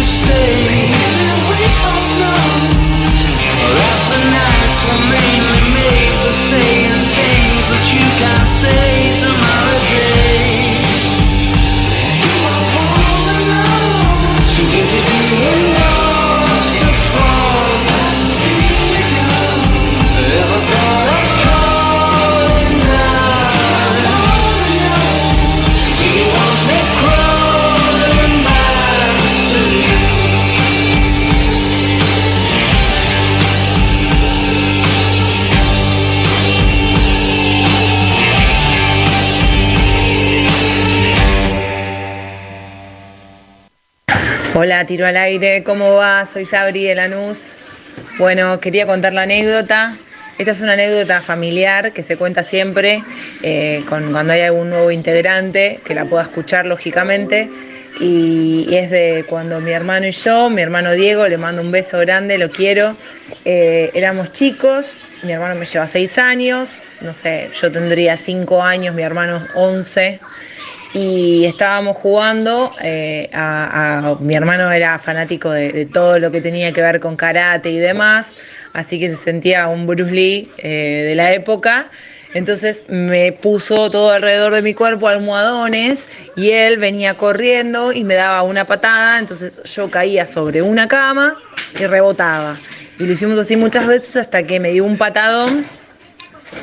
[44.75, 46.27] Hola, tiro al aire, ¿cómo va?
[46.27, 47.53] Soy Sabri de Lanús.
[48.19, 49.97] Bueno, quería contar la anécdota.
[50.37, 53.01] Esta es una anécdota familiar que se cuenta siempre
[53.45, 57.49] eh, con, cuando hay algún nuevo integrante que la pueda escuchar lógicamente.
[58.01, 62.01] Y, es de cuando mi hermano y yo, mi hermano Diego, le mando un beso
[62.01, 62.97] grande, lo quiero.
[63.45, 68.93] eh, éramos chicos, mi hermano me lleva seis años, no sé, yo tendría cinco años,
[68.93, 70.19] mi hermano 11
[70.95, 76.73] y estábamos jugando, eh, a, mi hermano era fanático de, de todo lo que tenía
[76.73, 78.37] que ver con karate y demás,
[78.73, 81.89] así que se sentía un Bruce Lee eh, de la época.
[82.33, 88.15] Entonces me puso todo alrededor de mi cuerpo almohadones y él venía corriendo y me
[88.15, 91.37] daba una patada, entonces yo caía sobre una cama
[91.79, 92.57] y rebotaba.
[92.99, 95.65] Y lo hicimos así muchas veces hasta que me dio un patadón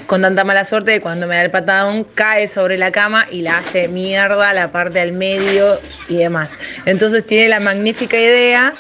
[0.08, 3.42] con tanta mala suerte que cuando me da el patadón cae sobre la cama y
[3.42, 6.58] la hace mierda la parte del medio y demás.
[6.86, 8.74] Entonces tiene la magnífica idea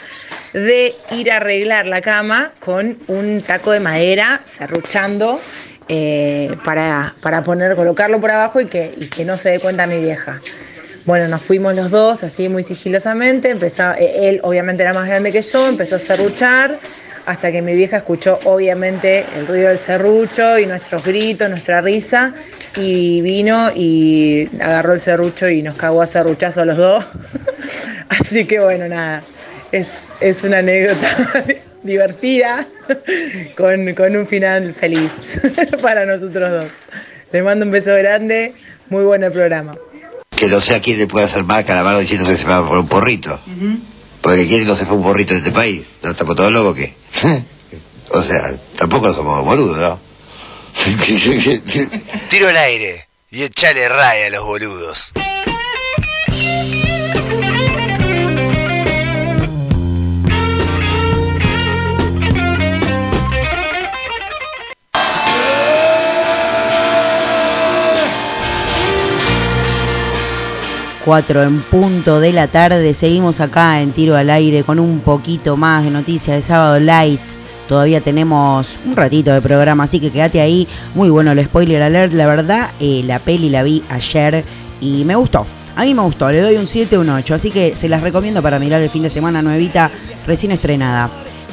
[0.54, 5.40] de ir a arreglar la cama con un taco de madera serruchando
[5.88, 9.88] eh, para, para poner, colocarlo por abajo y que, y que no se dé cuenta
[9.88, 10.42] mi vieja.
[11.06, 15.32] Bueno, nos fuimos los dos así muy sigilosamente, empezó, eh, él obviamente era más grande
[15.32, 16.80] que yo, empezó a serruchar
[17.26, 22.34] hasta que mi vieja escuchó obviamente el ruido del serrucho y nuestros gritos, nuestra risa
[22.78, 27.06] y vino y agarró el serrucho y nos cagó a serruchazo a los dos.
[28.10, 29.24] Así que bueno, nada,
[29.72, 31.44] es, es una anécdota
[31.84, 32.66] divertida
[33.56, 35.12] con, con un final feliz
[35.82, 36.66] para nosotros dos.
[37.32, 38.54] Les mando un beso grande,
[38.90, 39.76] muy bueno el programa.
[40.30, 42.78] Que no sé a quién le puede hacer mal Calamaro diciendo que se va por
[42.78, 43.40] un porrito.
[44.22, 45.84] Porque quién no se fue un porrito de este país.
[46.04, 46.94] ¿No estamos todos locos qué?
[48.10, 50.00] o sea, tampoco somos boludos, ¿no?
[52.30, 55.12] Tiro al aire y echale raya a los boludos.
[71.12, 72.94] Cuatro en punto de la tarde.
[72.94, 77.20] Seguimos acá en Tiro al Aire con un poquito más de noticias de sábado light.
[77.68, 80.70] Todavía tenemos un ratito de programa, así que quédate ahí.
[80.96, 82.14] Muy bueno el spoiler alert.
[82.14, 84.46] La verdad, eh, la peli la vi ayer
[84.80, 85.46] y me gustó.
[85.76, 87.36] A mí me gustó, le doy un 7, un 8.
[87.36, 89.92] Así que se las recomiendo para mirar el fin de semana nuevita,
[90.26, 91.10] recién estrenada.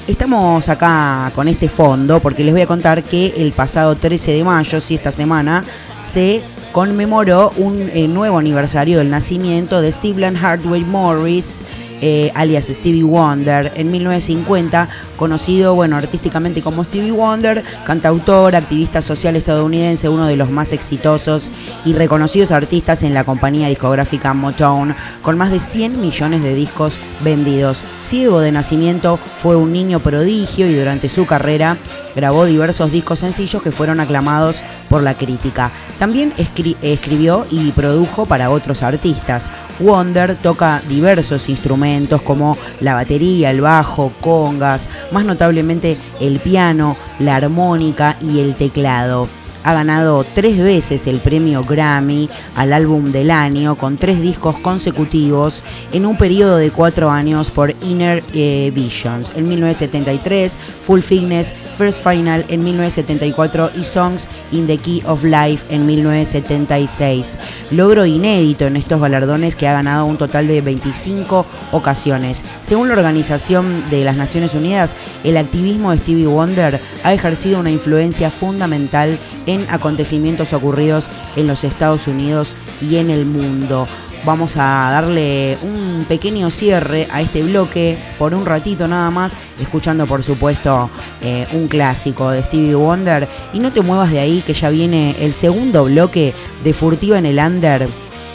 [0.06, 4.44] Estamos acá con este fondo porque les voy a contar que el pasado 13 de
[4.44, 5.64] mayo, si esta semana,
[6.04, 6.42] se
[6.78, 11.64] conmemoró un eh, nuevo aniversario del nacimiento de Stephen Hardway Morris,
[12.00, 19.34] eh, alias Stevie Wonder, en 1950, conocido bueno, artísticamente como Stevie Wonder, cantautor, activista social
[19.34, 21.50] estadounidense, uno de los más exitosos
[21.84, 26.96] y reconocidos artistas en la compañía discográfica Motown, con más de 100 millones de discos
[27.24, 27.82] vendidos.
[28.02, 31.76] Ciego de nacimiento, fue un niño prodigio y durante su carrera
[32.14, 35.70] grabó diversos discos sencillos que fueron aclamados por la crítica.
[35.98, 39.50] También escri- escribió y produjo para otros artistas.
[39.80, 47.36] Wonder toca diversos instrumentos como la batería, el bajo, congas, más notablemente el piano, la
[47.36, 49.28] armónica y el teclado.
[49.64, 55.62] Ha ganado tres veces el premio Grammy al álbum del año con tres discos consecutivos
[55.92, 60.56] en un periodo de cuatro años por Inner eh, Visions en 1973,
[60.86, 67.38] Full Fitness, First Final en 1974 y Songs in the Key of Life en 1976.
[67.70, 72.44] Logro inédito en estos galardones que ha ganado un total de 25 ocasiones.
[72.62, 74.94] Según la Organización de las Naciones Unidas,
[75.24, 79.18] el activismo de Stevie Wonder ha ejercido una influencia fundamental
[79.48, 83.88] en acontecimientos ocurridos en los Estados Unidos y en el mundo.
[84.24, 90.06] Vamos a darle un pequeño cierre a este bloque por un ratito nada más, escuchando
[90.06, 90.90] por supuesto
[91.22, 93.26] eh, un clásico de Stevie Wonder.
[93.54, 97.26] Y no te muevas de ahí que ya viene el segundo bloque de Furtiva en
[97.26, 97.88] el Under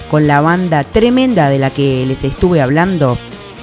[0.10, 3.18] con la banda tremenda de la que les estuve hablando,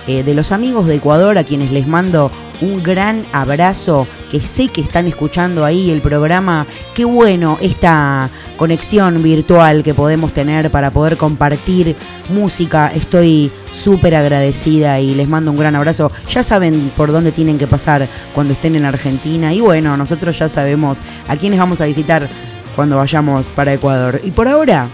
[0.06, 4.68] eh, de los amigos de Ecuador a quienes les mando un gran abrazo, que sé
[4.68, 6.66] que están escuchando ahí el programa.
[6.94, 11.96] Qué bueno esta conexión virtual que podemos tener para poder compartir
[12.32, 12.92] música.
[12.94, 16.12] Estoy súper agradecida y les mando un gran abrazo.
[16.30, 20.48] Ya saben por dónde tienen que pasar cuando estén en Argentina y bueno, nosotros ya
[20.48, 22.28] sabemos a quiénes vamos a visitar
[22.76, 24.20] cuando vayamos para Ecuador.
[24.22, 24.88] Y por ahora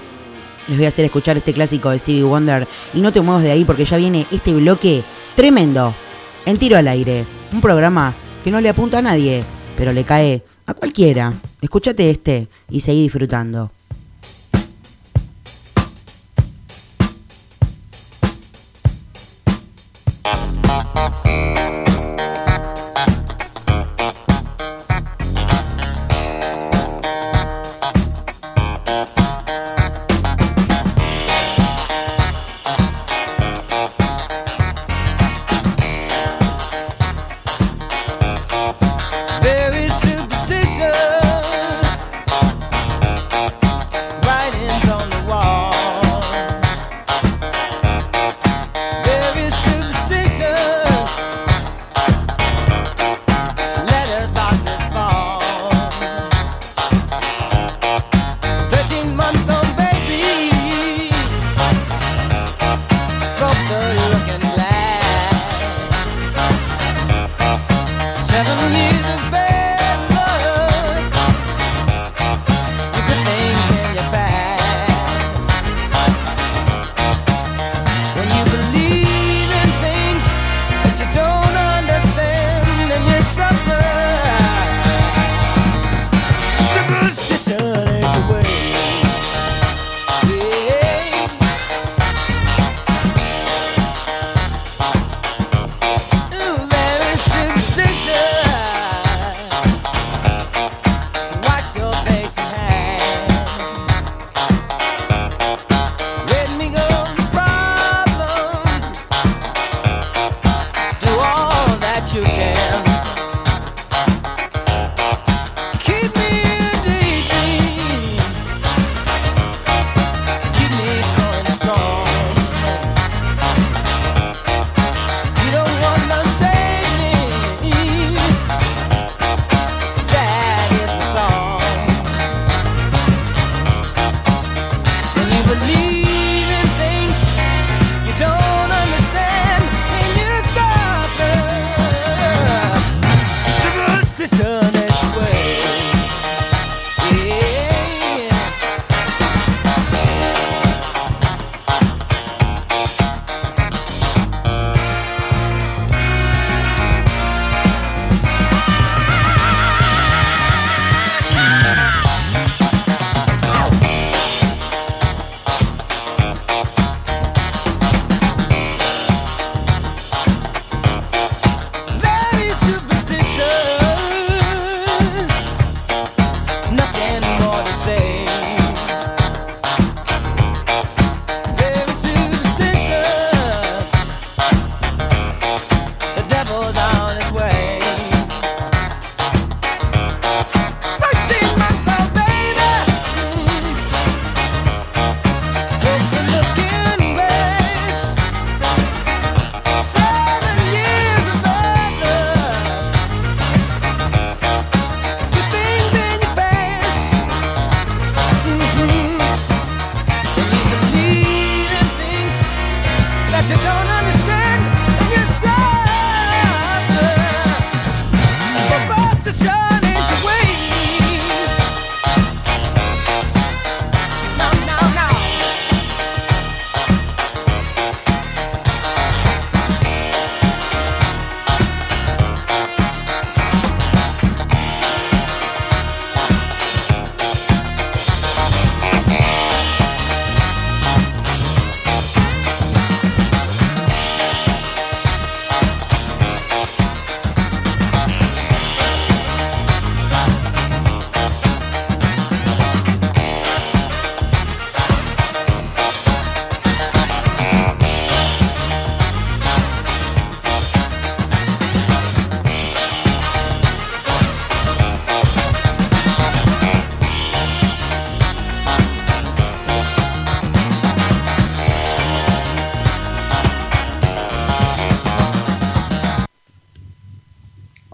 [0.68, 3.50] les voy a hacer escuchar este clásico de Stevie Wonder y no te muevas de
[3.50, 5.04] ahí porque ya viene este bloque
[5.34, 5.94] tremendo
[6.46, 7.26] en tiro al aire.
[7.52, 8.14] Un programa
[8.47, 9.43] que no le apunta a nadie,
[9.77, 11.32] pero le cae a cualquiera.
[11.60, 13.73] Escúchate este y seguí disfrutando.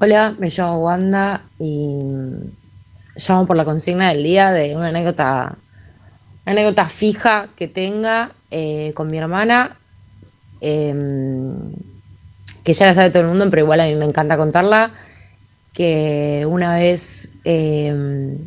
[0.05, 2.03] Hola, me llamo Wanda y
[3.15, 5.57] llamo por la consigna del día de una anécdota,
[6.45, 9.79] anécdota fija que tenga eh, con mi hermana,
[10.61, 11.73] em,
[12.65, 14.91] que ya la sabe todo el mundo, pero igual a mí me encanta contarla,
[15.73, 18.39] que una vez em,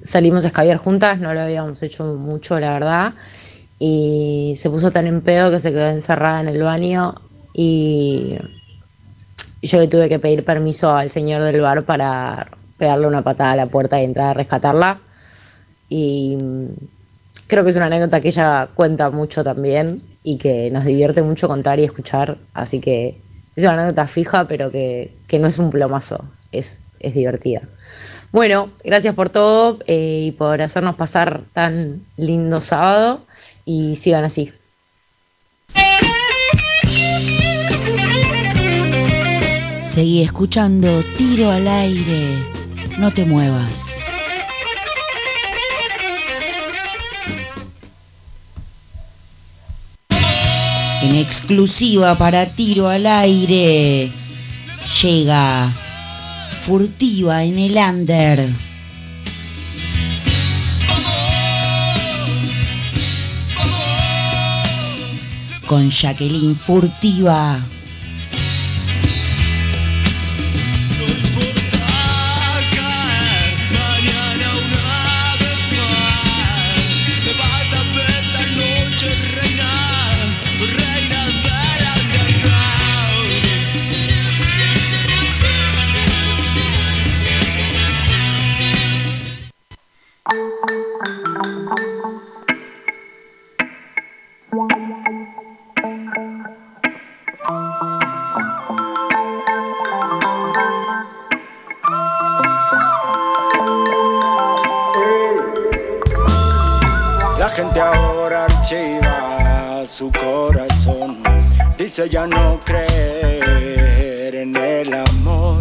[0.00, 3.12] salimos a escabiar juntas, no lo habíamos hecho mucho, la verdad,
[3.78, 7.16] y se puso tan en pedo que se quedó encerrada en el baño
[7.52, 8.38] y
[9.62, 12.48] yo le tuve que pedir permiso al señor del bar para
[12.78, 14.98] pegarle una patada a la puerta y entrar a rescatarla.
[15.88, 16.66] Y mm,
[17.46, 21.48] creo que es una anécdota que ella cuenta mucho también y que nos divierte mucho
[21.48, 22.38] contar y escuchar.
[22.54, 23.20] Así que
[23.54, 27.62] es una anécdota fija, pero que, que no es un plomazo, es, es divertida.
[28.32, 33.26] Bueno, gracias por todo eh, y por hacernos pasar tan lindo sábado
[33.66, 34.52] y sigan así.
[39.92, 42.42] Seguí escuchando Tiro al aire.
[42.96, 43.98] No te muevas.
[51.02, 54.10] En exclusiva para Tiro al aire.
[55.02, 55.70] Llega
[56.64, 58.48] furtiva en el under.
[65.66, 67.60] Con Jacqueline Furtiva.
[111.92, 115.60] Dice ya no creer en el amor.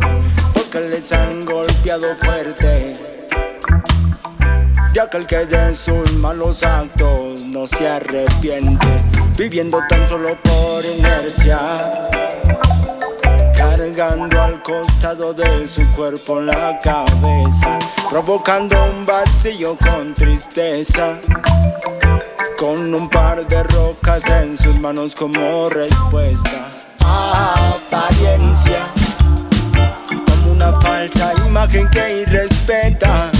[0.53, 2.95] Porque les han golpeado fuerte.
[4.95, 8.87] Y aquel que de sus malos actos no se arrepiente.
[9.37, 11.59] Viviendo tan solo por inercia.
[13.53, 17.77] Cargando al costado de su cuerpo la cabeza.
[18.09, 21.19] Provocando un vacío con tristeza
[22.61, 26.71] con un par de rocas en sus manos como respuesta.
[26.99, 28.85] Apariencia,
[30.27, 33.31] como una falsa imagen que irrespeta.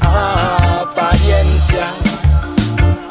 [0.00, 1.88] Apariencia,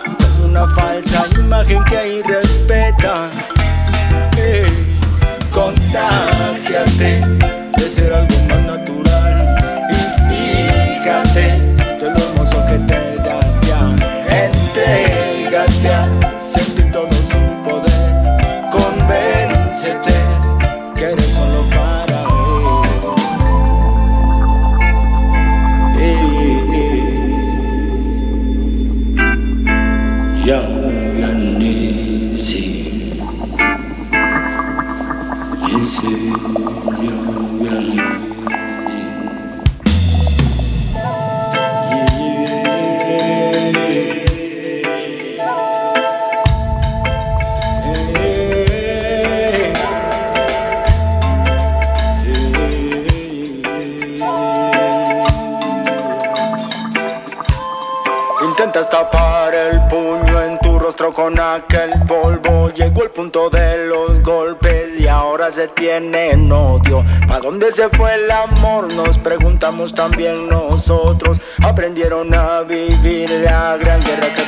[0.06, 3.30] como una falsa imagen que irrespeta.
[4.38, 4.97] Ey,
[5.52, 7.19] contágiate
[7.77, 8.94] de ser algo más natural
[67.76, 68.93] se fue el amor?
[68.93, 71.41] Nos preguntamos también nosotros.
[71.61, 74.44] Aprendieron a vivir la gran guerra que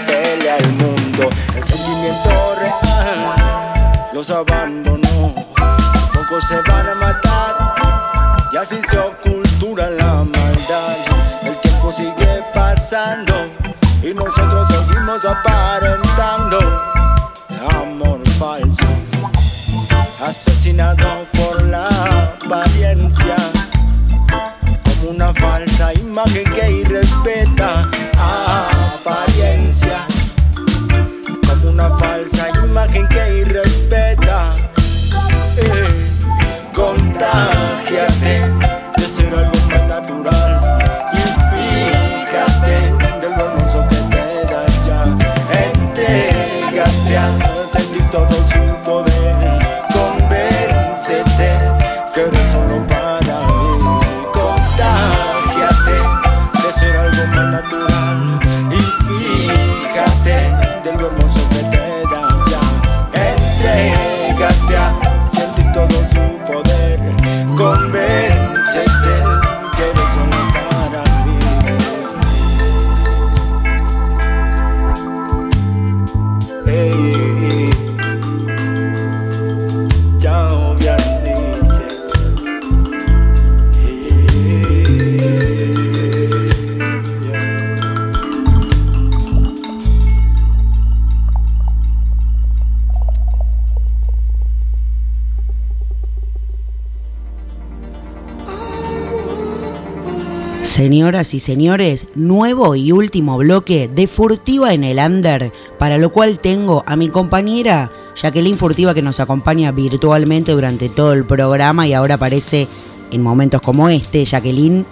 [101.08, 106.38] Señoras y señores, nuevo y último bloque de Furtiva en el Under, para lo cual
[106.38, 111.94] tengo a mi compañera Jacqueline Furtiva que nos acompaña virtualmente durante todo el programa y
[111.94, 112.68] ahora aparece
[113.10, 114.26] en momentos como este.
[114.26, 114.86] Jacqueline,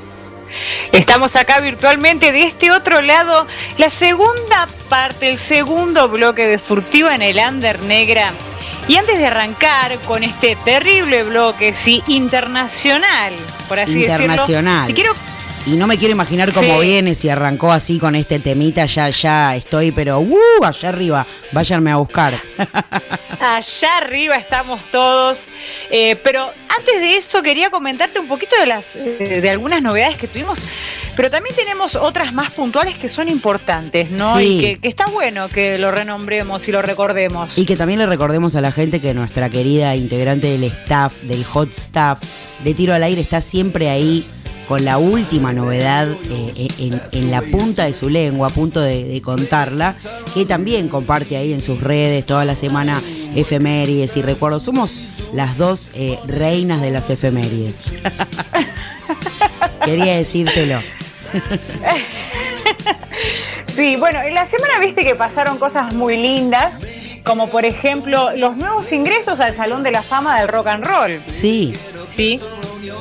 [0.93, 3.45] Estamos acá virtualmente de este otro lado,
[3.77, 8.31] la segunda parte, el segundo bloque de Furtiva en el Under Negra.
[8.87, 13.33] Y antes de arrancar con este terrible bloque, sí, internacional,
[13.67, 14.87] por así internacional.
[14.87, 15.24] decirlo, te quiero
[15.67, 16.85] Y no me quiero imaginar cómo Sí.
[16.87, 20.63] viene, si arrancó así con este temita, ya, ya estoy, pero ¡uh!
[20.63, 22.39] allá arriba, váyanme a buscar.
[23.39, 25.49] Allá arriba estamos todos.
[25.91, 30.17] Eh, pero antes de eso quería comentarte un poquito de las eh, de algunas novedades
[30.17, 30.59] que tuvimos.
[31.15, 34.37] Pero también tenemos otras más puntuales que son importantes, ¿no?
[34.39, 34.43] Sí.
[34.57, 37.57] Y que, que está bueno que lo renombremos y lo recordemos.
[37.57, 41.43] Y que también le recordemos a la gente que nuestra querida integrante del staff, del
[41.43, 42.19] hot staff
[42.63, 44.25] de tiro al aire, está siempre ahí
[44.67, 49.03] con la última novedad eh, en, en la punta de su lengua, a punto de,
[49.03, 49.95] de contarla,
[50.33, 53.01] que también comparte ahí en sus redes toda la semana
[53.35, 54.63] efemérides y recuerdos.
[54.63, 55.01] Somos
[55.33, 57.91] las dos eh, reinas de las efemérides.
[59.85, 60.81] Quería decírtelo.
[63.67, 66.79] Sí, bueno, en la semana viste que pasaron cosas muy lindas,
[67.25, 71.21] como por ejemplo los nuevos ingresos al Salón de la Fama del Rock and Roll.
[71.27, 71.73] Sí,
[72.09, 72.39] Sí,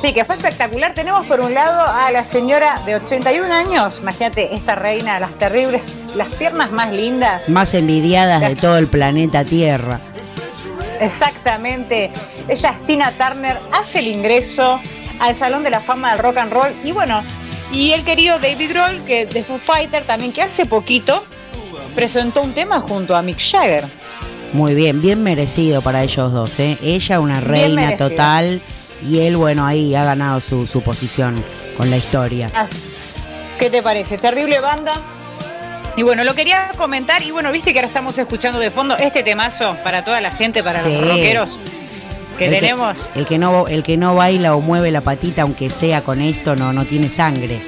[0.01, 0.93] sí, que fue espectacular.
[0.93, 5.81] Tenemos por un lado a la señora de 81 años, imagínate, esta reina, las terribles,
[6.15, 7.49] las piernas más lindas.
[7.49, 9.99] más envidiadas de todo el planeta Tierra.
[10.99, 12.11] Exactamente.
[12.47, 14.79] Ella es Tina Turner, hace el ingreso
[15.19, 16.73] al Salón de la Fama del Rock and Roll.
[16.83, 17.21] Y bueno,
[17.71, 21.23] y el querido David Grohl, que de Foo Fighter también, que hace poquito
[21.95, 23.83] presentó un tema junto a Mick Jagger.
[24.53, 26.59] Muy bien, bien merecido para ellos dos.
[26.59, 26.77] ¿eh?
[26.81, 28.61] Ella una reina total
[29.07, 31.43] y él, bueno, ahí ha ganado su, su posición
[31.77, 32.49] con la historia.
[33.59, 34.17] ¿Qué te parece?
[34.17, 34.91] Terrible banda.
[35.97, 37.23] Y bueno, lo quería comentar.
[37.23, 40.61] Y bueno, viste que ahora estamos escuchando de fondo este temazo para toda la gente,
[40.63, 40.91] para Sí.
[40.91, 41.59] los rockeros
[42.37, 43.11] que el tenemos.
[43.15, 46.55] el, que no, el que no baila o mueve la patita, aunque sea con esto,
[46.57, 47.59] no, no tiene sangre.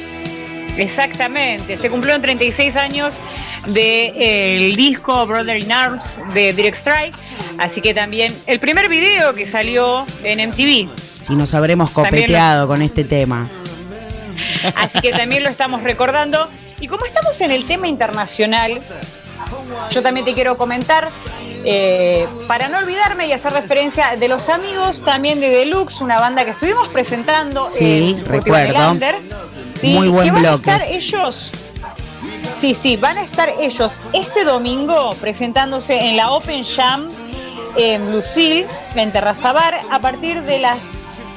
[0.78, 3.20] Exactamente, se cumplieron 36 años
[3.68, 7.16] del disco Brother in Arms de Direct Strike,
[7.58, 10.90] así que también el primer video que salió en MTV,
[11.24, 13.50] Si nos habremos lo- copeteado con este tema.
[14.76, 16.48] así que también lo estamos recordando.
[16.80, 18.80] Y como estamos en el tema internacional,
[19.92, 21.10] yo también te quiero comentar,
[21.66, 26.46] eh, para no olvidarme y hacer referencia de los amigos también de Deluxe, una banda
[26.46, 28.68] que estuvimos presentando Sí, en recuerdo.
[28.74, 29.16] Melander,
[29.78, 30.72] sí, Muy buen que van bloque.
[30.72, 31.52] a estar ellos
[32.56, 37.08] Sí, sí, van a estar ellos este domingo presentándose en la Open Jam
[37.78, 40.80] en Lucille, en Terrazabar, a partir de las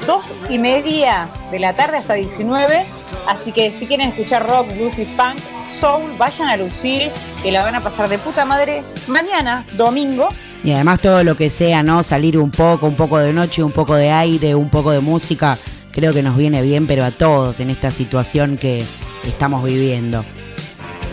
[0.07, 2.87] dos y media de la tarde hasta 19.
[3.29, 5.37] Así que si quieren escuchar rock, blues y funk,
[5.69, 7.13] soul, vayan a Lucille,
[7.43, 10.29] que la van a pasar de puta madre mañana, domingo.
[10.65, 12.03] Y además todo lo que sea, ¿no?
[12.03, 15.59] Salir un poco, un poco de noche, un poco de aire, un poco de música,
[15.93, 18.85] creo que nos viene bien, pero a todos en esta situación que
[19.27, 20.25] estamos viviendo.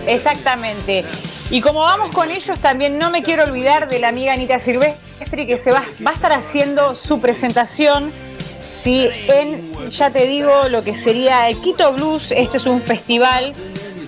[0.07, 1.03] Exactamente.
[1.49, 5.47] Y como vamos con ellos, también no me quiero olvidar de la amiga Anita Silvestri,
[5.47, 8.11] que se va, va a estar haciendo su presentación
[8.87, 12.31] sí, en, ya te digo, lo que sería el Quito Blues.
[12.31, 13.53] Este es un festival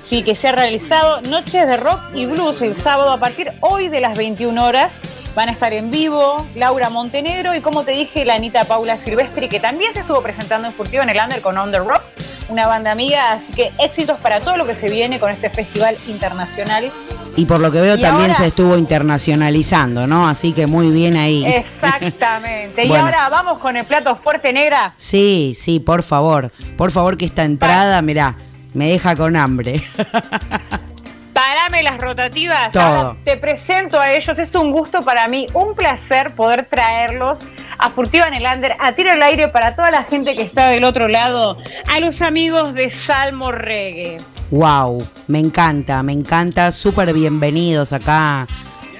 [0.03, 3.89] sí, que se ha realizado Noches de Rock y Blues el sábado a partir hoy
[3.89, 4.99] de las 21 horas.
[5.35, 9.47] Van a estar en vivo Laura Montenegro y como te dije, la Anita Paula Silvestri,
[9.47, 12.15] que también se estuvo presentando en Furtivo en el Under con On The Rocks,
[12.49, 13.31] una banda amiga.
[13.31, 16.91] Así que éxitos para todo lo que se viene con este festival internacional.
[17.37, 20.27] Y por lo que veo Y también ahora- se estuvo internacionalizando, ¿no?
[20.27, 21.45] Así que muy bien ahí.
[22.03, 22.83] Exactamente.
[22.85, 24.93] y ahora vamos con el plato fuerte negra.
[24.97, 26.51] Sí, sí, por favor.
[26.75, 28.35] Por favor que esta entrada, mirá,
[28.73, 29.83] me deja con hambre.
[31.33, 32.71] Parame las rotativas.
[32.73, 33.15] Todo.
[33.23, 34.37] Te presento a ellos.
[34.39, 38.91] Es un gusto para mí, un placer poder traerlos a Furtiva en el Under, a
[38.91, 41.57] tiro al aire para toda la gente que está del otro lado,
[41.87, 44.17] a los amigos de Salmo Reggae.
[44.51, 46.71] Wow, me encanta, me encanta.
[46.73, 48.47] Súper bienvenidos acá.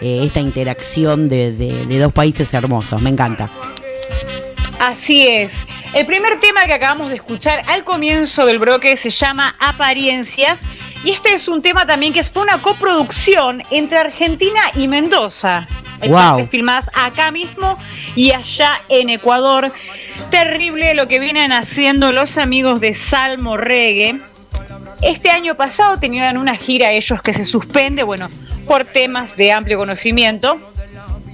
[0.02, 3.50] eh, esta interacción de, de- de dos países hermosos, me encanta.
[4.80, 5.68] Así es.
[5.94, 10.62] El primer tema que acabamos de escuchar al comienzo del bloque se llama Apariencias.
[11.04, 15.68] Y este es un tema también que fue una coproducción entre Argentina y Mendoza.
[16.02, 16.18] Hay Wow.
[16.18, 17.78] partes filmadas acá mismo
[18.16, 19.72] y allá en Ecuador.
[20.30, 24.20] Terrible lo que vienen haciendo los amigos de Salmo Reggae.
[25.02, 28.30] Este año pasado tenían una gira ellos que se suspende, bueno,
[28.68, 30.60] por temas de amplio conocimiento.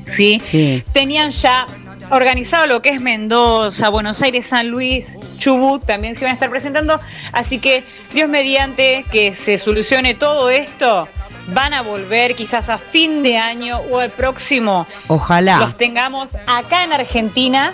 [0.05, 0.39] ¿sí?
[0.39, 0.83] Sí.
[0.93, 1.65] Tenían ya
[2.09, 6.49] organizado lo que es Mendoza, Buenos Aires, San Luis, Chubut, también se van a estar
[6.49, 6.99] presentando.
[7.31, 11.07] Así que, Dios mediante que se solucione todo esto,
[11.53, 14.85] van a volver quizás a fin de año o el próximo.
[15.07, 15.59] Ojalá.
[15.59, 17.73] Los tengamos acá en Argentina.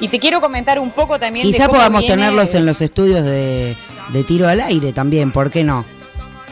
[0.00, 1.46] Y te quiero comentar un poco también.
[1.46, 3.76] de Quizá cómo podamos viene- tenerlos en los estudios de,
[4.08, 5.84] de tiro al aire también, ¿por qué no?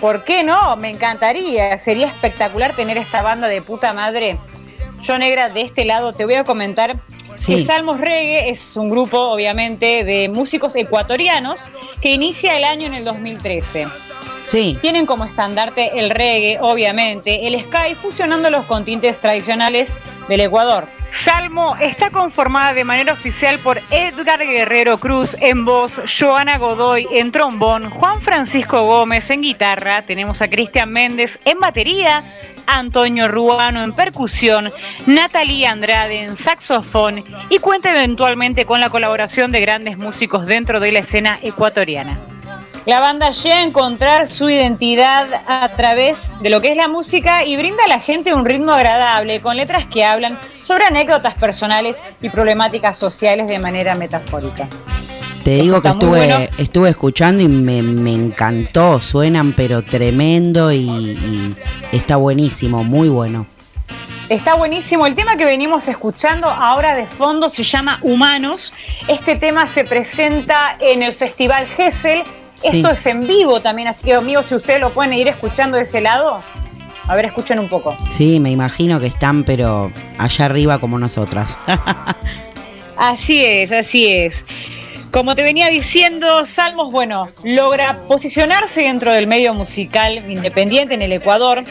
[0.00, 0.76] ¿Por qué no?
[0.76, 1.76] Me encantaría.
[1.76, 4.39] Sería espectacular tener esta banda de puta madre.
[5.03, 6.97] Yo negra de este lado te voy a comentar
[7.37, 7.55] Sí.
[7.57, 11.70] que Salmos Reggae es un grupo obviamente de músicos ecuatorianos
[12.03, 13.87] que inicia el año en el 2013.
[14.45, 14.77] Sí.
[14.83, 19.91] Tienen como estandarte el reggae, obviamente, el sky fusionando los continentes tradicionales
[20.29, 20.87] del Ecuador.
[21.11, 27.33] Salmo está conformada de manera oficial por Edgar Guerrero Cruz en voz, Joana Godoy en
[27.33, 32.23] trombón, Juan Francisco Gómez en guitarra, tenemos a Cristian Méndez en batería,
[32.78, 34.73] Antonio Ruano en percusión,
[35.07, 40.92] Natalia Andrade en saxofón y cuenta eventualmente con la colaboración de grandes músicos dentro de
[40.92, 42.18] la escena ecuatoriana.
[42.86, 47.44] La banda llega a encontrar su identidad a través de lo que es la música
[47.44, 52.02] y brinda a la gente un ritmo agradable con letras que hablan sobre anécdotas personales
[52.23, 54.66] y problemáticas sociales de manera metafórica.
[55.44, 56.39] Te digo que estuve, bueno.
[56.59, 61.57] estuve escuchando y me, me encantó, suenan pero tremendo y, y
[61.93, 63.47] está buenísimo, muy bueno.
[64.28, 65.07] Está buenísimo.
[65.07, 68.73] El tema que venimos escuchando ahora de fondo se llama Humanos.
[69.09, 72.23] Este tema se presenta en el Festival Gessel.
[72.55, 72.69] Sí.
[72.77, 75.85] Esto es en vivo también, así que amigos, si ustedes lo pueden ir escuchando de
[75.85, 76.43] ese lado,
[77.09, 77.97] a ver, escuchen un poco.
[78.09, 81.59] Sí, me imagino que están pero allá arriba como nosotras.
[82.97, 84.44] Así es, así es.
[85.11, 91.13] Como te venía diciendo, Salmos, bueno, logra posicionarse dentro del medio musical independiente en el
[91.13, 91.65] Ecuador,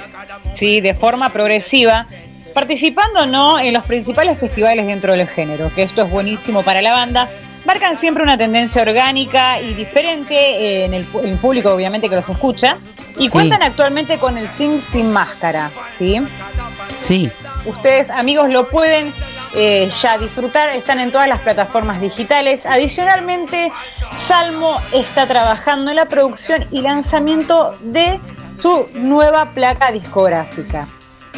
[0.54, 2.08] sí, de forma progresiva,
[2.54, 6.92] participando no en los principales festivales dentro del género, que esto es buenísimo para la
[6.92, 7.30] banda.
[7.66, 12.78] Marcan siempre una tendencia orgánica y diferente eh, en el, público, obviamente, que los escucha.
[13.18, 13.30] Y Sí.
[13.30, 16.22] cuentan actualmente con el Sim Sin Máscara, ¿sí?
[17.00, 17.30] Sí,
[17.66, 19.14] Ustedes, amigos, lo pueden
[19.56, 22.66] eh, ya disfrutar, están en todas las plataformas digitales.
[22.66, 23.72] Adicionalmente,
[24.18, 28.20] Salmo está trabajando en la producción y lanzamiento de
[28.60, 30.88] su nueva placa discográfica.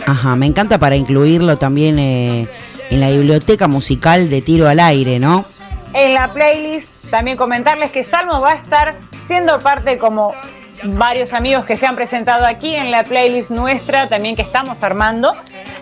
[0.06, 2.48] ajá, me encanta para incluirlo también eh,
[2.90, 5.46] en la biblioteca musical de tiro al aire, ¿no?
[5.94, 10.34] En la playlist, también comentarles que Salmo va a estar siendo parte como
[10.84, 15.36] varios amigos que se han presentado aquí en la playlist nuestra, también que estamos armando.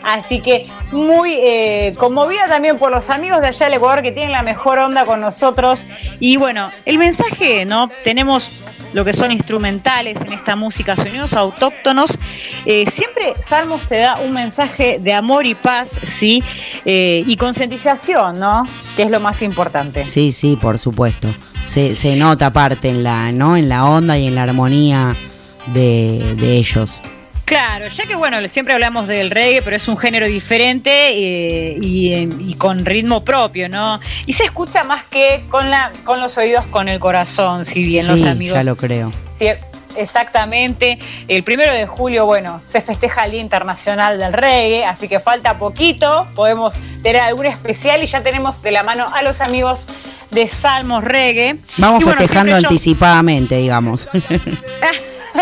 [0.04, 4.32] Así que muy eh, conmovida también por los amigos de allá del Ecuador que tienen
[4.32, 5.88] la mejor onda con nosotros.
[6.20, 7.90] Y bueno, el mensaje, ¿no?
[8.04, 12.18] Tenemos lo que son instrumentales en esta música, sonidos autóctonos.
[12.66, 16.44] Eh, siempre Salmos te da un mensaje de amor y paz, ¿sí?
[16.86, 18.68] Eh, y concientización, ¿no?
[18.96, 20.06] Que es lo más importante.
[20.06, 21.28] Sí, sí, por supuesto.
[21.66, 23.56] Se, se nota aparte en la, ¿no?
[23.58, 25.16] En la onda y en la armonía
[25.68, 27.00] de, de ellos.
[27.50, 32.14] Claro, ya que bueno, siempre hablamos del reggae, pero es un género diferente eh, y,
[32.48, 34.00] y con ritmo propio, ¿no?
[34.28, 38.06] Y se escucha más que con, la, con los oídos, con el corazón, si bien
[38.06, 38.56] los sí, amigos.
[38.56, 39.10] ya lo creo.
[39.40, 39.48] Sí,
[39.96, 41.00] exactamente.
[41.28, 45.58] El primero de julio, bueno, se festeja el Día Internacional del Reggae, así que falta
[45.58, 46.28] poquito.
[46.36, 49.88] Podemos tener algún especial y ya tenemos de la mano a los amigos
[50.30, 51.58] de Salmos Reggae.
[51.78, 54.08] Vamos Y bueno, festejando siempre yo- anticipadamente, digamos.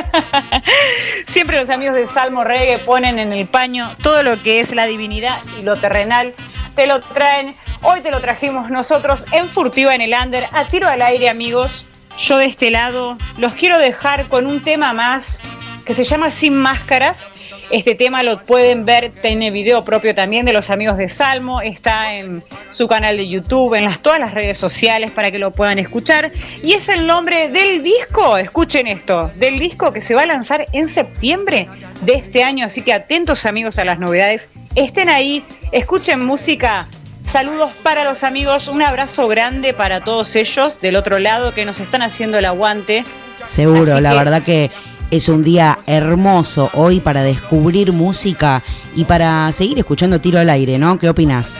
[1.27, 4.85] Siempre los amigos de Salmo Reggae ponen en el paño todo lo que es la
[4.85, 6.33] divinidad y lo terrenal.
[6.75, 7.55] Te lo traen.
[7.81, 10.45] Hoy te lo trajimos nosotros en Furtiva en el Under.
[10.51, 11.85] A tiro al aire, amigos.
[12.17, 15.39] Yo de este lado los quiero dejar con un tema más
[15.87, 17.27] que se llama Sin Máscaras.
[17.69, 22.13] Este tema lo pueden ver, tiene video propio también de los amigos de Salmo, está
[22.13, 25.79] en su canal de YouTube, en las, todas las redes sociales para que lo puedan
[25.79, 26.31] escuchar.
[26.63, 30.65] Y es el nombre del disco, escuchen esto, del disco que se va a lanzar
[30.73, 31.67] en septiembre
[32.01, 36.87] de este año, así que atentos amigos a las novedades, estén ahí, escuchen música.
[37.29, 41.79] Saludos para los amigos, un abrazo grande para todos ellos del otro lado que nos
[41.81, 43.03] están haciendo el aguante.
[43.45, 44.71] Seguro, Así la que- verdad que
[45.09, 48.61] Es un día hermoso hoy para descubrir música
[48.93, 50.99] y para seguir escuchando tiro al aire, ¿no?
[50.99, 51.59] ¿Qué opinas?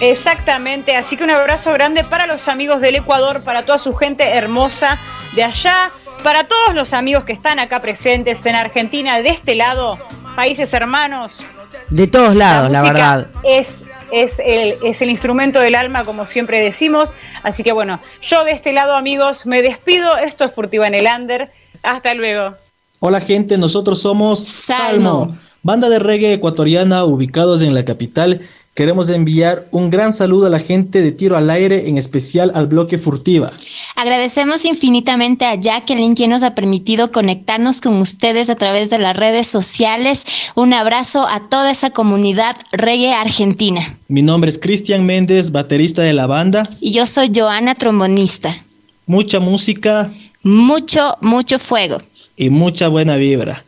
[0.00, 4.28] Exactamente, así que un abrazo grande para los amigos del Ecuador, para toda su gente
[4.36, 4.98] hermosa
[5.34, 5.90] de allá,
[6.22, 9.98] para todos los amigos que están acá presentes en Argentina, de este lado,
[10.34, 11.46] países hermanos.
[11.88, 13.26] De todos lados, la, verdad.
[13.42, 13.76] Es,
[14.12, 17.14] es, el, es el instrumento del alma, como siempre decimos.
[17.42, 20.18] Así que bueno, yo de este lado, amigos, me despido.
[20.18, 21.50] Esto es Furtiva en el Under.
[21.82, 22.54] Hasta luego.
[22.98, 28.40] Hola gente, nosotros somos Salmo, banda de reggae ecuatoriana ubicados en la capital.
[28.74, 32.66] Queremos enviar un gran saludo a la gente de Tiro al Aire, en especial al
[32.66, 33.52] bloque Furtiva.
[33.96, 39.16] Agradecemos infinitamente a Jacqueline quien nos ha permitido conectarnos con ustedes a través de las
[39.16, 40.24] redes sociales.
[40.54, 43.96] Un abrazo a toda esa comunidad reggae argentina.
[44.08, 46.68] Mi nombre es Cristian Méndez, baterista de la banda.
[46.80, 48.56] Y yo soy Joana, trombonista.
[49.06, 50.10] Mucha música
[50.46, 52.00] Mucho, mucho fuego.
[52.36, 53.64] Y mucha buena vibra.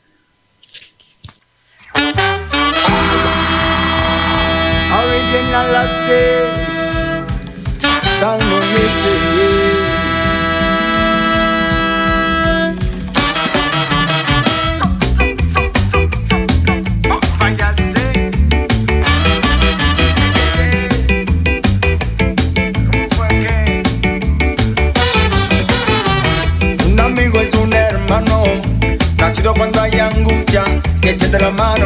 [29.28, 30.64] Nacido cuando hay angustia,
[31.02, 31.84] que tiende la mano,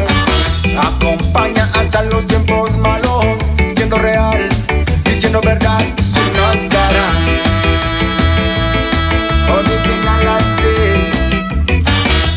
[0.81, 4.49] acompaña hasta los tiempos malos, siendo real,
[5.05, 7.05] diciendo verdad, sin máscara.
[9.59, 10.77] Original así.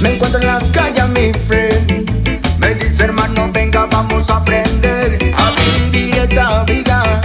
[0.02, 2.10] Me encuentro en la calle, mi friend.
[2.58, 5.52] Me dice hermano, venga, vamos a aprender a
[5.92, 7.22] vivir esta vida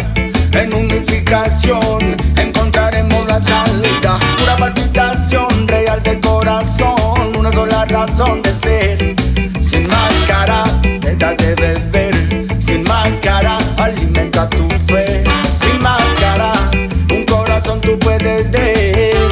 [0.52, 2.14] en unificación.
[2.36, 6.99] Encontraremos la salida, pura palpitación real de corazón,
[8.00, 9.16] de ser.
[9.60, 10.64] Sin máscara,
[11.02, 12.46] te da de beber.
[12.58, 15.22] Sin máscara, alimenta tu fe.
[15.50, 16.54] Sin máscara,
[17.12, 19.28] un corazón tú puedes ver.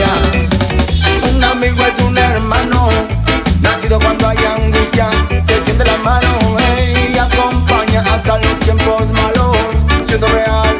[0.00, 1.30] Ya.
[1.30, 2.88] Un amigo es un hermano,
[3.60, 5.06] nacido cuando hay angustia,
[5.46, 6.56] te tiende la mano
[7.12, 9.56] y acompaña hasta los tiempos malos,
[10.02, 10.71] siendo real,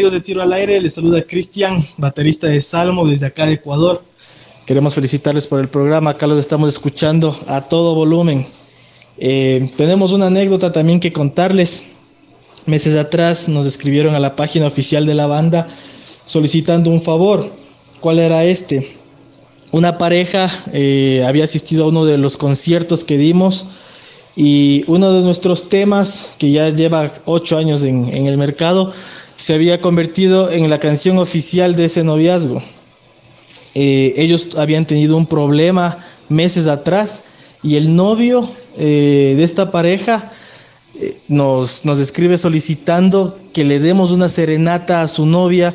[0.00, 4.02] amigos de Tiro al Aire, les saluda Cristian, baterista de Salmo desde acá de Ecuador.
[4.64, 8.46] Queremos felicitarles por el programa, acá los estamos escuchando a todo volumen.
[9.18, 11.88] Eh, tenemos una anécdota también que contarles.
[12.64, 15.68] Meses atrás nos escribieron a la página oficial de la banda
[16.24, 17.52] solicitando un favor.
[18.00, 18.96] ¿Cuál era este?
[19.70, 23.66] Una pareja eh, había asistido a uno de los conciertos que dimos
[24.34, 28.94] y uno de nuestros temas, que ya lleva ocho años en, en el mercado,
[29.40, 32.62] se había convertido en la canción oficial de ese noviazgo.
[33.74, 37.24] Eh, ellos habían tenido un problema meses atrás
[37.62, 38.46] y el novio
[38.76, 40.30] eh, de esta pareja
[40.94, 45.72] eh, nos, nos escribe solicitando que le demos una serenata a su novia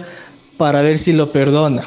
[0.58, 1.82] para ver si lo perdona.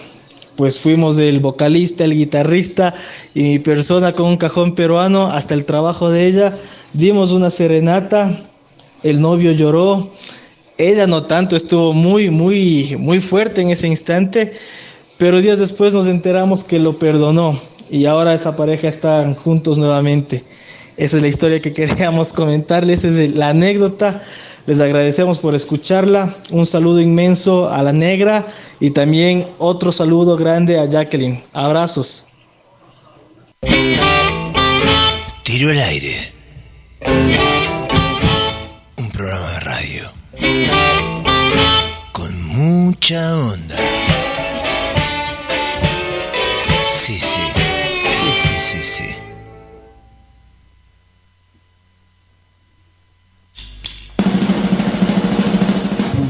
[0.57, 2.92] Pues fuimos el vocalista, el guitarrista
[3.36, 6.58] y mi persona con un cajón peruano hasta el trabajo de ella.
[6.92, 8.36] Dimos una serenata,
[9.05, 10.10] el novio lloró,
[10.78, 14.52] ella no tanto, estuvo muy, muy, muy fuerte en ese instante,
[15.18, 20.44] pero días después nos enteramos que lo perdonó y ahora esa pareja están juntos nuevamente.
[20.97, 24.23] Esa es la historia que queríamos comentarles, esa es la anécdota.
[24.66, 26.32] Les agradecemos por escucharla.
[26.50, 28.47] Un saludo inmenso a la negra
[28.81, 31.42] y también otro saludo grande a Jacqueline.
[31.55, 32.26] Abrazos.
[35.42, 36.27] Tiro al aire.
[43.16, 43.76] Onda.
[46.84, 47.40] Sí, sí.
[48.10, 49.04] Sí, sí, sí, sí.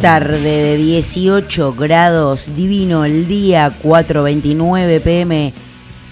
[0.01, 5.53] Tarde de 18 grados, divino el día, 4.29 pm.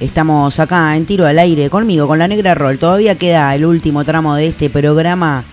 [0.01, 2.79] Estamos acá en tiro al aire conmigo, con la negra roll.
[2.79, 5.45] Todavía queda el último tramo de este programa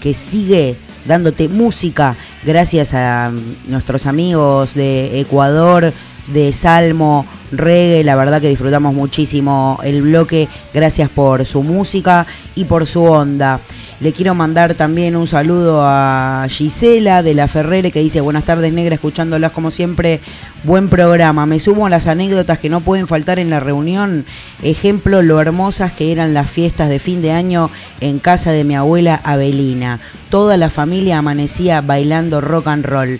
[0.00, 3.32] que sigue dándote música gracias a
[3.68, 5.92] nuestros amigos de Ecuador,
[6.28, 8.04] de Salmo, Reggae.
[8.04, 10.48] La verdad que disfrutamos muchísimo el bloque.
[10.72, 13.60] Gracias por su música y por su onda.
[14.04, 18.70] Le quiero mandar también un saludo a Gisela de la Ferrere que dice buenas tardes
[18.70, 20.20] negra, escuchándolas como siempre,
[20.62, 21.46] buen programa.
[21.46, 24.26] Me sumo a las anécdotas que no pueden faltar en la reunión.
[24.62, 27.70] Ejemplo, lo hermosas que eran las fiestas de fin de año
[28.02, 30.00] en casa de mi abuela Abelina.
[30.28, 33.18] Toda la familia amanecía bailando rock and roll.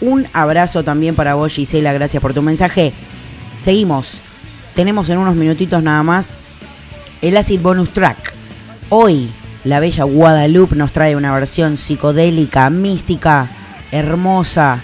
[0.00, 2.92] Un abrazo también para vos Gisela, gracias por tu mensaje.
[3.64, 4.20] Seguimos.
[4.76, 6.38] Tenemos en unos minutitos nada más
[7.22, 8.34] el Acid Bonus Track.
[8.88, 9.28] Hoy
[9.66, 13.48] la bella Guadalupe nos trae una versión psicodélica, mística,
[13.90, 14.80] hermosa,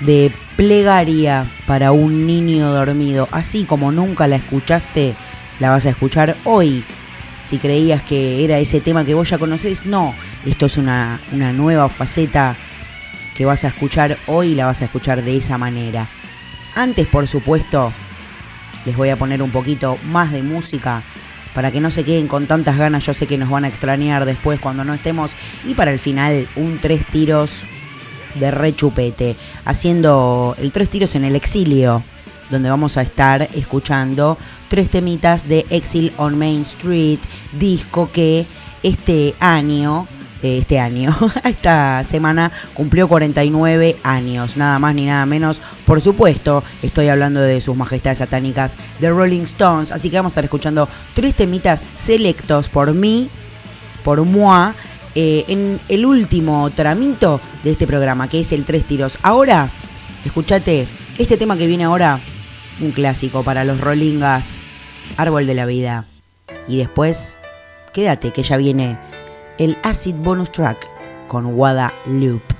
[0.00, 3.28] de plegaria para un niño dormido.
[3.30, 5.14] Así como nunca la escuchaste,
[5.60, 6.84] la vas a escuchar hoy.
[7.44, 10.12] Si creías que era ese tema que vos ya conocés, no.
[10.44, 12.56] Esto es una, una nueva faceta
[13.36, 16.08] que vas a escuchar hoy y la vas a escuchar de esa manera.
[16.74, 17.92] Antes, por supuesto,
[18.84, 21.02] les voy a poner un poquito más de música
[21.54, 24.24] para que no se queden con tantas ganas, yo sé que nos van a extrañar
[24.24, 25.32] después cuando no estemos.
[25.66, 27.64] Y para el final, un tres tiros
[28.34, 32.02] de rechupete, haciendo el tres tiros en el exilio,
[32.50, 34.36] donde vamos a estar escuchando
[34.68, 37.20] tres temitas de Exile on Main Street,
[37.52, 38.44] disco que
[38.82, 40.06] este año
[40.44, 41.16] este año.
[41.44, 45.60] Esta semana cumplió 49 años, nada más ni nada menos.
[45.86, 49.90] Por supuesto, estoy hablando de sus majestades satánicas, The Rolling Stones.
[49.90, 53.28] Así que vamos a estar escuchando tres temitas selectos por mí,
[54.04, 54.72] por moi,
[55.14, 59.18] eh, en el último tramito de este programa, que es el Tres Tiros.
[59.22, 59.70] Ahora,
[60.24, 62.18] escúchate, este tema que viene ahora,
[62.80, 64.62] un clásico para los Rollingas,
[65.16, 66.04] Árbol de la Vida.
[66.66, 67.38] Y después,
[67.92, 68.98] quédate que ya viene
[69.58, 70.88] el Acid Bonus Track
[71.28, 72.53] con Wada Loop.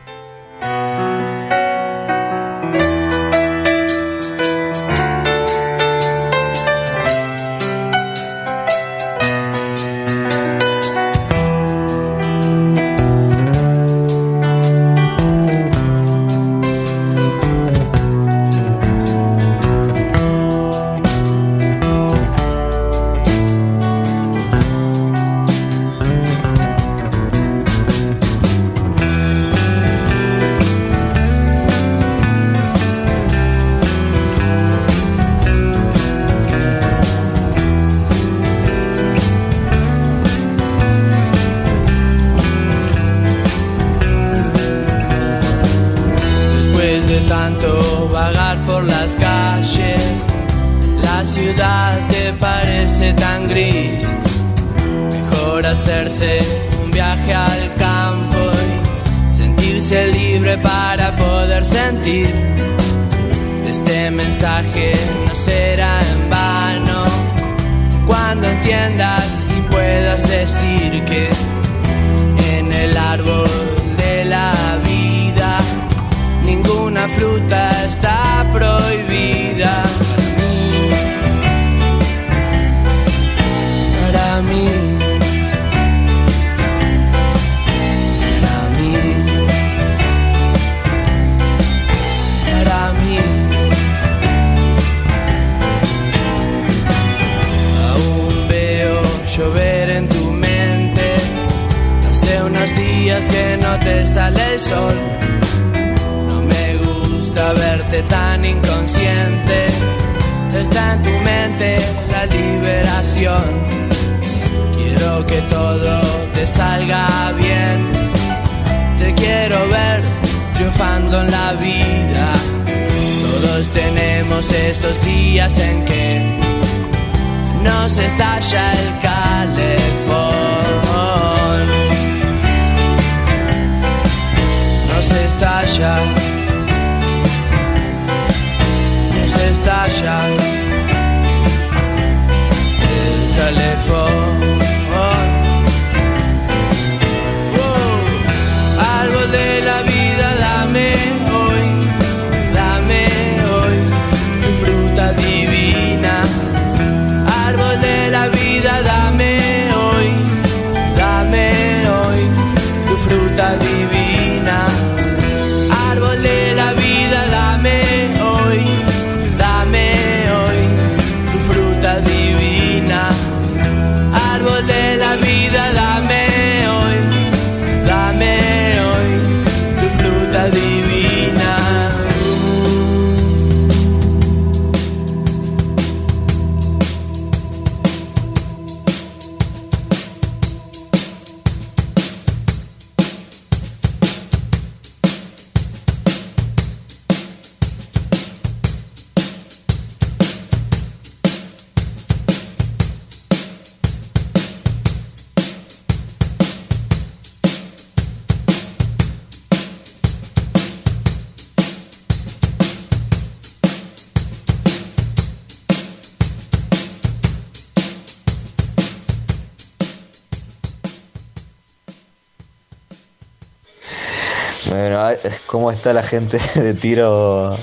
[226.04, 227.56] Gente de tiro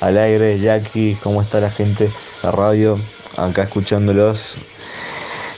[0.00, 0.58] al aire?
[0.58, 2.10] Jackie, ¿cómo está la gente
[2.42, 2.98] la radio?
[3.36, 4.56] Acá escuchándolos.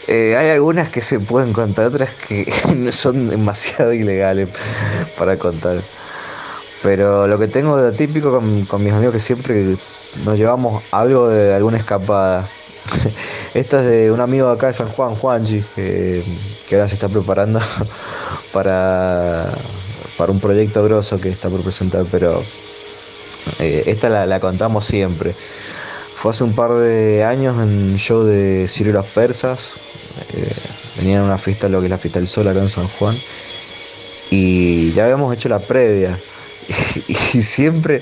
[0.08, 2.52] Eh, hay algunas que se pueden contar, otras que
[2.90, 4.48] son demasiado ilegales
[5.16, 5.80] para contar.
[6.82, 9.76] Pero lo que tengo de típico con, con mis amigos que siempre
[10.24, 12.46] nos llevamos algo de alguna escapada.
[13.54, 16.24] Esta es de un amigo acá de San Juan, Juanchi, que,
[16.68, 17.60] que ahora se está preparando
[18.52, 19.50] para,
[20.22, 22.40] para un proyecto grosso que está por presentar, pero
[23.58, 25.34] eh, esta la, contamos siempre.
[26.14, 29.78] Fue hace un par de años en un show de Ciro y los Persas.
[30.34, 30.52] eh,
[30.98, 33.16] venían a una fiesta, lo que es la fiesta del sol acá en San Juan.
[34.30, 36.16] Y ya habíamos hecho la previa.
[37.08, 38.00] Y, siempre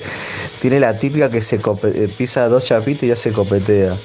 [0.59, 3.97] tiene la típica que se eh, pisa dos chapitas y ya se copetea.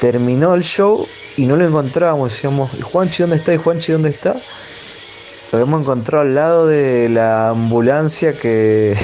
[0.00, 2.30] Terminó el show y no lo encontrábamos.
[2.30, 3.54] Decíamos, ¿y Juanchi dónde está?
[3.54, 4.36] ¿Y Juanchi dónde está?
[5.54, 8.96] Lo habíamos encontrado al lado de la ambulancia que,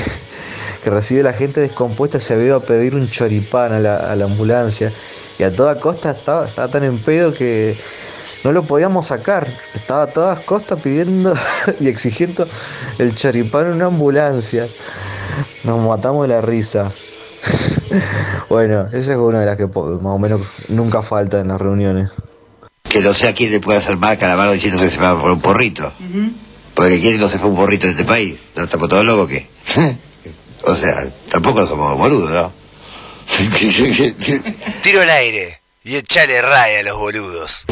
[0.82, 2.18] que recibe la gente descompuesta.
[2.18, 4.92] Se había ido a pedir un choripán a la, a la ambulancia.
[5.38, 7.78] Y a toda costa estaba, estaba tan en pedo que
[8.42, 9.46] no lo podíamos sacar.
[9.74, 11.32] Estaba a todas costas pidiendo
[11.78, 12.48] y exigiendo
[12.98, 14.66] el choripán en una ambulancia.
[15.62, 16.90] Nos matamos de la risa.
[18.48, 22.10] Bueno, esa es una de las que más o menos nunca falta en las reuniones.
[22.90, 25.30] Que no sé a quién le puede hacer mal Calamaro diciendo que se va por
[25.30, 25.90] un porrito.
[26.74, 28.34] Porque quién no se fue un porrito de este país.
[28.56, 29.46] ¿No estamos todos locos o qué?
[30.64, 32.52] o sea, tampoco somos boludos, ¿no?
[34.82, 37.64] Tiro al aire y echale raya a los boludos.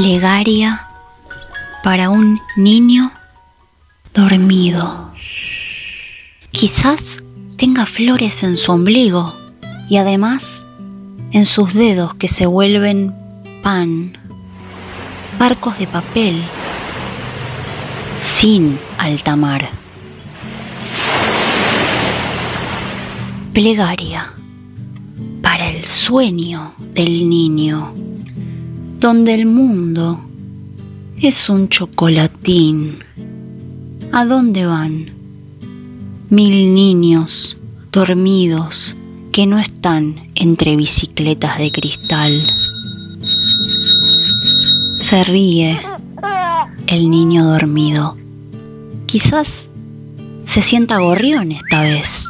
[0.00, 0.86] Plegaria
[1.82, 3.10] para un niño
[4.14, 5.10] dormido.
[6.52, 7.20] Quizás
[7.56, 9.34] tenga flores en su ombligo
[9.88, 10.64] y además
[11.32, 13.12] en sus dedos que se vuelven
[13.64, 14.16] pan,
[15.36, 16.40] barcos de papel,
[18.24, 19.68] sin alta mar.
[23.52, 24.32] Plegaria
[25.42, 27.92] para el sueño del niño,
[28.98, 30.18] donde el mundo
[31.20, 32.98] es un chocolatín.
[34.10, 35.10] ¿A dónde van?
[36.30, 37.56] Mil niños
[37.92, 38.96] dormidos
[39.30, 42.42] que no están entre bicicletas de cristal.
[45.00, 45.78] Se ríe
[46.88, 48.16] el niño dormido.
[49.06, 49.68] Quizás
[50.46, 52.24] se sienta gorrión esta vez,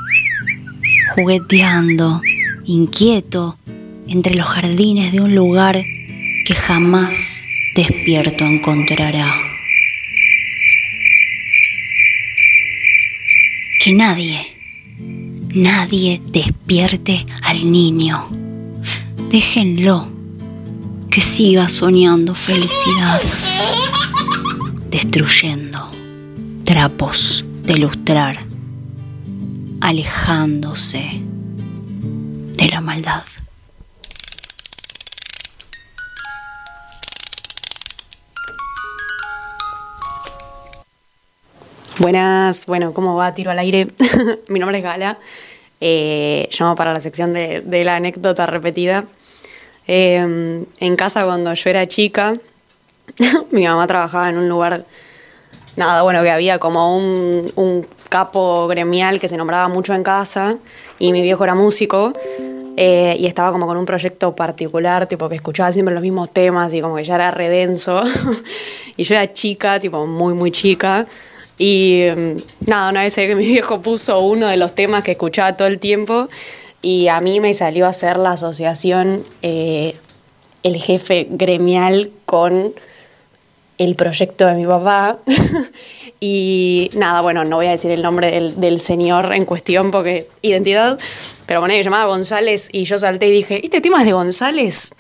[1.15, 2.21] jugueteando,
[2.67, 3.57] inquieto,
[4.07, 5.83] entre los jardines de un lugar
[6.49, 7.45] que jamás
[7.75, 9.31] despierto encontrará.
[13.85, 14.55] Que nadie,
[15.55, 18.29] Nadie despierte al niño.
[19.31, 20.09] Déjenlo
[21.11, 23.21] que siga soñando felicidad,
[24.91, 25.91] destruyendo
[26.65, 28.39] trapos de lustrar,
[29.81, 31.23] alejándose
[32.57, 33.25] de la maldad.
[41.99, 43.33] Buenas, bueno, ¿cómo va?
[43.33, 43.89] Tiro al aire.
[44.49, 45.19] Mi nombre es Gala.
[45.81, 49.05] Eh, llamo para la sección de, la anécdota repetida.
[49.89, 52.35] Eh, en casa, cuando yo era chica,
[53.51, 54.85] mi mamá trabajaba en un lugar,
[55.75, 60.57] nada, bueno, que había como un, un capo gremial que se nombraba mucho en casa
[61.01, 62.13] y mi viejo era músico.
[62.77, 66.73] eh, y estaba como con un proyecto particular, tipo que escuchaba siempre los mismos temas
[66.75, 68.01] y como que ya era redenso.
[68.97, 71.05] y yo era chica, tipo muy, muy chica.
[71.59, 75.57] Y mm, nada, una vez que mi viejo puso uno de los temas que escuchaba
[75.57, 76.29] todo el tiempo
[76.81, 79.97] y a mí me salió a hacer la asociación eh,
[80.63, 82.75] el jefe gremial con
[83.79, 85.19] el proyecto de mi papá.
[86.21, 90.29] y nada, bueno, no voy a decir el nombre del, del señor en cuestión porque
[90.43, 90.99] identidad,
[91.47, 94.95] pero bueno, que llamaba González y yo salté y dije, ¿este tema es de González?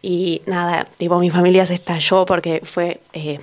[0.00, 3.00] Y nada, tipo mi familia se estalló porque fue...
[3.12, 3.40] eh,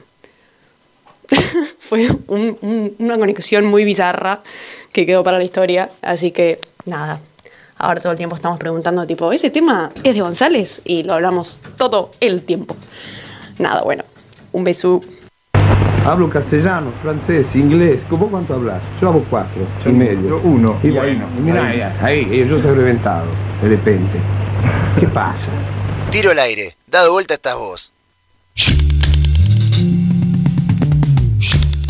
[1.79, 4.41] fue un- un- una conexión muy bizarra
[4.91, 5.89] que quedó para la historia.
[6.01, 7.19] Así que nada,
[7.77, 10.81] ahora todo el tiempo estamos preguntando tipo, ¿ese tema es de González?
[10.85, 12.75] Y lo hablamos todo el tiempo.
[13.57, 14.03] Nada, bueno,
[14.51, 15.01] un beso.
[16.05, 17.99] Hablo castellano, francés, inglés.
[18.09, 18.81] ¿Vos cuánto hablas?
[19.01, 20.29] Yo hablo cuatro y medio.
[20.29, 20.77] yo uno.
[20.83, 21.81] Y Y bueno, ahí, mira, ahí.
[21.81, 23.25] ahí, ahí, yo soy reventado,
[23.63, 24.19] de repente.
[24.99, 25.47] ¿Qué pasa?
[26.11, 26.75] Tiro al aire.
[26.85, 27.91] Dado vuelta estás vos.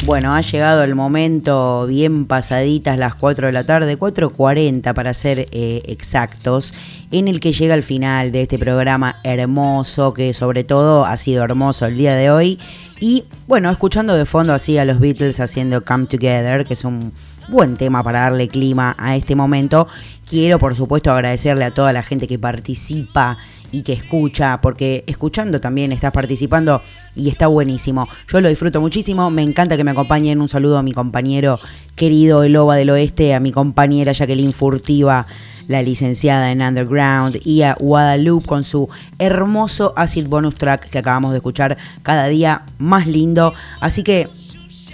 [0.06, 5.48] Bueno, ha llegado el momento bien pasaditas las 4 de la tarde, 4.40 para ser
[5.52, 6.76] eh, exactos,
[7.10, 11.44] en el que llega el final de este programa hermoso, que sobre todo ha sido
[11.44, 12.60] hermoso el día de hoy.
[13.00, 17.12] Y bueno, escuchando de fondo así a los Beatles haciendo Come Together, que es un
[17.48, 19.88] buen tema para darle clima a este momento.
[20.30, 23.40] Quiero por supuesto agradecerle a toda la gente que participa
[23.76, 26.82] y que escucha, porque escuchando también estás participando
[27.14, 28.08] y está buenísimo.
[28.32, 30.40] Yo lo disfruto muchísimo, me encanta que me acompañen.
[30.40, 31.60] Un saludo a mi compañero
[31.96, 35.28] querido El Loba del Oeste, a mi compañera Jacqueline Furtiva,
[35.68, 38.88] la licenciada en Underground, y a Guadalupe con su
[39.20, 43.54] hermoso acid bonus track que acabamos de escuchar cada día más lindo.
[43.82, 44.30] Así que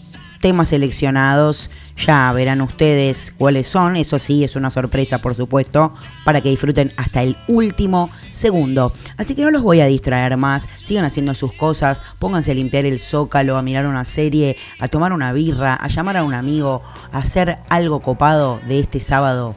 [0.41, 1.69] temas seleccionados
[2.05, 3.95] ya verán ustedes cuáles son.
[3.95, 5.93] Eso sí, es una sorpresa, por supuesto,
[6.25, 8.93] para que disfruten hasta el último segundo.
[9.17, 10.67] Así que no los voy a distraer más.
[10.83, 12.01] Sigan haciendo sus cosas.
[12.19, 16.17] Pónganse a limpiar el zócalo, a mirar una serie, a tomar una birra, a llamar
[16.17, 16.81] a un amigo,
[17.11, 19.55] a hacer algo copado de este sábado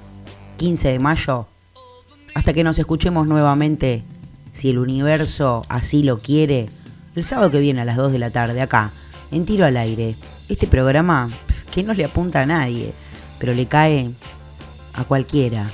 [0.58, 1.46] 15 de mayo.
[2.34, 4.04] Hasta que nos escuchemos nuevamente,
[4.52, 6.68] si el universo así lo quiere,
[7.14, 8.90] el sábado que viene a las 2 de la tarde, acá,
[9.30, 10.16] en Tiro al Aire.
[10.48, 11.30] Este programa
[11.74, 12.92] que no le apunta a nadie,
[13.40, 14.08] pero le cae
[14.92, 15.68] a cualquiera.